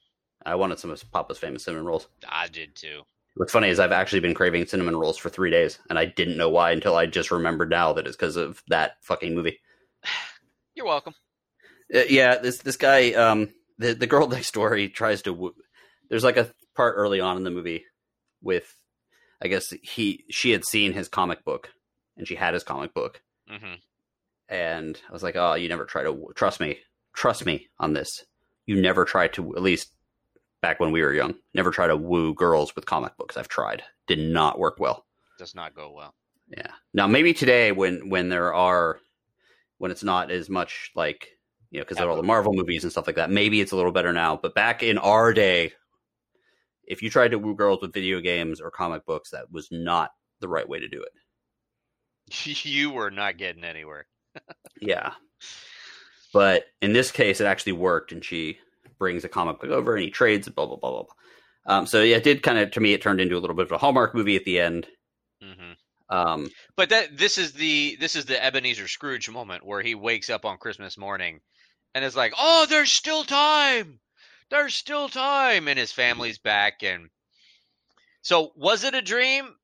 I 0.48 0.56
wanted 0.56 0.78
some 0.80 0.92
of 0.92 1.12
Papa's 1.12 1.40
famous 1.40 1.64
cinnamon 1.64 1.86
rolls. 1.86 2.08
I 2.28 2.48
did 2.48 2.76
too. 2.76 3.02
What's 3.36 3.52
funny 3.52 3.70
is 3.70 3.80
I've 3.80 3.92
actually 3.92 4.22
been 4.22 4.34
craving 4.34 4.66
cinnamon 4.66 4.96
rolls 4.96 5.18
for 5.18 5.30
three 5.30 5.52
days, 5.52 5.78
and 5.90 6.00
I 6.00 6.06
didn't 6.06 6.38
know 6.38 6.50
why 6.50 6.72
until 6.72 6.96
I 6.96 7.06
just 7.06 7.32
remembered 7.32 7.70
now 7.70 7.94
that 7.94 8.08
it's 8.08 8.16
because 8.16 8.38
of 8.38 8.64
that 8.70 8.94
fucking 9.02 9.36
movie. 9.36 9.60
You're 10.76 10.86
welcome. 10.86 11.14
Uh, 11.94 12.04
yeah, 12.10 12.38
this 12.38 12.60
this 12.60 12.78
guy, 12.78 13.12
um, 13.12 13.50
the 13.78 13.94
the 13.94 14.08
girl 14.08 14.28
next 14.30 14.54
door, 14.54 14.76
he 14.76 14.90
tries 14.90 15.22
to. 15.24 15.34
Woo- 15.34 15.56
There's 16.10 16.24
like 16.24 16.38
a 16.38 16.52
part 16.76 16.96
early 16.98 17.20
on 17.20 17.38
in 17.38 17.44
the 17.44 17.52
movie 17.52 17.86
with, 18.42 18.74
I 19.42 19.48
guess 19.48 19.70
he 19.84 20.24
she 20.30 20.52
had 20.52 20.66
seen 20.66 20.94
his 20.94 21.10
comic 21.10 21.44
book, 21.44 21.72
and 22.18 22.28
she 22.28 22.36
had 22.36 22.54
his 22.54 22.64
comic 22.64 22.94
book, 22.94 23.22
hmm 23.50 23.76
and 24.48 25.00
I 25.10 25.12
was 25.14 25.24
like, 25.24 25.36
"Oh, 25.36 25.56
you 25.56 25.68
never 25.70 25.86
try 25.86 26.04
to 26.04 26.32
trust 26.36 26.60
me, 26.60 26.80
trust 27.14 27.46
me 27.46 27.68
on 27.80 27.94
this. 27.94 28.26
You 28.66 28.80
never 28.82 29.04
try 29.06 29.28
to 29.30 29.56
at 29.56 29.62
least 29.62 29.92
back 30.66 30.80
when 30.80 30.92
we 30.92 31.04
were 31.04 31.14
young, 31.14 31.36
never 31.54 31.70
try 31.70 31.86
to 31.86 31.96
woo 31.96 32.34
girls 32.34 32.76
with 32.76 32.88
comic 32.88 33.16
books. 33.18 33.38
I've 33.38 33.48
tried, 33.48 33.84
did 34.08 34.18
not 34.18 34.58
work 34.58 34.80
well. 34.80 35.06
Does 35.38 35.54
not 35.54 35.76
go 35.76 35.92
well. 35.92 36.16
Yeah. 36.48 36.72
Now 36.92 37.06
maybe 37.06 37.36
today 37.36 37.72
when 37.72 38.10
when 38.10 38.30
there 38.30 38.52
are 38.52 38.98
when 39.78 39.92
it's 39.92 40.04
not 40.04 40.32
as 40.32 40.50
much 40.50 40.90
like 40.96 41.28
you 41.70 41.80
know 41.80 41.84
because 41.84 42.00
of 42.00 42.10
all 42.10 42.16
the 42.16 42.24
Marvel 42.24 42.52
movies 42.52 42.82
and 42.82 42.92
stuff 42.92 43.06
like 43.06 43.16
that. 43.18 43.30
Maybe 43.30 43.62
it's 43.62 43.74
a 43.74 43.76
little 43.76 43.92
better 43.92 44.12
now. 44.12 44.40
But 44.42 44.56
back 44.56 44.82
in 44.82 44.98
our 44.98 45.34
day, 45.34 45.72
if 46.84 47.04
you 47.04 47.12
tried 47.12 47.30
to 47.30 47.38
woo 47.38 47.54
girls 47.54 47.82
with 47.84 47.94
video 47.94 48.20
games 48.20 48.60
or 48.60 48.72
comic 48.72 49.06
books, 49.06 49.30
that 49.30 49.52
was 49.52 49.68
not 49.70 50.14
the 50.40 50.48
right 50.48 50.68
way 50.68 50.80
to 50.80 50.88
do 50.88 51.04
it. 51.04 52.66
you 52.66 52.90
were 52.90 53.12
not 53.12 53.38
getting 53.38 53.64
anywhere. 53.64 54.08
Yeah. 54.82 55.14
But 56.34 56.66
in 56.82 56.92
this 56.92 57.12
case, 57.12 57.40
it 57.40 57.46
actually 57.46 57.74
worked, 57.74 58.12
and 58.12 58.26
she 58.26 58.58
brings 58.98 59.24
a 59.24 59.30
comic 59.30 59.60
book 59.60 59.72
over, 59.72 59.96
and 59.96 60.04
he 60.04 60.10
trades 60.12 60.48
it. 60.48 60.56
Blah 60.56 60.68
blah 60.68 60.78
blah 60.78 60.92
blah. 60.92 61.04
blah. 61.04 61.14
Um, 61.78 61.88
so 61.88 62.02
yeah, 62.04 62.18
it 62.18 62.24
did 62.24 62.44
kind 62.44 62.60
of 62.60 62.72
to 62.72 62.80
me. 62.80 62.94
It 62.94 63.02
turned 63.02 63.22
into 63.22 63.38
a 63.38 63.40
little 63.40 63.56
bit 63.56 63.66
of 63.66 63.72
a 63.72 63.78
Hallmark 63.78 64.14
movie 64.16 64.36
at 64.36 64.46
the 64.46 64.60
end. 64.60 64.88
hmm 65.42 65.74
Um, 66.10 66.50
But 66.76 66.90
that 66.90 67.18
this 67.18 67.38
is 67.38 67.54
the 67.54 67.98
this 68.00 68.16
is 68.16 68.26
the 68.26 68.44
Ebenezer 68.44 68.88
Scrooge 68.88 69.30
moment 69.30 69.66
where 69.66 69.82
he 69.82 69.96
wakes 69.96 70.30
up 70.30 70.46
on 70.46 70.58
Christmas 70.58 70.98
morning 70.98 71.42
and 71.94 72.06
is 72.06 72.16
like, 72.16 72.34
"Oh, 72.38 72.66
there's 72.68 72.92
still 72.92 73.24
time. 73.24 74.00
There's 74.50 74.76
still 74.76 75.10
time." 75.10 75.68
And 75.68 75.80
his 75.80 75.92
family's 75.92 76.38
back 76.38 76.84
and 76.84 77.10
So, 78.24 78.52
was 78.56 78.84
it 78.84 78.94
a 78.94 79.02
dream? 79.02 79.56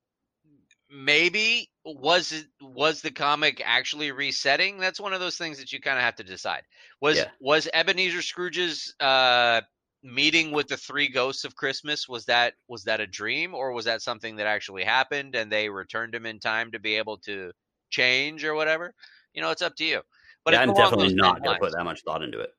Maybe. 0.90 1.71
Was 1.84 2.32
it 2.32 2.46
was 2.60 3.00
the 3.02 3.10
comic 3.10 3.60
actually 3.64 4.12
resetting? 4.12 4.78
That's 4.78 5.00
one 5.00 5.12
of 5.12 5.20
those 5.20 5.36
things 5.36 5.58
that 5.58 5.72
you 5.72 5.80
kind 5.80 5.98
of 5.98 6.04
have 6.04 6.16
to 6.16 6.24
decide. 6.24 6.62
Was 7.00 7.16
Yeah. 7.16 7.30
was 7.40 7.68
Ebenezer 7.72 8.22
Scrooge's 8.22 8.94
uh 9.00 9.62
meeting 10.04 10.52
with 10.52 10.68
the 10.68 10.76
three 10.76 11.08
ghosts 11.08 11.44
of 11.44 11.54
Christmas 11.56 12.08
was 12.08 12.24
that 12.26 12.54
was 12.68 12.84
that 12.84 13.00
a 13.00 13.06
dream 13.06 13.54
or 13.54 13.72
was 13.72 13.84
that 13.84 14.02
something 14.02 14.36
that 14.36 14.46
actually 14.46 14.84
happened 14.84 15.34
and 15.34 15.50
they 15.50 15.68
returned 15.68 16.14
him 16.14 16.26
in 16.26 16.38
time 16.40 16.72
to 16.72 16.78
be 16.78 16.96
able 16.96 17.18
to 17.18 17.52
change 17.90 18.44
or 18.44 18.54
whatever? 18.54 18.94
You 19.32 19.42
know, 19.42 19.50
it's 19.50 19.62
up 19.62 19.76
to 19.76 19.84
you. 19.84 20.02
But 20.44 20.54
yeah, 20.54 20.62
I'm 20.62 20.74
definitely 20.74 21.14
not 21.14 21.42
going 21.42 21.54
to 21.54 21.60
put 21.60 21.72
that 21.72 21.84
much 21.84 22.02
thought 22.02 22.22
into 22.22 22.40
it. 22.40 22.50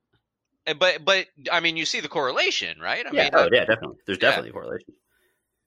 Uh, 0.65 0.73
But 0.73 1.03
but 1.03 1.27
I 1.51 1.59
mean, 1.59 1.77
you 1.77 1.85
see 1.85 1.99
the 1.99 2.07
correlation, 2.07 2.79
right? 2.79 3.05
I 3.05 3.11
yeah, 3.11 3.23
mean, 3.23 3.31
oh, 3.33 3.49
yeah, 3.51 3.65
definitely. 3.65 3.97
There's 4.05 4.17
yeah. 4.17 4.29
definitely 4.29 4.49
a 4.49 4.53
correlation. 4.53 4.93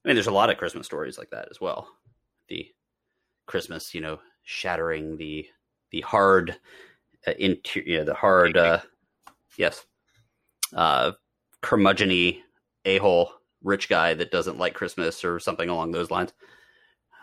I 0.05 0.09
mean, 0.09 0.17
there's 0.17 0.27
a 0.27 0.33
lot 0.33 0.51
of 0.51 0.57
Christmas 0.57 0.87
stories 0.87 1.19
like 1.19 1.31
that 1.31 1.49
as 1.51 1.61
well. 1.61 1.89
The 2.49 2.67
Christmas, 3.47 3.95
you 3.95 4.01
know, 4.01 4.19
shattering 4.43 5.17
the 5.17 5.47
the 5.91 6.01
hard 6.03 6.57
uh, 7.27 7.33
interior, 7.39 7.89
you 7.89 7.99
know, 7.99 8.05
the 8.05 8.15
hard, 8.15 8.57
uh, 8.57 8.81
yes, 9.57 9.85
uh, 10.75 11.13
curmudgeony 11.63 12.41
a 12.85 12.99
hole 12.99 13.33
rich 13.63 13.89
guy 13.89 14.15
that 14.15 14.31
doesn't 14.31 14.59
like 14.59 14.75
Christmas 14.75 15.25
or 15.25 15.41
something 15.41 15.69
along 15.69 15.91
those 15.93 16.11
lines. 16.11 16.33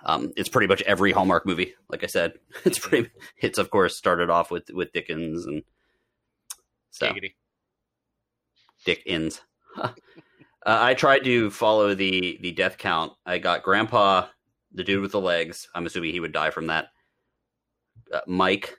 Um, 0.06 0.34
it's 0.36 0.50
pretty 0.50 0.68
much 0.68 0.82
every 0.82 1.12
Hallmark 1.14 1.46
movie. 1.46 1.76
Like 1.90 2.04
I 2.04 2.08
said, 2.08 2.34
it's 2.66 2.80
pretty. 2.80 3.10
It's 3.38 3.58
of 3.58 3.70
course 3.70 3.98
started 3.98 4.30
off 4.30 4.52
with 4.52 4.70
with 4.72 4.92
Dickens 4.92 5.46
and 5.46 5.64
so. 6.92 7.08
giggity. 7.08 7.36
Dickens. 8.86 9.42
uh, 9.78 9.92
I 10.66 10.94
tried 10.94 11.24
to 11.24 11.50
follow 11.50 11.96
the 11.96 12.38
the 12.42 12.52
death 12.52 12.78
count. 12.78 13.14
I 13.26 13.38
got 13.38 13.64
Grandpa, 13.64 14.28
the 14.74 14.84
dude 14.84 15.02
with 15.02 15.12
the 15.12 15.22
legs. 15.22 15.68
I'm 15.76 15.86
assuming 15.86 16.12
he 16.12 16.20
would 16.20 16.32
die 16.34 16.50
from 16.50 16.68
that. 16.68 16.88
Uh, 18.12 18.22
Mike, 18.28 18.78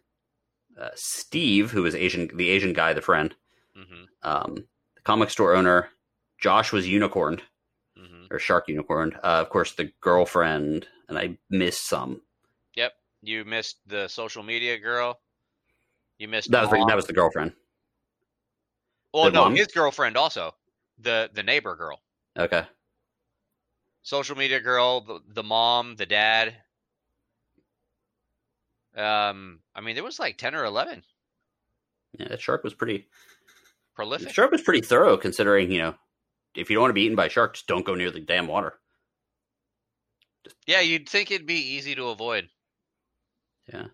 uh, 0.78 0.90
Steve, 0.94 1.70
who 1.70 1.86
is 1.86 1.94
Asian, 1.94 2.28
the 2.36 2.50
Asian 2.50 2.72
guy, 2.72 2.92
the 2.92 3.00
friend, 3.00 3.34
hmm 3.74 4.04
um, 4.22 4.54
the 4.96 5.02
comic 5.04 5.30
store 5.30 5.54
owner. 5.54 5.88
Josh 6.40 6.72
was 6.72 6.86
unicorned 6.88 7.42
hmm 7.96 8.26
or 8.30 8.38
shark 8.38 8.68
unicorned. 8.68 9.14
Uh, 9.16 9.40
of 9.40 9.50
course, 9.50 9.74
the 9.74 9.92
girlfriend, 10.00 10.86
and 11.08 11.18
I 11.18 11.38
missed 11.50 11.86
some. 11.88 12.22
Yep, 12.76 12.92
you 13.22 13.44
missed 13.44 13.78
the 13.86 14.08
social 14.08 14.42
media 14.42 14.78
girl. 14.78 15.20
You 16.18 16.28
missed 16.28 16.50
That 16.50 16.62
was 16.62 16.70
mom. 16.70 16.88
that 16.88 16.96
was 16.96 17.06
the 17.06 17.12
girlfriend. 17.12 17.52
Well, 19.12 19.24
the 19.26 19.30
no, 19.30 19.44
mom? 19.44 19.56
his 19.56 19.68
girlfriend 19.68 20.16
also 20.16 20.54
the 20.98 21.30
the 21.32 21.42
neighbor 21.42 21.76
girl, 21.76 22.02
Okay, 22.36 22.64
social 24.04 24.36
media 24.36 24.60
girl, 24.60 25.00
the, 25.00 25.20
the 25.28 25.42
mom, 25.42 25.96
the 25.96 26.06
dad. 26.06 26.54
Um, 28.96 29.58
I 29.74 29.80
mean, 29.80 29.96
there 29.96 30.04
was 30.04 30.20
like 30.20 30.38
ten 30.38 30.54
or 30.54 30.64
eleven. 30.64 31.02
yeah, 32.16 32.28
that 32.28 32.40
shark 32.40 32.62
was 32.62 32.74
pretty. 32.74 32.98
The 32.98 33.96
Prolific. 33.96 34.32
shark 34.32 34.52
was 34.52 34.62
pretty 34.62 34.82
thorough, 34.82 35.16
considering 35.16 35.72
you 35.72 35.78
know, 35.78 35.94
if 36.54 36.70
you 36.70 36.76
don't 36.76 36.82
want 36.82 36.90
to 36.90 36.94
be 36.94 37.02
eaten 37.02 37.16
by 37.16 37.26
a 37.26 37.30
shark, 37.30 37.54
just 37.54 37.66
don't 37.66 37.84
go 37.84 37.94
near 37.96 38.10
the 38.12 38.20
damn 38.20 38.46
water. 38.46 38.74
Yeah, 40.66 40.80
you'd 40.80 41.08
think 41.08 41.30
it'd 41.30 41.46
be 41.46 41.74
easy 41.74 41.94
to 41.94 42.08
avoid. 42.08 42.48
Yeah. 43.72 43.86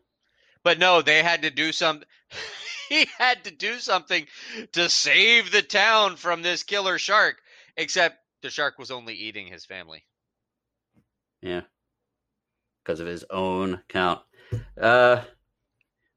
But 0.62 0.78
no, 0.78 1.00
they 1.00 1.22
had 1.22 1.42
to 1.42 1.50
do 1.50 1.72
some. 1.72 2.02
he 2.88 3.06
had 3.18 3.44
to 3.44 3.50
do 3.50 3.78
something 3.78 4.26
to 4.72 4.88
save 4.90 5.50
the 5.50 5.62
town 5.62 6.16
from 6.16 6.42
this 6.42 6.62
killer 6.62 6.98
shark. 6.98 7.36
Except 7.76 8.18
the 8.42 8.50
shark 8.50 8.78
was 8.78 8.90
only 8.90 9.14
eating 9.14 9.46
his 9.46 9.64
family. 9.64 10.04
Yeah. 11.42 11.62
Because 12.84 13.00
of 13.00 13.06
his 13.06 13.24
own 13.30 13.80
count. 13.88 14.20
Uh 14.80 15.22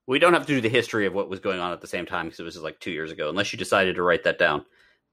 we 0.05 0.19
don't 0.19 0.34
have 0.34 0.45
to 0.45 0.53
do 0.53 0.59
the 0.61 0.69
history 0.69 1.05
of 1.05 1.13
what 1.13 1.30
was 1.30 1.39
going 1.39 1.59
on 1.59 1.71
at 1.71 1.80
the 1.80 1.88
same 1.88 2.05
time 2.05 2.26
because 2.26 2.39
it 2.39 2.43
was 2.43 2.57
like 2.57 2.80
two 2.80 2.91
years 2.91 3.11
ago, 3.11 3.30
unless 3.30 3.53
you 3.53 3.57
decided 3.59 3.95
to 3.95 4.03
write 4.03 4.24
that 4.26 4.38
down. 4.39 4.65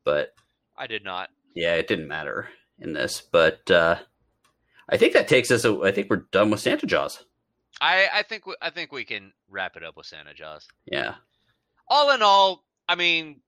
But 0.04 0.34
I 0.76 0.86
did 0.86 1.04
not. 1.04 1.28
yeah, 1.54 1.74
it 1.74 1.86
didn't 1.86 2.08
matter 2.08 2.48
in 2.78 2.92
this. 2.92 3.22
But 3.30 3.70
uh 3.70 3.96
I 4.88 4.96
think 4.96 5.12
that 5.12 5.28
takes 5.28 5.50
us 5.50 5.64
I 5.64 5.92
think 5.92 6.11
we're 6.11 6.26
done 6.32 6.50
with 6.50 6.61
Santa 6.61 6.86
Jaws. 6.86 7.24
I 7.80 8.08
I 8.12 8.22
think 8.22 8.44
I 8.61 8.70
think 8.70 8.90
we 8.92 9.04
can 9.04 9.32
wrap 9.48 9.76
it 9.76 9.84
up 9.84 9.96
with 9.96 10.06
Santa 10.06 10.34
Jaws. 10.34 10.66
Yeah. 10.86 11.14
all 11.88 12.11
in 12.12 12.22
all, 12.22 12.64
I 12.88 12.94
mean, 12.94 13.40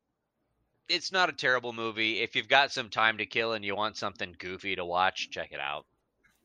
it's 0.89 1.13
not 1.13 1.29
a 1.29 1.33
terrible 1.33 1.73
movie. 1.73 2.21
If 2.21 2.37
you've 2.37 2.49
got 2.49 2.73
some 2.73 2.89
time 2.89 3.19
to 3.19 3.27
kill 3.27 3.53
and 3.53 3.65
you 3.65 3.77
want 3.77 3.97
something 3.97 4.35
goofy 4.39 4.77
to 4.77 4.85
watch, 4.85 5.31
check 5.31 5.53
it 5.53 5.61
out. 5.61 5.87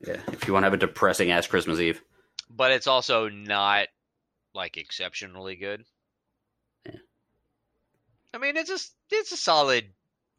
Yeah. 0.06 0.22
If 0.32 0.48
you 0.48 0.54
want 0.54 0.64
to 0.64 0.68
have 0.68 0.74
a 0.74 0.78
depressing 0.78 1.32
ass 1.32 1.48
Christmas 1.48 1.80
Eve. 1.80 2.02
But 2.50 2.72
it's 2.72 2.88
also 2.88 3.30
not 3.30 3.88
like 4.54 4.78
exceptionally 4.78 5.56
good. 5.56 5.84
Yeah. 6.86 7.00
I 8.34 8.38
mean, 8.38 8.58
it's 8.58 8.70
a 8.70 9.16
it's 9.16 9.32
a 9.32 9.38
solid 9.38 9.86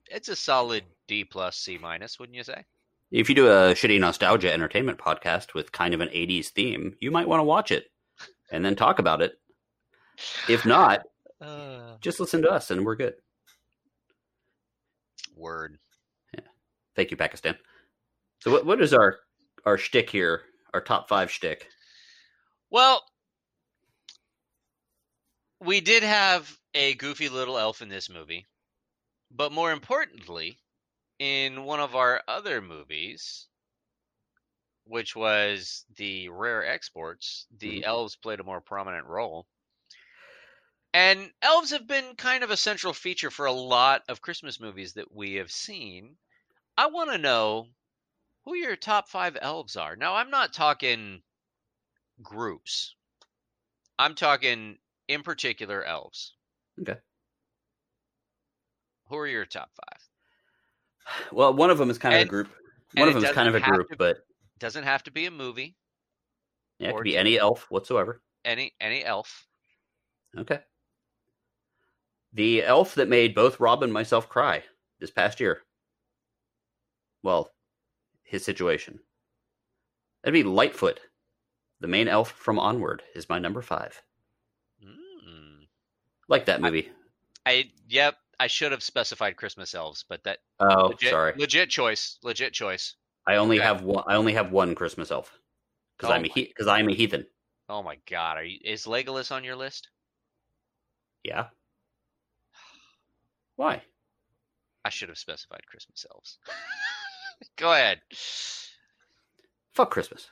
it's 0.07 0.28
a 0.28 0.36
solid 0.36 0.84
D 1.07 1.24
plus 1.24 1.57
C 1.57 1.78
minus, 1.78 2.18
wouldn't 2.18 2.36
you 2.36 2.44
say? 2.44 2.64
If 3.11 3.28
you 3.28 3.34
do 3.34 3.49
a 3.49 3.74
shitty 3.74 3.99
nostalgia 4.01 4.53
entertainment 4.53 4.99
podcast 4.99 5.55
with 5.55 5.72
kind 5.72 5.94
of 5.94 6.01
an 6.01 6.09
80s 6.09 6.49
theme, 6.49 6.94
you 7.01 7.11
might 7.11 7.26
want 7.26 7.40
to 7.40 7.44
watch 7.44 7.70
it 7.70 7.90
and 8.51 8.62
then 8.62 8.76
talk 8.76 8.99
about 8.99 9.22
it. 9.22 9.38
If 10.46 10.66
not, 10.66 11.07
Uh, 11.40 11.96
just 12.01 12.18
listen 12.18 12.42
to 12.42 12.51
us 12.51 12.70
and 12.70 12.84
we're 12.84 12.96
good. 12.96 13.14
Word. 15.39 15.78
Yeah. 16.34 16.41
Thank 16.97 17.11
you, 17.11 17.16
Pakistan. 17.16 17.57
So, 18.41 18.51
what 18.51 18.66
what 18.66 18.80
is 18.82 18.93
our 18.93 19.20
our 19.64 19.78
shtick 19.78 20.11
here? 20.11 20.43
Our 20.74 20.80
top 20.80 21.09
five 21.09 21.30
shtick? 21.30 21.68
Well, 22.70 23.03
we 25.61 25.80
did 25.80 26.03
have 26.03 26.59
a 26.74 26.95
goofy 26.95 27.28
little 27.28 27.59
elf 27.59 27.82
in 27.82 27.89
this 27.89 28.11
movie, 28.11 28.47
but 29.30 29.53
more 29.53 29.72
importantly, 29.72 30.59
in 31.18 31.64
one 31.64 31.80
of 31.80 31.97
our 31.97 32.22
other 32.28 32.61
movies, 32.61 33.49
which 34.84 35.16
was 35.16 35.84
the 35.97 36.28
rare 36.28 36.64
exports, 36.66 37.47
the 37.59 37.80
Mhm. 37.80 37.84
elves 37.84 38.16
played 38.16 38.41
a 38.41 38.45
more 38.45 38.61
prominent 38.61 39.07
role. 39.07 39.47
And 40.95 41.30
elves 41.43 41.70
have 41.70 41.86
been 41.86 42.14
kind 42.16 42.43
of 42.43 42.51
a 42.51 42.57
central 42.57 42.93
feature 42.93 43.30
for 43.30 43.47
a 43.47 43.53
lot 43.53 44.03
of 44.09 44.22
Christmas 44.22 44.59
movies 44.61 44.95
that 44.95 45.14
we 45.14 45.34
have 45.34 45.51
seen. 45.51 46.16
I 46.76 46.86
want 46.86 47.11
to 47.11 47.18
know 47.18 47.66
who 48.45 48.55
your 48.57 48.76
top 48.76 49.09
five 49.09 49.36
elves 49.41 49.76
are. 49.76 49.97
Now, 49.97 50.14
I'm 50.14 50.30
not 50.30 50.53
talking 50.55 51.22
groups. 52.22 52.95
I'm 53.99 54.14
talking 54.14 54.78
in 55.09 55.22
particular 55.22 55.84
elves. 55.84 56.34
Okay. 56.80 56.97
Who 59.09 59.16
are 59.16 59.26
your 59.26 59.45
top 59.45 59.70
five? 59.74 61.28
Well, 61.32 61.53
one 61.55 61.70
of 61.70 61.78
them 61.78 61.91
is 61.91 61.99
kind 61.99 62.14
of 62.14 62.20
And- 62.22 62.28
a 62.28 62.30
group. 62.30 62.49
One 62.95 63.09
of 63.09 63.14
them 63.14 63.24
is 63.24 63.32
kind 63.32 63.49
of 63.49 63.55
a 63.55 63.61
group, 63.61 63.91
to- 63.91 63.97
but 63.97 64.24
Doesn't 64.59 64.84
have 64.84 65.03
to 65.05 65.11
be 65.11 65.26
a 65.26 65.30
movie. 65.30 65.76
yeah, 66.78 66.89
it 66.91 66.95
could 66.97 67.05
be 67.05 67.16
any 67.18 67.39
elf 67.39 67.70
whatsoever. 67.70 68.22
Any 68.45 68.74
any 68.80 69.05
elf. 69.05 69.47
Okay. 70.36 70.62
The 72.33 72.62
elf 72.62 72.95
that 72.97 73.09
made 73.09 73.35
both 73.35 73.59
Rob 73.61 73.83
and 73.83 73.93
myself 73.93 74.29
cry 74.29 74.62
this 75.01 75.11
past 75.11 75.41
year. 75.41 75.62
Well, 77.22 77.51
his 78.22 78.45
situation. 78.45 79.01
That'd 80.22 80.35
be 80.35 80.43
Lightfoot. 80.43 81.01
The 81.81 81.89
main 81.89 82.09
elf 82.09 82.31
from 82.33 82.59
Onward 82.59 83.03
is 83.14 83.29
my 83.29 83.39
number 83.39 83.62
five. 83.62 84.03
Mm. 84.85 85.66
Like 86.29 86.47
that 86.47 86.61
movie. 86.61 86.91
I 87.47 87.70
yep. 87.89 88.16
I 88.41 88.47
should 88.47 88.70
have 88.72 88.83
specified 88.85 89.37
Christmas 89.37 89.74
elves, 89.74 90.05
but 90.09 90.22
that 90.24 90.39
Oh, 90.61 90.89
legit, 90.89 91.11
sorry. 91.11 91.33
legit 91.37 91.70
choice. 91.70 92.18
Legit 92.22 92.53
choice. 92.53 92.95
I 93.26 93.37
only 93.37 93.59
Okay. 93.59 93.66
have 93.66 93.83
one. 93.83 94.05
I 94.07 94.14
only 94.14 94.33
have 94.35 94.53
one 94.53 94.74
Christmas 94.74 95.11
elf 95.11 95.39
because 95.97 96.11
Oh 96.11 96.14
I'm 96.14 96.22
because 96.22 96.66
I'm 96.66 96.89
a 96.89 96.95
heathen. 96.95 97.26
Oh 97.68 97.83
my 97.83 97.99
god, 98.09 98.37
are 98.39 98.45
you 98.45 98.59
is 98.62 98.85
Legolas 98.87 99.33
on 99.33 99.45
your 99.45 99.57
list? 99.57 99.89
Yeah. 101.24 101.49
Why? 103.59 103.83
I 104.85 104.89
should 104.89 105.09
have 105.09 105.19
specified 105.19 105.67
Christmas 105.67 106.07
elves. 106.09 106.39
Go 107.57 107.73
ahead. 107.73 108.01
Fuck 109.75 109.91
Christmas. 109.91 110.29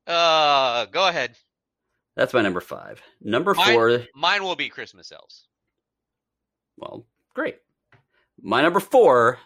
uh, 0.07 0.87
go 0.87 1.09
ahead. 1.09 1.37
That's 2.16 2.33
my 2.33 2.43
number 2.43 2.61
five. 2.61 3.03
Number 3.21 3.55
Mine- 3.55 3.75
four. 3.75 4.07
Mine 4.14 4.43
will 4.45 4.57
be 4.57 4.69
Christmas 4.69 5.11
elves. 5.12 5.49
Well, 6.77 7.05
great. 7.35 7.57
My 8.41 8.62
number 8.62 8.81
four. 8.81 9.39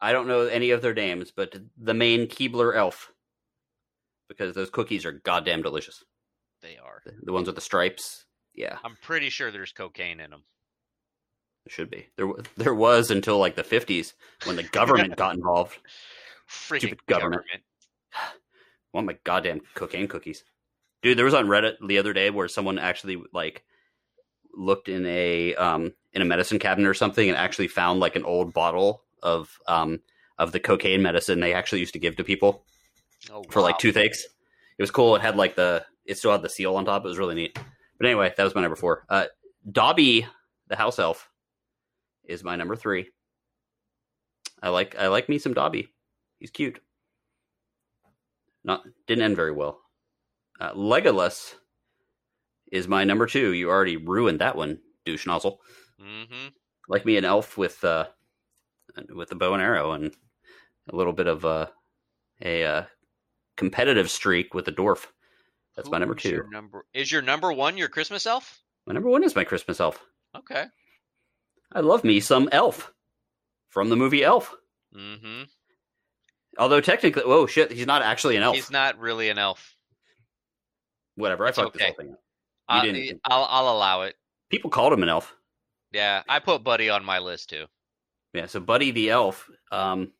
I 0.00 0.12
don't 0.12 0.28
know 0.28 0.42
any 0.42 0.70
of 0.70 0.82
their 0.82 0.94
names, 0.94 1.32
but 1.34 1.56
the 1.76 1.94
main 1.94 2.26
Keebler 2.28 2.76
elf, 2.76 3.12
because 4.28 4.54
those 4.54 4.70
cookies 4.70 5.04
are 5.04 5.12
goddamn 5.12 5.62
delicious. 5.62 6.04
They 6.62 6.76
are. 6.76 7.02
The, 7.04 7.12
the 7.22 7.32
ones 7.32 7.46
with 7.46 7.54
the 7.54 7.60
stripes. 7.60 8.24
Yeah, 8.54 8.78
I'm 8.84 8.96
pretty 9.02 9.30
sure 9.30 9.50
there's 9.50 9.72
cocaine 9.72 10.20
in 10.20 10.30
them. 10.30 10.42
it 11.66 11.72
should 11.72 11.90
be. 11.90 12.08
There, 12.16 12.28
there 12.56 12.74
was 12.74 13.10
until 13.10 13.38
like 13.38 13.54
the 13.56 13.62
fifties 13.64 14.14
when 14.44 14.56
the 14.56 14.62
government 14.64 15.16
got 15.16 15.34
involved. 15.36 15.78
Freaking 16.50 16.78
Stupid 16.80 17.06
government. 17.06 17.42
want 18.92 19.06
my 19.06 19.16
goddamn 19.24 19.60
cocaine 19.74 20.08
cookies. 20.08 20.44
Dude, 21.02 21.16
there 21.16 21.24
was 21.24 21.34
on 21.34 21.46
Reddit 21.46 21.74
the 21.86 21.98
other 21.98 22.12
day 22.12 22.30
where 22.30 22.48
someone 22.48 22.78
actually 22.78 23.22
like 23.32 23.64
looked 24.54 24.88
in 24.88 25.06
a 25.06 25.54
um 25.54 25.92
in 26.12 26.22
a 26.22 26.24
medicine 26.24 26.58
cabinet 26.58 26.88
or 26.88 26.94
something 26.94 27.28
and 27.28 27.36
actually 27.38 27.68
found 27.68 28.00
like 28.00 28.16
an 28.16 28.24
old 28.24 28.52
bottle 28.52 29.04
of 29.22 29.56
um 29.68 30.00
of 30.38 30.50
the 30.52 30.58
cocaine 30.58 31.02
medicine 31.02 31.38
they 31.38 31.52
actually 31.52 31.78
used 31.80 31.92
to 31.92 31.98
give 32.00 32.16
to 32.16 32.24
people 32.24 32.64
Oh, 33.32 33.42
for 33.50 33.60
like 33.60 33.78
toothaches. 33.78 34.26
It 34.78 34.82
was 34.82 34.90
cool. 34.92 35.16
It 35.16 35.22
had 35.22 35.36
like 35.36 35.56
the 35.56 35.84
it 36.08 36.16
still 36.18 36.32
had 36.32 36.42
the 36.42 36.48
seal 36.48 36.74
on 36.74 36.86
top. 36.86 37.04
It 37.04 37.08
was 37.08 37.18
really 37.18 37.34
neat. 37.36 37.56
But 37.98 38.06
anyway, 38.06 38.32
that 38.36 38.42
was 38.42 38.54
my 38.54 38.62
number 38.62 38.76
four. 38.76 39.04
Uh, 39.08 39.26
Dobby, 39.70 40.26
the 40.68 40.76
house 40.76 40.98
elf, 40.98 41.28
is 42.24 42.42
my 42.42 42.56
number 42.56 42.74
three. 42.74 43.10
I 44.62 44.70
like 44.70 44.96
I 44.98 45.06
like 45.08 45.28
me 45.28 45.38
some 45.38 45.54
Dobby. 45.54 45.92
He's 46.40 46.50
cute. 46.50 46.80
Not 48.64 48.82
didn't 49.06 49.22
end 49.22 49.36
very 49.36 49.52
well. 49.52 49.80
Uh, 50.58 50.72
Legolas 50.72 51.54
is 52.72 52.88
my 52.88 53.04
number 53.04 53.26
two. 53.26 53.52
You 53.52 53.68
already 53.68 53.96
ruined 53.96 54.40
that 54.40 54.56
one, 54.56 54.80
douche 55.04 55.26
nozzle. 55.26 55.60
Mhm. 56.00 56.52
Like 56.88 57.04
me, 57.04 57.18
an 57.18 57.24
elf 57.24 57.58
with 57.58 57.84
uh, 57.84 58.06
with 59.10 59.30
a 59.30 59.34
bow 59.36 59.52
and 59.52 59.62
arrow 59.62 59.92
and 59.92 60.14
a 60.90 60.96
little 60.96 61.12
bit 61.12 61.26
of 61.26 61.44
uh, 61.44 61.66
a 62.42 62.64
uh, 62.64 62.82
competitive 63.56 64.10
streak 64.10 64.54
with 64.54 64.68
a 64.68 64.72
dwarf. 64.72 65.06
That's 65.78 65.90
my 65.90 65.98
number 65.98 66.16
two. 66.16 66.42
number 66.50 66.84
is 66.92 67.12
your 67.12 67.22
number 67.22 67.52
one 67.52 67.76
your 67.78 67.88
Christmas 67.88 68.26
elf? 68.26 68.60
My 68.84 68.94
number 68.94 69.08
one 69.08 69.22
is 69.22 69.36
my 69.36 69.44
Christmas 69.44 69.78
elf. 69.78 70.04
Okay. 70.36 70.64
I 71.72 71.80
love 71.80 72.02
me 72.02 72.18
some 72.18 72.48
elf 72.50 72.92
from 73.68 73.88
the 73.88 73.94
movie 73.96 74.24
Elf. 74.24 74.56
Mm-hmm. 74.96 75.44
Although 76.58 76.80
technically, 76.80 77.22
whoa, 77.22 77.46
shit, 77.46 77.70
he's 77.70 77.86
not 77.86 78.02
actually 78.02 78.36
an 78.36 78.42
elf. 78.42 78.56
He's 78.56 78.70
not 78.72 78.98
really 78.98 79.28
an 79.28 79.38
elf. 79.38 79.76
Whatever, 81.14 81.44
I 81.44 81.50
It's 81.50 81.58
fucked 81.58 81.74
this 81.74 81.82
okay. 81.82 81.92
whole 81.92 82.04
thing 82.04 82.12
up. 82.12 82.20
I'll, 82.68 82.82
didn't- 82.82 83.20
I'll 83.24 83.46
I'll 83.48 83.76
allow 83.76 84.02
it. 84.02 84.16
People 84.50 84.70
called 84.70 84.92
him 84.92 85.02
an 85.02 85.08
elf. 85.08 85.34
Yeah, 85.92 86.22
I 86.28 86.38
put 86.40 86.64
Buddy 86.64 86.90
on 86.90 87.04
my 87.04 87.18
list 87.20 87.50
too. 87.50 87.66
Yeah, 88.34 88.46
so 88.46 88.58
Buddy 88.60 88.90
the 88.90 89.10
elf, 89.10 89.48
um, 89.70 90.12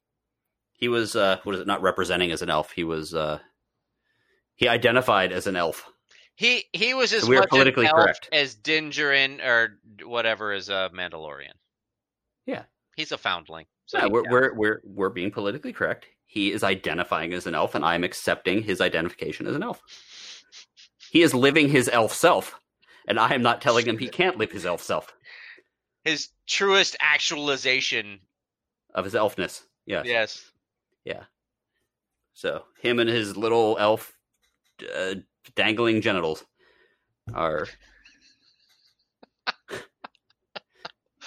he 0.74 0.88
was 0.88 1.16
uh, 1.16 1.38
what 1.42 1.54
is 1.54 1.60
it? 1.60 1.66
Not 1.66 1.82
representing 1.82 2.30
as 2.30 2.42
an 2.42 2.50
elf. 2.50 2.70
He 2.70 2.84
was 2.84 3.14
uh, 3.14 3.38
he 4.58 4.66
identified 4.68 5.32
as 5.32 5.46
an 5.46 5.56
elf. 5.56 5.88
He 6.34 6.64
he 6.72 6.92
was 6.92 7.12
as 7.12 7.26
We 7.28 7.36
are 7.36 7.40
much 7.40 7.48
politically 7.48 7.86
an 7.86 7.92
elf 7.92 8.04
correct. 8.04 8.28
as 8.32 8.54
Din 8.54 8.90
Djarin 8.90 9.40
or 9.44 9.78
whatever 10.04 10.52
is 10.52 10.68
a 10.68 10.90
Mandalorian. 10.92 11.54
Yeah. 12.44 12.64
he's 12.96 13.12
a 13.12 13.18
foundling. 13.18 13.66
So 13.86 13.98
yeah, 13.98 14.06
we're, 14.06 14.24
we're 14.28 14.54
we're 14.54 14.80
we're 14.84 15.08
being 15.10 15.30
politically 15.30 15.72
correct. 15.72 16.06
He 16.26 16.52
is 16.52 16.62
identifying 16.62 17.32
as 17.32 17.46
an 17.46 17.54
elf, 17.54 17.74
and 17.74 17.84
I'm 17.84 18.04
accepting 18.04 18.62
his 18.62 18.80
identification 18.82 19.46
as 19.46 19.56
an 19.56 19.62
elf. 19.62 19.80
He 21.10 21.22
is 21.22 21.32
living 21.32 21.68
his 21.68 21.88
elf 21.88 22.12
self, 22.12 22.60
and 23.06 23.18
I 23.18 23.34
am 23.34 23.42
not 23.42 23.62
telling 23.62 23.86
him 23.86 23.96
he 23.96 24.08
can't 24.08 24.36
live 24.36 24.52
his 24.52 24.66
elf 24.66 24.82
self 24.82 25.14
his 26.04 26.28
truest 26.46 26.96
actualization. 27.00 28.20
of 28.94 29.04
his 29.04 29.14
elfness. 29.14 29.62
Yes. 29.86 30.06
Yes. 30.06 30.50
Yeah. 31.04 31.24
So 32.34 32.64
him 32.80 32.98
and 32.98 33.08
his 33.08 33.36
little 33.36 33.76
elf 33.78 34.17
uh, 34.96 35.14
dangling 35.54 36.00
genitals 36.00 36.44
are 37.34 37.66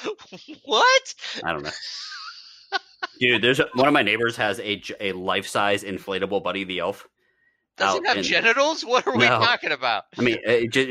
what? 0.65 1.13
I 1.43 1.51
don't 1.53 1.63
know. 1.63 1.69
Dude, 3.19 3.41
there's 3.43 3.59
a, 3.59 3.67
one 3.75 3.87
of 3.87 3.93
my 3.93 4.01
neighbors 4.01 4.35
has 4.37 4.59
a, 4.59 4.81
a 4.99 5.11
life 5.13 5.47
size 5.47 5.83
inflatable 5.83 6.43
Buddy 6.43 6.63
the 6.63 6.79
Elf. 6.79 7.07
Doesn't 7.77 8.05
have 8.05 8.17
in- 8.17 8.23
genitals? 8.23 8.83
What 8.83 9.05
are 9.07 9.13
we 9.15 9.25
No. 9.25 9.39
talking 9.39 9.71
about? 9.71 10.05
I 10.17 10.21
mean, 10.21 10.37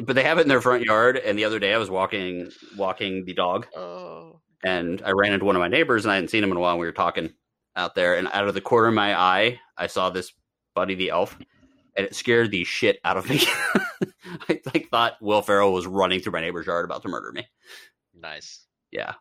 but 0.05 0.15
they 0.15 0.23
have 0.23 0.39
it 0.39 0.43
in 0.43 0.49
their 0.49 0.61
front 0.61 0.85
yard. 0.85 1.17
And 1.17 1.39
the 1.39 1.45
other 1.45 1.59
day, 1.59 1.75
I 1.75 1.79
was 1.79 1.91
walking 1.91 2.51
walking 2.77 3.25
the 3.27 3.35
dog, 3.35 3.67
Oh. 3.77 4.41
and 4.65 5.03
I 5.05 5.11
ran 5.11 5.33
into 5.33 5.45
one 5.45 5.57
of 5.57 5.61
my 5.61 5.69
neighbors, 5.69 6.05
and 6.05 6.13
I 6.13 6.17
hadn't 6.17 6.29
seen 6.29 6.43
him 6.45 6.51
in 6.53 6.57
a 6.57 6.61
while. 6.61 6.73
And 6.73 6.81
we 6.81 6.87
were 6.87 6.93
talking 6.93 7.33
out 7.77 7.95
there, 7.95 8.15
and 8.17 8.29
out 8.33 8.49
of 8.49 8.55
the 8.55 8.61
corner 8.61 8.89
of 8.89 8.95
my 8.95 9.19
eye, 9.19 9.61
I 9.77 9.87
saw 9.89 10.11
this 10.11 10.33
Buddy 10.75 10.95
the 10.95 11.11
Elf, 11.11 11.37
and 11.97 12.07
it 12.07 12.15
scared 12.15 12.51
the 12.51 12.65
shit 12.65 12.99
out 13.05 13.17
of 13.17 13.29
me. 13.29 13.41
I 14.49 14.61
like 14.73 14.89
thought 14.91 15.21
Will 15.21 15.43
Ferrell 15.43 15.73
was 15.73 15.87
running 15.87 16.21
through 16.21 16.33
my 16.33 16.41
neighbor's 16.41 16.67
yard 16.67 16.85
about 16.85 17.03
to 17.03 17.09
murder 17.09 17.33
me. 17.33 17.47
Nice. 18.15 18.67
Yeah. 18.91 19.15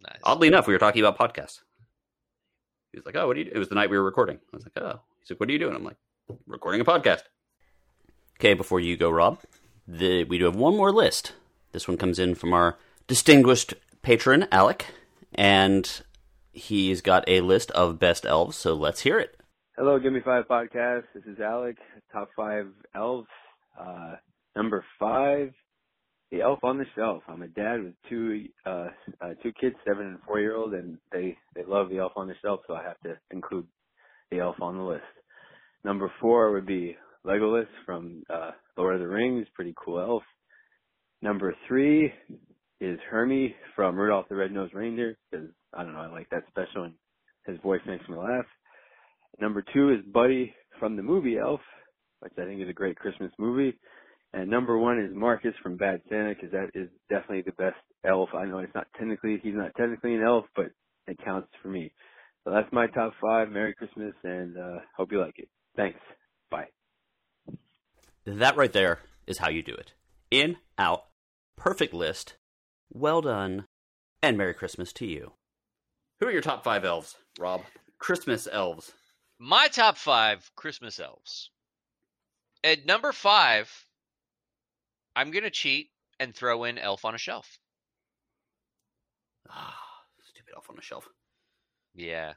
Nice. 0.00 0.20
Oddly 0.22 0.48
enough, 0.48 0.66
we 0.66 0.72
were 0.72 0.78
talking 0.78 1.04
about 1.04 1.18
podcasts. 1.18 1.60
He 2.92 2.98
was 2.98 3.06
like, 3.06 3.16
"Oh, 3.16 3.26
what 3.26 3.34
do 3.34 3.40
you?" 3.40 3.46
do?" 3.46 3.52
It 3.54 3.58
was 3.58 3.68
the 3.68 3.74
night 3.74 3.90
we 3.90 3.98
were 3.98 4.04
recording. 4.04 4.38
I 4.52 4.56
was 4.56 4.64
like, 4.64 4.82
"Oh." 4.82 5.00
He's 5.20 5.30
like, 5.30 5.40
"What 5.40 5.48
are 5.48 5.52
you 5.52 5.58
doing?" 5.58 5.74
I'm 5.74 5.84
like, 5.84 5.96
"Recording 6.46 6.80
a 6.80 6.84
podcast." 6.84 7.22
Okay, 8.38 8.54
before 8.54 8.80
you 8.80 8.96
go, 8.96 9.10
Rob, 9.10 9.40
the, 9.88 10.24
we 10.24 10.38
do 10.38 10.44
have 10.44 10.56
one 10.56 10.76
more 10.76 10.92
list. 10.92 11.32
This 11.72 11.88
one 11.88 11.96
comes 11.96 12.18
in 12.18 12.34
from 12.34 12.52
our 12.52 12.78
distinguished 13.06 13.74
patron, 14.02 14.46
Alec, 14.52 14.86
and 15.34 16.02
he's 16.52 17.00
got 17.00 17.24
a 17.28 17.40
list 17.40 17.70
of 17.72 17.98
best 17.98 18.26
elves. 18.26 18.56
So 18.56 18.74
let's 18.74 19.00
hear 19.00 19.18
it. 19.18 19.35
Hello, 19.78 19.98
Give 19.98 20.10
Me 20.10 20.20
Five 20.24 20.48
podcast. 20.48 21.02
This 21.14 21.24
is 21.24 21.38
Alec. 21.38 21.76
Top 22.10 22.30
five 22.34 22.68
elves. 22.94 23.28
Uh, 23.78 24.14
number 24.56 24.82
five, 24.98 25.52
the 26.32 26.40
elf 26.40 26.60
on 26.62 26.78
the 26.78 26.86
shelf. 26.96 27.22
I'm 27.28 27.42
a 27.42 27.48
dad 27.48 27.84
with 27.84 27.92
two 28.08 28.46
uh, 28.64 28.86
uh 29.20 29.34
two 29.42 29.52
kids, 29.60 29.76
seven 29.86 30.06
and 30.06 30.18
four 30.26 30.40
year 30.40 30.56
old, 30.56 30.72
and 30.72 30.96
they 31.12 31.36
they 31.54 31.62
love 31.62 31.90
the 31.90 31.98
elf 31.98 32.12
on 32.16 32.26
the 32.26 32.32
shelf, 32.40 32.60
so 32.66 32.72
I 32.72 32.84
have 32.84 32.98
to 33.00 33.18
include 33.30 33.66
the 34.30 34.38
elf 34.38 34.56
on 34.62 34.78
the 34.78 34.82
list. 34.82 35.02
Number 35.84 36.10
four 36.22 36.52
would 36.52 36.66
be 36.66 36.96
Legolas 37.26 37.68
from 37.84 38.22
uh, 38.30 38.52
Lord 38.78 38.94
of 38.94 39.02
the 39.02 39.08
Rings. 39.08 39.46
Pretty 39.54 39.74
cool 39.76 40.00
elf. 40.00 40.22
Number 41.20 41.54
three 41.68 42.14
is 42.80 42.98
Hermey 43.10 43.54
from 43.74 43.96
Rudolph 43.96 44.30
the 44.30 44.36
Red-Nosed 44.36 44.72
Reindeer 44.72 45.18
because 45.30 45.48
I 45.74 45.82
don't 45.82 45.92
know, 45.92 46.00
I 46.00 46.06
like 46.06 46.30
that 46.30 46.44
special 46.48 46.84
and 46.84 46.94
his 47.44 47.58
voice 47.60 47.82
makes 47.86 48.08
me 48.08 48.16
laugh. 48.16 48.46
Number 49.40 49.64
two 49.72 49.90
is 49.90 50.00
Buddy 50.12 50.54
from 50.78 50.96
the 50.96 51.02
movie 51.02 51.38
Elf, 51.38 51.60
which 52.20 52.32
I 52.38 52.44
think 52.44 52.60
is 52.62 52.68
a 52.68 52.72
great 52.72 52.96
Christmas 52.96 53.32
movie. 53.38 53.78
And 54.32 54.50
number 54.50 54.76
one 54.78 54.98
is 54.98 55.14
Marcus 55.14 55.54
from 55.62 55.76
Bad 55.76 56.02
Santa 56.08 56.34
because 56.34 56.50
that 56.52 56.70
is 56.74 56.88
definitely 57.08 57.42
the 57.42 57.52
best 57.52 57.76
elf. 58.04 58.28
I 58.34 58.44
know 58.44 58.58
it's 58.58 58.74
not 58.74 58.86
technically, 58.98 59.38
he's 59.42 59.54
not 59.54 59.74
technically 59.76 60.14
an 60.14 60.22
elf, 60.22 60.44
but 60.54 60.66
it 61.06 61.18
counts 61.24 61.48
for 61.62 61.68
me. 61.68 61.92
So 62.44 62.50
that's 62.50 62.70
my 62.72 62.86
top 62.88 63.12
five. 63.20 63.50
Merry 63.50 63.74
Christmas 63.74 64.14
and 64.24 64.58
uh, 64.58 64.78
hope 64.96 65.10
you 65.10 65.20
like 65.20 65.38
it. 65.38 65.48
Thanks. 65.76 65.98
Bye. 66.50 66.66
That 68.24 68.56
right 68.56 68.72
there 68.72 69.00
is 69.26 69.38
how 69.38 69.48
you 69.48 69.62
do 69.62 69.74
it. 69.74 69.92
In, 70.30 70.56
out, 70.78 71.06
perfect 71.56 71.94
list. 71.94 72.36
Well 72.92 73.20
done, 73.20 73.66
and 74.22 74.36
Merry 74.36 74.54
Christmas 74.54 74.92
to 74.94 75.06
you. 75.06 75.32
Who 76.20 76.26
are 76.26 76.32
your 76.32 76.40
top 76.40 76.62
five 76.62 76.84
elves, 76.84 77.16
Rob? 77.38 77.62
Christmas 77.98 78.46
elves. 78.50 78.92
My 79.38 79.68
top 79.68 79.96
five 79.96 80.50
Christmas 80.56 80.98
elves. 80.98 81.50
At 82.64 82.86
number 82.86 83.12
five, 83.12 83.70
I'm 85.14 85.30
gonna 85.30 85.50
cheat 85.50 85.90
and 86.18 86.34
throw 86.34 86.64
in 86.64 86.78
Elf 86.78 87.04
on 87.04 87.14
a 87.14 87.18
Shelf. 87.18 87.58
Ah, 89.50 89.78
stupid 90.24 90.52
elf 90.54 90.68
on 90.70 90.76
the 90.76 90.82
shelf. 90.82 91.08
Yeah. 91.94 92.32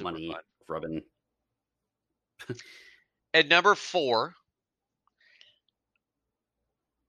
Money 0.00 0.32
fun. 0.32 0.42
rubbing. 0.68 1.02
At 3.32 3.48
number 3.48 3.74
four, 3.74 4.34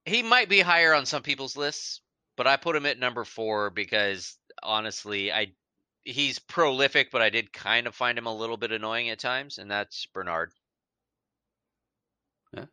he 0.05 0.23
might 0.23 0.49
be 0.49 0.59
higher 0.59 0.93
on 0.93 1.05
some 1.05 1.23
people's 1.23 1.57
lists, 1.57 2.01
but 2.35 2.47
I 2.47 2.57
put 2.57 2.75
him 2.75 2.85
at 2.85 2.99
number 2.99 3.23
four 3.23 3.69
because 3.69 4.37
honestly, 4.61 5.31
I 5.31 5.53
he's 6.07 6.39
prolific, 6.39 7.11
but 7.11 7.21
I 7.21 7.29
did 7.29 7.51
kind 7.51 7.85
of 7.85 7.93
find 7.93 8.17
him 8.17 8.27
a 8.27 8.35
little 8.35 8.57
bit 8.57 8.71
annoying 8.71 9.09
at 9.09 9.19
times, 9.19 9.57
and 9.57 9.69
that's 9.69 10.05
Bernard. 10.07 10.51
Yeah. 12.55 12.65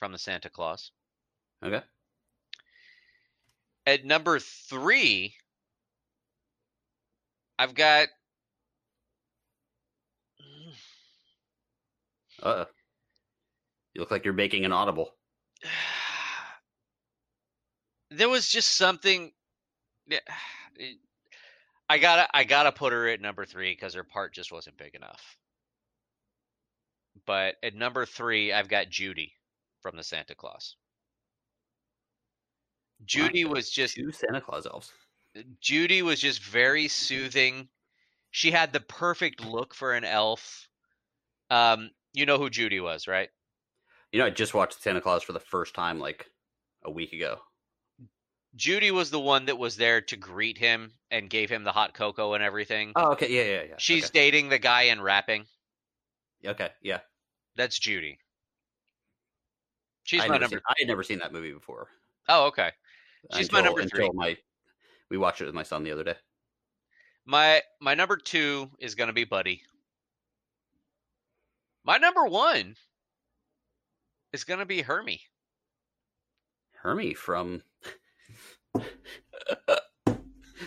From 0.00 0.12
the 0.12 0.18
Santa 0.18 0.50
Clause. 0.50 0.90
Okay. 1.64 1.80
At 3.86 4.04
number 4.04 4.38
three, 4.40 5.34
I've 7.58 7.74
got 7.74 8.08
Uh. 12.42 12.64
You 13.94 14.00
look 14.00 14.10
like 14.10 14.24
you're 14.24 14.34
making 14.34 14.64
an 14.64 14.72
audible. 14.72 15.14
there 18.10 18.28
was 18.28 18.48
just 18.48 18.76
something 18.76 19.30
yeah, 20.08 20.18
I 21.88 21.98
gotta 21.98 22.28
I 22.34 22.44
gotta 22.44 22.72
put 22.72 22.92
her 22.92 23.08
at 23.08 23.20
number 23.20 23.44
three 23.44 23.72
because 23.72 23.94
her 23.94 24.04
part 24.04 24.32
just 24.34 24.52
wasn't 24.52 24.78
big 24.78 24.94
enough. 24.94 25.36
But 27.26 27.56
at 27.62 27.74
number 27.74 28.06
three, 28.06 28.52
I've 28.52 28.68
got 28.68 28.88
Judy 28.88 29.32
from 29.80 29.96
the 29.96 30.02
Santa 30.02 30.34
Clause. 30.34 30.76
Judy 33.04 33.44
was 33.44 33.70
just 33.70 33.96
Two 33.96 34.12
Santa 34.12 34.40
Clause 34.40 34.66
elves. 34.66 34.92
Judy 35.60 36.02
was 36.02 36.20
just 36.20 36.42
very 36.42 36.88
soothing. 36.88 37.68
She 38.30 38.50
had 38.50 38.72
the 38.72 38.80
perfect 38.80 39.44
look 39.44 39.74
for 39.74 39.92
an 39.92 40.04
elf. 40.04 40.68
Um, 41.50 41.90
you 42.12 42.26
know 42.26 42.38
who 42.38 42.48
Judy 42.48 42.80
was, 42.80 43.06
right? 43.06 43.28
You 44.12 44.20
know, 44.20 44.26
I 44.26 44.30
just 44.30 44.54
watched 44.54 44.82
Santa 44.82 45.00
Clause 45.00 45.22
for 45.22 45.32
the 45.32 45.40
first 45.40 45.74
time 45.74 45.98
like 45.98 46.26
a 46.84 46.90
week 46.90 47.12
ago. 47.12 47.38
Judy 48.54 48.90
was 48.90 49.10
the 49.10 49.20
one 49.20 49.46
that 49.46 49.58
was 49.58 49.76
there 49.76 50.00
to 50.02 50.16
greet 50.16 50.58
him 50.58 50.92
and 51.10 51.30
gave 51.30 51.50
him 51.50 51.64
the 51.64 51.72
hot 51.72 51.94
cocoa 51.94 52.34
and 52.34 52.42
everything. 52.42 52.92
Oh, 52.96 53.12
okay, 53.12 53.30
yeah, 53.30 53.60
yeah, 53.60 53.68
yeah. 53.70 53.74
She's 53.78 54.04
okay. 54.06 54.12
dating 54.12 54.50
the 54.50 54.58
guy 54.58 54.82
in 54.82 55.00
wrapping. 55.00 55.46
okay, 56.44 56.70
yeah. 56.82 57.00
That's 57.56 57.78
Judy. 57.78 58.18
She's 60.04 60.20
I 60.20 60.28
my 60.28 60.34
had 60.34 60.40
never 60.42 60.56
number. 60.56 60.56
seen- 60.56 60.62
I 60.68 60.74
had 60.80 60.88
never 60.88 61.02
seen 61.02 61.18
that 61.20 61.32
movie 61.32 61.52
before. 61.52 61.88
Oh, 62.28 62.46
okay. 62.46 62.70
She's 63.34 63.52
my 63.52 63.60
number 63.60 63.84
three. 63.84 64.06
Until 64.06 64.14
my, 64.14 64.36
we 65.10 65.16
watched 65.16 65.40
it 65.40 65.46
with 65.46 65.54
my 65.54 65.62
son 65.62 65.84
the 65.84 65.92
other 65.92 66.04
day. 66.04 66.16
My 67.24 67.62
my 67.80 67.94
number 67.94 68.16
two 68.16 68.70
is 68.78 68.94
gonna 68.96 69.12
be 69.12 69.24
Buddy. 69.24 69.62
My 71.84 71.98
number 71.98 72.24
one 72.26 72.74
is 74.32 74.44
gonna 74.44 74.66
be 74.66 74.82
Hermey. 74.82 75.22
Hermey 76.82 77.14
from. 77.14 77.62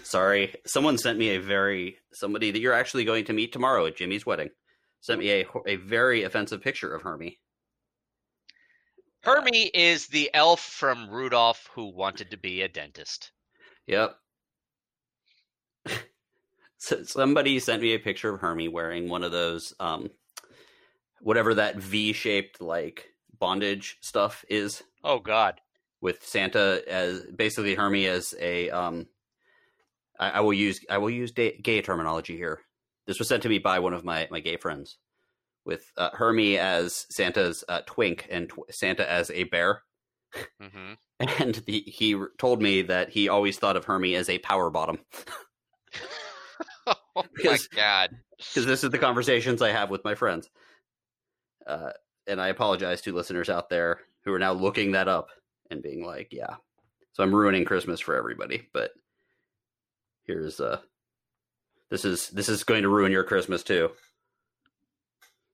Sorry, 0.03 0.55
someone 0.65 0.97
sent 0.97 1.17
me 1.17 1.29
a 1.29 1.41
very 1.41 1.97
somebody 2.13 2.51
that 2.51 2.59
you're 2.59 2.73
actually 2.73 3.05
going 3.05 3.25
to 3.25 3.33
meet 3.33 3.51
tomorrow 3.51 3.85
at 3.85 3.97
Jimmy's 3.97 4.25
wedding. 4.25 4.49
Sent 5.01 5.19
me 5.19 5.31
a 5.31 5.45
a 5.65 5.75
very 5.77 6.23
offensive 6.23 6.61
picture 6.61 6.93
of 6.93 7.01
Hermey. 7.01 7.39
Hermey 9.23 9.71
is 9.73 10.07
the 10.07 10.29
elf 10.33 10.59
from 10.59 11.09
Rudolph 11.09 11.69
who 11.73 11.95
wanted 11.95 12.31
to 12.31 12.37
be 12.37 12.61
a 12.61 12.67
dentist. 12.67 13.31
Yep. 13.87 14.15
so 16.77 17.03
somebody 17.03 17.57
sent 17.59 17.81
me 17.81 17.95
a 17.95 17.99
picture 17.99 18.33
of 18.33 18.41
Hermey 18.41 18.67
wearing 18.67 19.09
one 19.09 19.23
of 19.23 19.31
those, 19.31 19.73
um, 19.79 20.11
whatever 21.21 21.55
that 21.55 21.77
V-shaped 21.77 22.61
like 22.61 23.07
bondage 23.39 23.97
stuff 24.01 24.45
is, 24.47 24.83
Oh 25.05 25.19
God. 25.19 25.61
With 26.01 26.23
Santa 26.23 26.81
as 26.87 27.21
basically 27.35 27.75
Hermey 27.75 28.05
as 28.05 28.33
a. 28.39 28.69
Um, 28.69 29.07
I, 30.19 30.31
I 30.31 30.39
will 30.41 30.53
use 30.53 30.79
I 30.89 30.97
will 30.99 31.09
use 31.09 31.31
gay 31.31 31.81
terminology 31.81 32.35
here. 32.37 32.59
This 33.07 33.19
was 33.19 33.27
sent 33.27 33.43
to 33.43 33.49
me 33.49 33.59
by 33.59 33.79
one 33.79 33.93
of 33.93 34.03
my 34.03 34.27
my 34.31 34.39
gay 34.39 34.57
friends, 34.57 34.97
with 35.65 35.83
uh, 35.97 36.11
Hermey 36.13 36.57
as 36.57 37.05
Santa's 37.09 37.63
uh, 37.67 37.81
twink 37.85 38.27
and 38.29 38.49
tw- 38.49 38.71
Santa 38.71 39.09
as 39.09 39.31
a 39.31 39.43
bear. 39.45 39.81
hmm 40.61 40.93
And 41.39 41.55
the, 41.65 41.81
he 41.87 42.21
told 42.37 42.61
me 42.61 42.81
that 42.83 43.09
he 43.09 43.29
always 43.29 43.57
thought 43.57 43.77
of 43.77 43.85
Hermey 43.85 44.15
as 44.15 44.29
a 44.29 44.37
power 44.39 44.69
bottom. 44.69 44.99
Oh 47.17 47.23
my 47.43 47.57
God. 47.75 48.09
because 48.37 48.65
this 48.65 48.83
is 48.83 48.89
the 48.89 48.97
conversations 48.97 49.61
I 49.61 49.71
have 49.71 49.89
with 49.89 50.03
my 50.03 50.15
friends. 50.15 50.49
Uh, 51.65 51.91
and 52.27 52.41
I 52.41 52.49
apologize 52.49 53.01
to 53.01 53.13
listeners 53.13 53.49
out 53.49 53.69
there 53.69 53.99
who 54.23 54.33
are 54.33 54.39
now 54.39 54.51
looking 54.53 54.91
that 54.91 55.07
up 55.07 55.29
and 55.69 55.81
being 55.81 56.05
like, 56.05 56.29
"Yeah." 56.31 56.55
So 57.13 57.23
I'm 57.23 57.33
ruining 57.33 57.65
Christmas 57.65 57.99
for 57.99 58.15
everybody, 58.15 58.67
but 58.73 58.91
here's 60.25 60.59
uh 60.59 60.81
this 61.89 62.03
is 62.03 62.29
this 62.29 62.49
is 62.49 62.63
going 62.63 62.81
to 62.83 62.89
ruin 62.89 63.11
your 63.11 63.23
Christmas 63.23 63.63
too. 63.63 63.91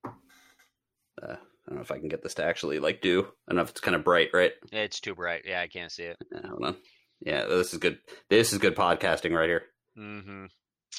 Uh, 0.05 1.35
I 1.35 1.69
don't 1.69 1.75
know 1.75 1.81
if 1.81 1.91
I 1.91 1.99
can 1.99 2.07
get 2.07 2.23
this 2.23 2.33
to 2.35 2.43
actually 2.43 2.79
like 2.79 3.01
do. 3.01 3.21
I 3.21 3.51
don't 3.51 3.57
know 3.57 3.61
if 3.63 3.69
it's 3.69 3.79
kind 3.79 3.95
of 3.95 4.03
bright, 4.03 4.29
right? 4.33 4.53
It's 4.71 4.99
too 4.99 5.13
bright. 5.13 5.43
Yeah, 5.45 5.61
I 5.61 5.67
can't 5.67 5.91
see 5.91 6.03
it. 6.03 6.17
Yeah, 6.31 6.47
hold 6.47 6.65
on. 6.65 6.75
Yeah, 7.19 7.45
this 7.45 7.73
is 7.73 7.79
good. 7.79 7.99
This 8.29 8.51
is 8.51 8.59
good 8.59 8.75
podcasting 8.75 9.35
right 9.35 9.49
here. 9.49 9.63
Mm-hmm. 9.97 10.45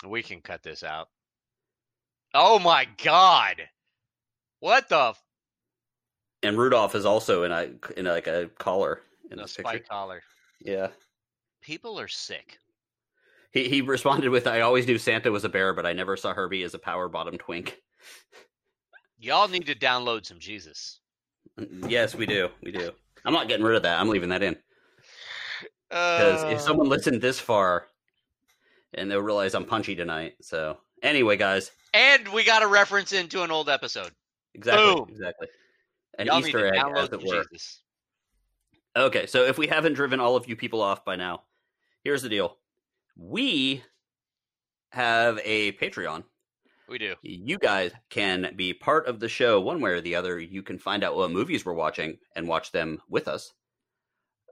We 0.09 0.23
can 0.23 0.41
cut 0.41 0.63
this 0.63 0.85
out. 0.85 1.09
Oh 2.35 2.59
my 2.59 2.87
God. 3.03 3.57
What 4.61 4.89
the 4.89 5.15
And 6.43 6.59
Rudolph 6.59 6.95
is 6.95 7.05
also 7.05 7.45
in 7.45 7.53
a 7.53 7.71
in 7.97 8.07
like 8.07 8.27
a 8.27 8.51
collar 8.59 9.01
in 9.31 9.37
the 9.37 9.45
this 9.45 9.57
picture. 9.57 9.79
collar? 9.89 10.23
Yeah. 10.61 10.89
People 11.61 11.99
are 12.01 12.09
sick. 12.09 12.59
He 13.53 13.69
he 13.69 13.81
responded 13.81 14.31
with, 14.31 14.47
"I 14.47 14.61
always 14.63 14.87
knew 14.87 14.99
Santa 14.99 15.31
was 15.31 15.45
a 15.45 15.49
bear, 15.49 15.73
but 15.75 15.87
I 15.87 15.93
never 15.93 16.17
saw 16.17 16.33
Hermey 16.35 16.63
as 16.63 16.75
a 16.75 16.79
power 16.79 17.09
bottom 17.09 17.39
twink." 17.39 17.81
Y'all 19.19 19.47
need 19.47 19.67
to 19.67 19.75
download 19.75 20.27
some 20.27 20.41
Jesus. 20.41 20.99
yes, 21.87 22.15
we 22.15 22.27
do, 22.27 22.49
we 22.63 22.73
do. 22.73 22.91
I'm 23.25 23.33
not 23.33 23.47
getting 23.47 23.65
rid 23.65 23.77
of 23.77 23.83
that. 23.85 24.01
I'm 24.01 24.09
leaving 24.09 24.31
that 24.31 24.43
in 24.43 24.57
because 25.89 26.43
if 26.45 26.59
Uh, 26.59 26.59
someone 26.59 26.89
listened 26.89 27.21
this 27.23 27.39
far, 27.39 27.87
and 28.95 29.09
they'll 29.11 29.21
realize 29.21 29.55
I'm 29.55 29.65
punchy 29.67 29.95
tonight. 29.95 30.35
So 30.41 30.79
anyway, 31.03 31.37
guys, 31.37 31.71
and 31.95 32.27
we 32.29 32.43
got 32.43 32.63
a 32.63 32.67
reference 32.67 33.13
into 33.13 33.43
an 33.43 33.51
old 33.53 33.69
episode. 33.69 34.11
exactly, 34.55 34.95
Boom. 34.95 35.07
exactly, 35.11 35.47
an 36.19 36.27
Y'all 36.27 36.41
Easter 36.41 36.67
egg, 36.75 36.83
as 36.97 37.09
it 37.09 37.25
were. 37.25 37.45
Jesus. 37.51 37.83
Okay, 38.97 39.27
so 39.27 39.45
if 39.45 39.57
we 39.57 39.67
haven't 39.67 39.95
driven 39.95 40.21
all 40.21 40.37
of 40.37 40.49
you 40.49 40.57
people 40.57 40.83
off 40.83 41.05
by 41.05 41.17
now, 41.17 41.43
here's 42.05 42.23
the 42.23 42.29
deal: 42.29 42.59
we 43.17 43.83
have 44.91 45.41
a 45.45 45.73
Patreon. 45.73 46.25
We 46.89 46.99
do. 46.99 47.15
you 47.23 47.59
guys 47.59 47.93
can 48.11 48.53
be 48.55 48.75
part 48.75 49.07
of 49.07 49.19
the 49.19 49.29
show 49.29 49.61
one 49.61 49.81
way 49.81 49.93
or 49.93 50.03
the 50.03 50.15
other. 50.15 50.39
You 50.39 50.63
can 50.63 50.79
find 50.79 51.03
out 51.03 51.17
what 51.17 51.31
movies 51.31 51.65
we're 51.65 51.73
watching 51.73 52.19
and 52.37 52.47
watch 52.47 52.71
them 52.71 53.01
with 53.09 53.29
us. 53.29 53.55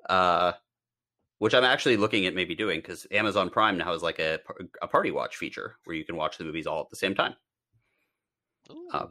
Uh, 0.08 0.52
which 1.40 1.54
I'm 1.54 1.64
actually 1.64 1.96
looking 1.96 2.26
at 2.26 2.34
maybe 2.34 2.54
doing 2.54 2.80
because 2.80 3.06
Amazon 3.10 3.50
Prime 3.50 3.76
now 3.76 3.92
has 3.92 4.02
like 4.02 4.18
a 4.18 4.38
a 4.80 4.88
party 4.88 5.10
watch 5.10 5.36
feature 5.36 5.76
where 5.84 5.96
you 5.96 6.04
can 6.04 6.16
watch 6.16 6.38
the 6.38 6.44
movies 6.44 6.66
all 6.66 6.80
at 6.80 6.90
the 6.90 6.96
same 6.96 7.14
time. 7.14 7.34
Uh, 8.92 9.06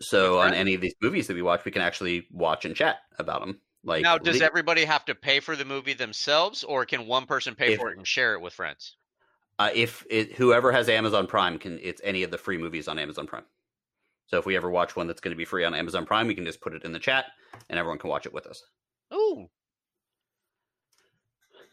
So 0.00 0.38
on 0.40 0.54
any 0.54 0.74
of 0.74 0.80
these 0.80 0.94
movies 1.02 1.26
that 1.26 1.34
we 1.34 1.42
watch, 1.42 1.64
we 1.64 1.72
can 1.72 1.82
actually 1.82 2.26
watch 2.30 2.64
and 2.64 2.74
chat 2.74 2.98
about 3.18 3.40
them. 3.40 3.60
Like 3.84 4.02
now, 4.02 4.18
does 4.18 4.40
everybody 4.40 4.84
have 4.84 5.04
to 5.06 5.14
pay 5.14 5.40
for 5.40 5.56
the 5.56 5.64
movie 5.64 5.94
themselves, 5.94 6.62
or 6.64 6.84
can 6.84 7.06
one 7.06 7.26
person 7.26 7.54
pay 7.54 7.72
If- 7.72 7.78
for 7.78 7.90
it 7.90 7.96
and 7.98 8.06
share 8.06 8.34
it 8.34 8.40
with 8.40 8.52
friends? 8.52 8.96
uh, 9.58 9.70
if 9.74 10.06
it, 10.08 10.34
whoever 10.34 10.70
has 10.70 10.88
Amazon 10.88 11.26
Prime 11.26 11.58
can, 11.58 11.80
it's 11.82 12.00
any 12.04 12.22
of 12.22 12.30
the 12.30 12.38
free 12.38 12.58
movies 12.58 12.86
on 12.86 12.96
Amazon 12.98 13.26
Prime. 13.26 13.44
So 14.26 14.38
if 14.38 14.46
we 14.46 14.56
ever 14.56 14.70
watch 14.70 14.94
one 14.94 15.06
that's 15.08 15.20
going 15.20 15.32
to 15.32 15.36
be 15.38 15.44
free 15.44 15.64
on 15.64 15.74
Amazon 15.74 16.06
Prime, 16.06 16.26
we 16.28 16.34
can 16.34 16.44
just 16.44 16.60
put 16.60 16.74
it 16.74 16.84
in 16.84 16.92
the 16.92 16.98
chat, 17.00 17.26
and 17.68 17.78
everyone 17.78 17.98
can 17.98 18.10
watch 18.10 18.26
it 18.26 18.32
with 18.32 18.46
us. 18.46 18.62
Ooh, 19.12 19.48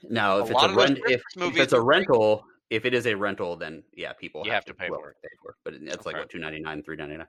Now, 0.10 0.38
A 0.38 0.44
if 0.44 0.52
it's 0.52 0.64
a 0.64 0.74
rent, 0.74 1.00
if, 1.06 1.22
if 1.38 1.58
it's 1.58 1.74
a 1.74 1.78
are 1.78 1.82
free. 1.82 1.88
rental, 1.88 2.46
if 2.70 2.86
it 2.86 2.94
is 2.94 3.06
a 3.08 3.16
rental, 3.16 3.56
then 3.56 3.84
yeah, 3.94 4.14
people 4.14 4.44
You 4.46 4.52
have 4.52 4.66
to 4.66 4.74
pay 4.74 4.90
well, 4.90 5.00
for 5.00 5.10
it. 5.12 5.18
Pay 5.22 5.30
for 5.44 5.52
it, 5.52 5.56
but 5.64 5.74
it- 5.74 5.82
it's 5.84 6.06
like 6.06 6.16
Okay. 6.16 6.22
what 6.22 6.30
two 6.30 6.40
ninety 6.40 6.60
nine, 6.60 6.82
three 6.82 6.96
ninety 6.96 7.18
nine. 7.18 7.28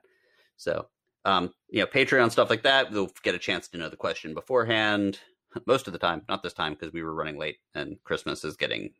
So, 0.57 0.87
um, 1.25 1.53
you 1.69 1.79
know, 1.79 1.87
Patreon 1.87 2.31
stuff 2.31 2.49
like 2.49 2.63
that, 2.63 2.91
they'll 2.91 3.11
get 3.23 3.35
a 3.35 3.39
chance 3.39 3.67
to 3.69 3.77
know 3.77 3.89
the 3.89 3.95
question 3.95 4.33
beforehand. 4.33 5.19
Most 5.65 5.87
of 5.87 5.93
the 5.93 5.99
time, 5.99 6.23
not 6.27 6.43
this 6.43 6.53
time 6.53 6.73
because 6.73 6.93
we 6.93 7.01
were 7.01 7.13
running 7.13 7.37
late 7.37 7.57
and 7.73 7.97
Christmas 8.03 8.43
is 8.43 8.57
getting 8.57 8.91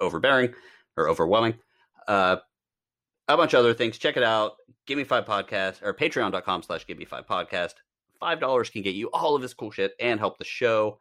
overbearing 0.00 0.54
or 0.96 1.08
overwhelming. 1.08 1.54
Uh, 2.06 2.36
a 3.28 3.36
bunch 3.36 3.52
of 3.52 3.60
other 3.60 3.74
things. 3.74 3.98
Check 3.98 4.16
it 4.16 4.22
out. 4.22 4.52
Give 4.86 4.96
me 4.96 5.04
five 5.04 5.26
podcast 5.26 5.82
or 5.82 5.92
patreon.com 5.92 6.62
slash 6.62 6.86
give 6.86 6.98
me 6.98 7.04
five 7.04 7.26
podcast. 7.26 7.74
Five 8.18 8.40
dollars 8.40 8.70
can 8.70 8.82
get 8.82 8.94
you 8.94 9.08
all 9.12 9.36
of 9.36 9.42
this 9.42 9.54
cool 9.54 9.70
shit 9.70 9.92
and 10.00 10.18
help 10.18 10.38
the 10.38 10.44
show. 10.44 10.98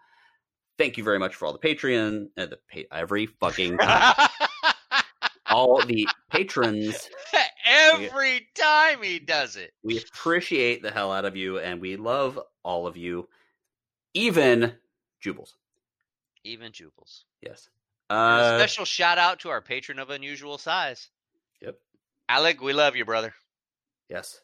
Thank 0.77 0.97
you 0.97 1.03
very 1.03 1.17
much 1.17 1.33
for 1.35 1.45
all 1.45 1.53
the 1.53 1.59
Patreon, 1.59 2.27
uh, 2.37 2.45
the 2.45 2.59
pa- 2.71 2.95
every 2.95 3.25
fucking 3.25 3.79
all 5.49 5.81
the 5.83 6.07
patrons. 6.29 7.09
every 7.67 8.47
time 8.55 9.01
he 9.01 9.19
does 9.19 9.55
it. 9.55 9.73
We 9.83 9.97
appreciate 9.99 10.81
the 10.81 10.91
hell 10.91 11.11
out 11.11 11.25
of 11.25 11.35
you, 11.35 11.59
and 11.59 11.81
we 11.81 11.95
love 11.97 12.39
all 12.63 12.87
of 12.87 12.97
you, 12.97 13.27
even 14.13 14.73
Jubles. 15.23 15.55
Even 16.43 16.71
Jubals. 16.71 17.23
Yes. 17.41 17.69
Uh, 18.09 18.53
a 18.53 18.59
special 18.59 18.85
shout 18.85 19.17
out 19.17 19.39
to 19.41 19.49
our 19.49 19.61
patron 19.61 19.99
of 19.99 20.09
unusual 20.09 20.57
size. 20.57 21.09
Yep. 21.61 21.77
Alec, 22.29 22.61
we 22.61 22.73
love 22.73 22.95
you, 22.95 23.05
brother. 23.05 23.33
Yes. 24.09 24.39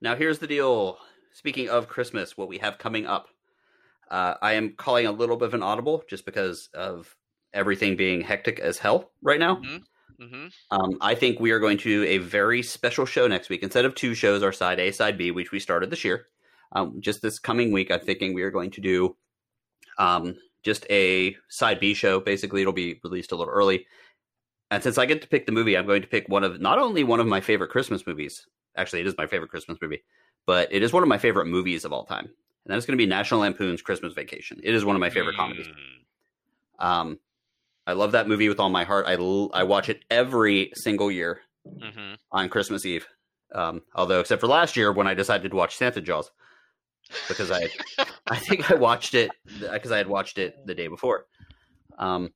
Now 0.00 0.16
here's 0.16 0.38
the 0.38 0.46
deal. 0.46 0.98
Speaking 1.32 1.68
of 1.68 1.88
Christmas, 1.88 2.36
what 2.36 2.48
we 2.48 2.58
have 2.58 2.78
coming 2.78 3.06
up, 3.06 3.28
uh, 4.10 4.34
I 4.42 4.54
am 4.54 4.74
calling 4.76 5.06
a 5.06 5.12
little 5.12 5.36
bit 5.36 5.48
of 5.48 5.54
an 5.54 5.62
audible 5.62 6.04
just 6.08 6.24
because 6.24 6.68
of 6.74 7.14
everything 7.54 7.96
being 7.96 8.20
hectic 8.22 8.60
as 8.60 8.78
hell 8.78 9.10
right 9.22 9.40
now. 9.40 9.60
Hmm 10.20 10.46
Um, 10.70 10.98
I 11.00 11.14
think 11.14 11.40
we 11.40 11.50
are 11.50 11.58
going 11.58 11.78
to 11.78 11.84
do 11.84 12.04
a 12.04 12.18
very 12.18 12.62
special 12.62 13.06
show 13.06 13.26
next 13.26 13.48
week. 13.48 13.62
Instead 13.62 13.84
of 13.84 13.94
two 13.94 14.14
shows, 14.14 14.42
our 14.42 14.52
side 14.52 14.80
A, 14.80 14.90
side 14.92 15.18
B, 15.18 15.30
which 15.30 15.52
we 15.52 15.60
started 15.60 15.90
this 15.90 16.04
year, 16.04 16.26
um, 16.72 17.00
just 17.00 17.22
this 17.22 17.38
coming 17.38 17.72
week, 17.72 17.90
I'm 17.90 18.00
thinking 18.00 18.34
we 18.34 18.42
are 18.42 18.50
going 18.50 18.70
to 18.72 18.80
do 18.80 19.16
um, 19.98 20.36
just 20.62 20.86
a 20.90 21.36
side 21.48 21.80
B 21.80 21.94
show. 21.94 22.20
Basically, 22.20 22.62
it'll 22.62 22.72
be 22.72 23.00
released 23.04 23.32
a 23.32 23.36
little 23.36 23.52
early. 23.52 23.86
And 24.70 24.82
since 24.82 24.96
I 24.96 25.04
get 25.04 25.20
to 25.22 25.28
pick 25.28 25.44
the 25.44 25.52
movie, 25.52 25.76
I'm 25.76 25.86
going 25.86 26.02
to 26.02 26.08
pick 26.08 26.28
one 26.28 26.44
of 26.44 26.60
not 26.60 26.78
only 26.78 27.04
one 27.04 27.20
of 27.20 27.26
my 27.26 27.40
favorite 27.40 27.70
Christmas 27.70 28.06
movies. 28.06 28.46
Actually, 28.74 29.00
it 29.00 29.06
is 29.06 29.14
my 29.18 29.26
favorite 29.26 29.50
Christmas 29.50 29.76
movie, 29.82 30.02
but 30.46 30.72
it 30.72 30.82
is 30.82 30.94
one 30.94 31.02
of 31.02 31.10
my 31.10 31.18
favorite 31.18 31.46
movies 31.46 31.84
of 31.84 31.92
all 31.92 32.04
time. 32.06 32.24
And 32.24 32.72
that 32.72 32.78
is 32.78 32.86
going 32.86 32.96
to 32.96 33.02
be 33.02 33.06
National 33.06 33.40
Lampoon's 33.40 33.82
Christmas 33.82 34.14
Vacation. 34.14 34.60
It 34.62 34.74
is 34.74 34.84
one 34.84 34.96
of 34.96 35.00
my 35.00 35.10
favorite 35.10 35.36
comedies. 35.36 35.66
Um, 36.78 37.18
I 37.86 37.94
love 37.94 38.12
that 38.12 38.28
movie 38.28 38.48
with 38.48 38.60
all 38.60 38.70
my 38.70 38.84
heart. 38.84 39.06
I, 39.06 39.14
l- 39.14 39.50
I 39.52 39.64
watch 39.64 39.88
it 39.88 40.04
every 40.10 40.72
single 40.74 41.10
year 41.10 41.40
hmm 41.66 42.14
on 42.30 42.48
Christmas 42.48 42.84
Eve. 42.86 43.06
Um, 43.54 43.82
although, 43.94 44.20
except 44.20 44.40
for 44.40 44.46
last 44.46 44.76
year 44.76 44.90
when 44.92 45.06
I 45.06 45.14
decided 45.14 45.50
to 45.50 45.56
watch 45.56 45.76
Santa 45.76 46.00
Jaws, 46.00 46.30
because 47.28 47.50
I, 47.50 47.68
I 48.26 48.36
think 48.36 48.70
I 48.70 48.74
watched 48.74 49.14
it 49.14 49.30
because 49.60 49.92
I 49.92 49.98
had 49.98 50.08
watched 50.08 50.38
it 50.38 50.56
the 50.66 50.74
day 50.74 50.88
before. 50.88 51.26
Um, 51.98 52.32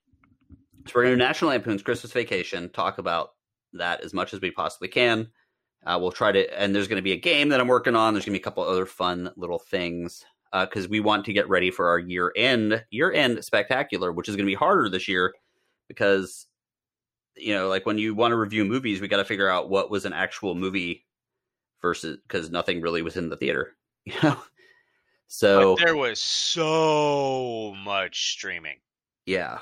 So 0.86 0.92
we're 0.94 1.04
going 1.04 1.18
to 1.18 1.24
National 1.24 1.50
Lampoon's 1.50 1.82
Christmas 1.82 2.12
Vacation, 2.12 2.68
talk 2.70 2.98
about 2.98 3.30
that 3.72 4.02
as 4.02 4.12
much 4.12 4.34
as 4.34 4.40
we 4.40 4.50
possibly 4.50 4.88
can. 4.88 5.28
Uh, 5.84 5.98
we'll 6.00 6.12
try 6.12 6.32
to, 6.32 6.60
and 6.60 6.74
there's 6.74 6.88
going 6.88 6.96
to 6.98 7.02
be 7.02 7.12
a 7.12 7.16
game 7.16 7.48
that 7.50 7.60
I'm 7.60 7.68
working 7.68 7.96
on. 7.96 8.12
There's 8.14 8.24
going 8.24 8.34
to 8.34 8.38
be 8.38 8.42
a 8.42 8.44
couple 8.44 8.64
other 8.64 8.86
fun 8.86 9.30
little 9.36 9.58
things 9.58 10.24
Uh, 10.52 10.64
because 10.64 10.88
we 10.88 11.00
want 11.00 11.24
to 11.24 11.32
get 11.32 11.48
ready 11.48 11.70
for 11.70 11.88
our 11.88 11.98
year 11.98 12.32
end 12.36 12.84
year 12.90 13.12
end 13.12 13.44
spectacular, 13.44 14.12
which 14.12 14.28
is 14.28 14.36
going 14.36 14.46
to 14.46 14.50
be 14.50 14.54
harder 14.54 14.88
this 14.88 15.08
year 15.08 15.34
because 15.88 16.46
you 17.36 17.54
know, 17.54 17.68
like 17.68 17.86
when 17.86 17.98
you 17.98 18.14
want 18.14 18.32
to 18.32 18.36
review 18.36 18.64
movies, 18.64 19.00
we 19.00 19.08
got 19.08 19.18
to 19.18 19.24
figure 19.24 19.48
out 19.48 19.68
what 19.68 19.90
was 19.90 20.04
an 20.04 20.12
actual 20.12 20.54
movie 20.54 21.04
versus 21.82 22.18
because 22.26 22.50
nothing 22.50 22.80
really 22.80 23.02
was 23.02 23.16
in 23.16 23.28
the 23.28 23.36
theater, 23.36 23.76
you 24.04 24.14
know. 24.22 24.36
So 25.28 25.74
But 25.76 25.84
there 25.84 25.96
was 25.96 26.20
so 26.20 27.74
much 27.84 28.32
streaming. 28.32 28.76
Yeah. 29.26 29.58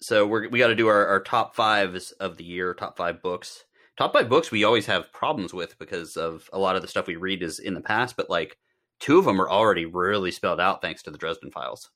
So 0.00 0.26
we're 0.26 0.48
we 0.48 0.58
got 0.58 0.68
to 0.68 0.74
do 0.74 0.88
our, 0.88 1.06
our 1.06 1.20
top 1.20 1.54
fives 1.54 2.12
of 2.12 2.36
the 2.36 2.44
year, 2.44 2.74
top 2.74 2.96
five 2.96 3.22
books. 3.22 3.64
Top 3.98 4.14
five 4.14 4.28
books 4.28 4.50
we 4.50 4.64
always 4.64 4.86
have 4.86 5.12
problems 5.12 5.52
with 5.52 5.78
because 5.78 6.16
of 6.16 6.48
a 6.52 6.58
lot 6.58 6.76
of 6.76 6.82
the 6.82 6.88
stuff 6.88 7.06
we 7.06 7.16
read 7.16 7.42
is 7.42 7.58
in 7.58 7.74
the 7.74 7.80
past, 7.80 8.16
but 8.16 8.30
like 8.30 8.56
two 9.02 9.18
of 9.18 9.24
them 9.26 9.40
are 9.40 9.50
already 9.50 9.84
really 9.84 10.30
spelled 10.30 10.60
out 10.60 10.80
thanks 10.80 11.02
to 11.02 11.10
the 11.10 11.18
Dresden 11.18 11.50
Files. 11.50 11.90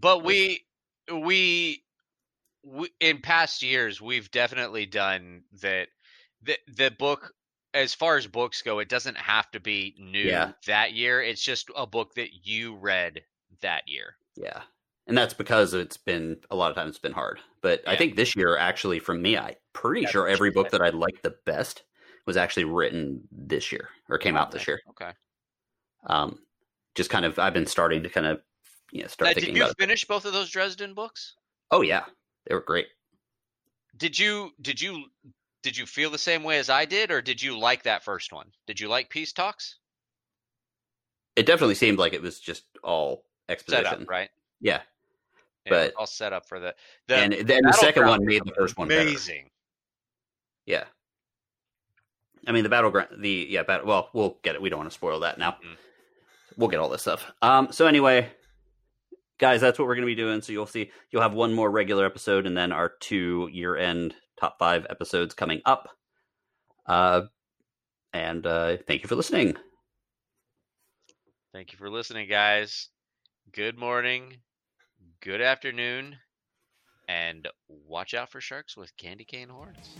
But 0.00 0.24
we 0.24 0.64
we, 1.12 1.82
we 2.64 2.90
in 3.00 3.20
past 3.20 3.62
years 3.62 4.00
we've 4.00 4.30
definitely 4.30 4.86
done 4.86 5.42
that 5.60 5.88
the 6.42 6.56
the 6.76 6.90
book 6.98 7.32
as 7.74 7.94
far 7.94 8.16
as 8.16 8.26
books 8.26 8.62
go 8.62 8.78
it 8.78 8.88
doesn't 8.88 9.16
have 9.16 9.50
to 9.50 9.60
be 9.60 9.94
new 9.98 10.22
Yeah. 10.22 10.52
that 10.66 10.92
year 10.92 11.22
it's 11.22 11.42
just 11.42 11.68
a 11.76 11.86
book 11.86 12.14
that 12.14 12.46
you 12.46 12.74
read 12.76 13.22
that 13.60 13.86
year 13.86 14.16
Yeah. 14.36 14.62
And 15.06 15.18
that's 15.18 15.34
because 15.34 15.74
it's 15.74 15.96
been 15.96 16.38
a 16.50 16.56
lot 16.56 16.70
of 16.70 16.76
times 16.76 16.90
it's 16.90 16.98
been 16.98 17.12
hard. 17.12 17.40
But 17.62 17.82
I 17.86 17.96
think 17.96 18.14
this 18.16 18.36
year 18.36 18.56
actually 18.56 19.00
for 19.00 19.14
me, 19.14 19.36
I 19.36 19.56
pretty 19.72 20.02
Yeah, 20.02 20.10
sure 20.10 20.28
every 20.28 20.50
book 20.50 20.70
that 20.70 20.82
I 20.82 20.90
liked 20.90 21.22
the 21.22 21.34
best 21.46 21.82
was 22.26 22.36
actually 22.36 22.64
written 22.64 23.22
this 23.32 23.72
year 23.72 23.88
or 24.08 24.18
came 24.18 24.36
out 24.36 24.50
this 24.52 24.66
year. 24.68 24.80
okay 24.90 25.12
Um 26.06 26.38
just 26.94 27.10
kind 27.10 27.24
of 27.24 27.38
I've 27.38 27.54
been 27.54 27.66
starting 27.66 28.02
to 28.02 28.08
kind 28.08 28.26
of 28.26 28.40
you 28.92 29.02
know 29.02 29.08
start 29.08 29.28
now, 29.28 29.34
thinking 29.34 29.54
did 29.54 29.58
you 29.58 29.64
about 29.64 29.72
it. 29.72 29.78
finish 29.80 30.04
both 30.04 30.24
of 30.24 30.32
those 30.32 30.50
dresden 30.50 30.94
books 30.94 31.34
Oh 31.70 31.82
yeah. 31.82 32.04
They 32.46 32.54
were 32.54 32.60
great. 32.60 32.88
did 33.96 34.18
you 34.18 34.50
did 34.60 34.80
you 34.80 35.04
did 35.62 35.76
you 35.76 35.86
feel 35.86 36.10
the 36.10 36.18
same 36.18 36.42
way 36.42 36.58
as 36.58 36.70
i 36.70 36.84
did 36.86 37.10
or 37.10 37.20
did 37.20 37.40
you 37.42 37.58
like 37.58 37.82
that 37.84 38.02
first 38.02 38.32
one 38.32 38.46
did 38.66 38.80
you 38.80 38.88
like 38.88 39.10
peace 39.10 39.32
talks 39.32 39.76
It 41.36 41.46
definitely 41.46 41.74
seemed 41.76 41.98
like 41.98 42.12
it 42.14 42.22
was 42.22 42.40
just 42.40 42.64
all 42.82 43.24
exposition. 43.48 44.02
up 44.02 44.08
right 44.10 44.30
Yeah. 44.60 44.80
Yeah, 45.66 45.70
But- 45.70 45.94
all 45.96 46.06
set 46.06 46.32
up 46.32 46.48
for 46.48 46.58
the 46.58 46.74
the 47.06 47.16
and 47.16 47.32
then 47.46 47.62
the 47.64 47.72
second 47.72 48.06
one 48.06 48.24
made 48.24 48.42
the 48.44 48.52
first 48.56 48.76
one 48.78 48.88
better. 48.88 49.02
amazing 49.02 49.50
Yeah. 50.66 50.84
I 52.46 52.52
mean 52.52 52.62
the 52.64 52.70
battleground 52.70 53.08
the 53.22 53.46
yeah, 53.50 53.62
battle, 53.62 53.86
well, 53.86 54.08
we'll 54.14 54.38
get 54.42 54.54
it. 54.54 54.62
We 54.62 54.70
don't 54.70 54.78
want 54.78 54.90
to 54.90 54.94
spoil 54.94 55.20
that 55.20 55.36
now. 55.38 55.52
Mm. 55.52 55.76
We'll 56.60 56.68
get 56.68 56.78
all 56.78 56.90
this 56.90 57.00
stuff. 57.00 57.32
Um 57.40 57.72
so 57.72 57.86
anyway, 57.86 58.30
guys, 59.38 59.62
that's 59.62 59.78
what 59.78 59.88
we're 59.88 59.94
going 59.94 60.06
to 60.06 60.14
be 60.14 60.14
doing. 60.14 60.42
So 60.42 60.52
you'll 60.52 60.66
see 60.66 60.90
you'll 61.10 61.22
have 61.22 61.32
one 61.32 61.54
more 61.54 61.70
regular 61.70 62.04
episode 62.04 62.46
and 62.46 62.54
then 62.54 62.70
our 62.70 62.92
two 63.00 63.48
year-end 63.50 64.14
top 64.38 64.58
5 64.58 64.86
episodes 64.90 65.32
coming 65.32 65.62
up. 65.64 65.88
Uh 66.84 67.22
and 68.12 68.46
uh 68.46 68.76
thank 68.86 69.02
you 69.02 69.08
for 69.08 69.16
listening. 69.16 69.56
Thank 71.54 71.72
you 71.72 71.78
for 71.78 71.88
listening, 71.88 72.28
guys. 72.28 72.90
Good 73.52 73.78
morning, 73.78 74.36
good 75.20 75.40
afternoon, 75.40 76.16
and 77.08 77.48
watch 77.68 78.12
out 78.12 78.30
for 78.30 78.40
sharks 78.40 78.76
with 78.76 78.94
candy 78.98 79.24
cane 79.24 79.48
horns. 79.48 79.96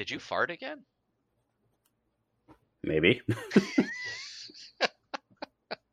Did 0.00 0.10
you 0.10 0.18
fart 0.18 0.50
again? 0.50 0.78
Maybe. 2.82 3.20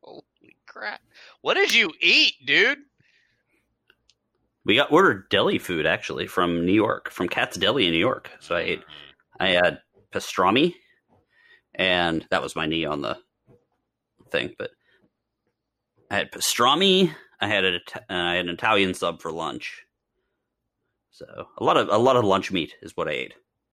Holy 0.02 0.56
crap. 0.66 1.02
What 1.42 1.54
did 1.54 1.74
you 1.74 1.90
eat, 2.00 2.32
dude? 2.46 2.78
we 4.64 4.76
got 4.76 4.90
ordered 4.90 5.28
deli 5.28 5.58
food 5.58 5.84
actually 5.84 6.26
from 6.26 6.64
New 6.64 6.72
York, 6.72 7.10
from 7.10 7.28
Katz's 7.28 7.58
Deli 7.58 7.84
in 7.84 7.92
New 7.92 7.98
York. 7.98 8.30
So 8.40 8.56
I 8.56 8.60
ate 8.60 8.82
I 9.38 9.48
had 9.48 9.82
pastrami, 10.10 10.72
and 11.74 12.26
that 12.30 12.42
was 12.42 12.56
my 12.56 12.64
knee 12.64 12.86
on 12.86 13.02
the 13.02 13.18
thing. 14.30 14.54
But 14.58 14.70
I 16.10 16.16
had 16.16 16.32
pastrami. 16.32 17.14
I 17.42 17.46
had 17.46 17.66
a, 17.66 17.78
and 18.08 18.18
uh, 18.22 18.30
I 18.30 18.36
had 18.36 18.46
an 18.46 18.54
Italian 18.54 18.94
sub 18.94 19.20
for 19.20 19.30
lunch. 19.30 19.84
So 21.10 21.26
a 21.58 21.62
lot 21.62 21.76
of 21.76 21.90
a 21.90 21.98
lot 21.98 22.16
of 22.16 22.24
lunch 22.24 22.50
meat 22.50 22.74
is 22.80 22.96
what 22.96 23.06
I 23.06 23.12
ate. 23.12 23.34